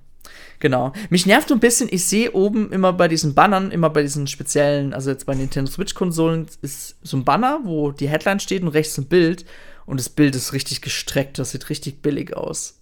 Genau. 0.59 0.93
Mich 1.09 1.25
nervt 1.25 1.51
ein 1.51 1.59
bisschen, 1.59 1.87
ich 1.91 2.05
sehe 2.05 2.31
oben 2.31 2.71
immer 2.71 2.93
bei 2.93 3.07
diesen 3.07 3.35
Bannern, 3.35 3.71
immer 3.71 3.89
bei 3.89 4.01
diesen 4.01 4.27
speziellen, 4.27 4.93
also 4.93 5.11
jetzt 5.11 5.25
bei 5.25 5.35
Nintendo 5.35 5.71
Switch-Konsolen, 5.71 6.47
ist 6.61 6.97
so 7.03 7.17
ein 7.17 7.25
Banner, 7.25 7.59
wo 7.63 7.91
die 7.91 8.09
Headline 8.09 8.39
steht 8.39 8.63
und 8.63 8.69
rechts 8.69 8.97
ein 8.97 9.05
Bild. 9.05 9.45
Und 9.85 9.99
das 9.99 10.09
Bild 10.09 10.35
ist 10.35 10.53
richtig 10.53 10.81
gestreckt, 10.81 11.37
das 11.37 11.51
sieht 11.51 11.69
richtig 11.69 12.01
billig 12.01 12.35
aus. 12.35 12.79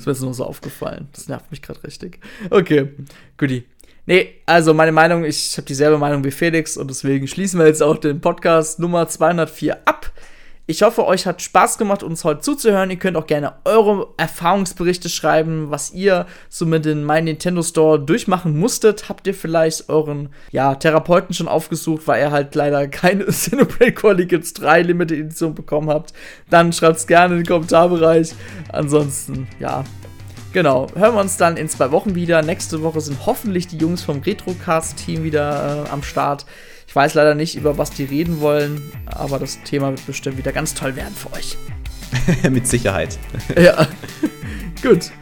das 0.00 0.06
ist 0.06 0.06
mir 0.06 0.26
nur 0.26 0.34
so 0.34 0.44
aufgefallen. 0.44 1.08
Das 1.12 1.28
nervt 1.28 1.50
mich 1.50 1.60
gerade 1.60 1.84
richtig. 1.84 2.18
Okay, 2.48 2.88
goodie. 3.36 3.64
Nee, 4.06 4.36
also 4.46 4.72
meine 4.72 4.92
Meinung, 4.92 5.24
ich 5.24 5.56
habe 5.58 5.66
dieselbe 5.66 5.98
Meinung 5.98 6.24
wie 6.24 6.30
Felix 6.30 6.78
und 6.78 6.88
deswegen 6.88 7.28
schließen 7.28 7.60
wir 7.60 7.66
jetzt 7.66 7.82
auch 7.82 7.98
den 7.98 8.22
Podcast 8.22 8.78
Nummer 8.78 9.06
204 9.06 9.86
ab. 9.86 10.10
Ich 10.70 10.82
hoffe, 10.82 11.04
euch 11.04 11.26
hat 11.26 11.42
Spaß 11.42 11.78
gemacht, 11.78 12.04
uns 12.04 12.22
heute 12.22 12.42
zuzuhören. 12.42 12.90
Ihr 12.90 12.96
könnt 12.96 13.16
auch 13.16 13.26
gerne 13.26 13.54
eure 13.64 14.06
Erfahrungsberichte 14.18 15.08
schreiben, 15.08 15.72
was 15.72 15.92
ihr 15.92 16.26
so 16.48 16.64
mit 16.64 16.86
in 16.86 17.02
meinem 17.02 17.24
Nintendo 17.24 17.60
Store 17.64 17.98
durchmachen 17.98 18.56
musstet. 18.56 19.08
Habt 19.08 19.26
ihr 19.26 19.34
vielleicht 19.34 19.88
euren 19.88 20.28
ja, 20.52 20.76
Therapeuten 20.76 21.34
schon 21.34 21.48
aufgesucht, 21.48 22.06
weil 22.06 22.22
ihr 22.22 22.30
halt 22.30 22.54
leider 22.54 22.86
keine 22.86 23.26
Cinebrate 23.32 23.94
Qualities 23.94 24.52
3 24.54 24.82
Limited 24.82 25.18
Edition 25.18 25.56
bekommen 25.56 25.90
habt? 25.90 26.12
Dann 26.50 26.72
schreibt 26.72 26.98
es 26.98 27.08
gerne 27.08 27.34
in 27.34 27.40
den 27.40 27.48
Kommentarbereich. 27.48 28.32
Ansonsten, 28.72 29.48
ja, 29.58 29.82
Genau, 30.52 30.88
hören 30.96 31.14
wir 31.14 31.20
uns 31.20 31.36
dann 31.36 31.56
in 31.56 31.68
zwei 31.68 31.92
Wochen 31.92 32.16
wieder. 32.16 32.42
Nächste 32.42 32.82
Woche 32.82 33.00
sind 33.00 33.24
hoffentlich 33.24 33.68
die 33.68 33.78
Jungs 33.78 34.02
vom 34.02 34.20
Retrocast-Team 34.20 35.22
wieder 35.22 35.86
äh, 35.86 35.90
am 35.90 36.02
Start. 36.02 36.44
Ich 36.90 36.96
weiß 36.96 37.14
leider 37.14 37.36
nicht, 37.36 37.54
über 37.54 37.78
was 37.78 37.92
die 37.92 38.02
reden 38.02 38.40
wollen, 38.40 38.82
aber 39.06 39.38
das 39.38 39.62
Thema 39.62 39.90
wird 39.90 40.04
bestimmt 40.06 40.38
wieder 40.38 40.50
ganz 40.50 40.74
toll 40.74 40.96
werden 40.96 41.14
für 41.14 41.32
euch. 41.34 41.56
Mit 42.50 42.66
Sicherheit. 42.66 43.16
ja. 43.56 43.86
gut. 44.82 45.12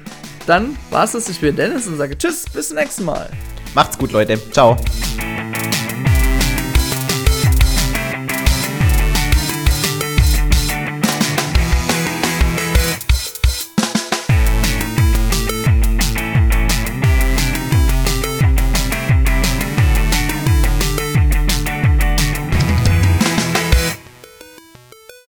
Dann 0.46 0.78
war 0.88 1.04
es 1.04 1.12
das. 1.12 1.28
Ich 1.28 1.40
bin 1.40 1.56
Dennis 1.56 1.86
und 1.86 1.98
sage 1.98 2.16
Tschüss, 2.16 2.46
bis 2.48 2.68
zum 2.68 2.78
nächsten 2.78 3.04
Mal. 3.04 3.28
Macht's 3.74 3.98
gut, 3.98 4.12
Leute. 4.12 4.40
Ciao. 4.50 4.78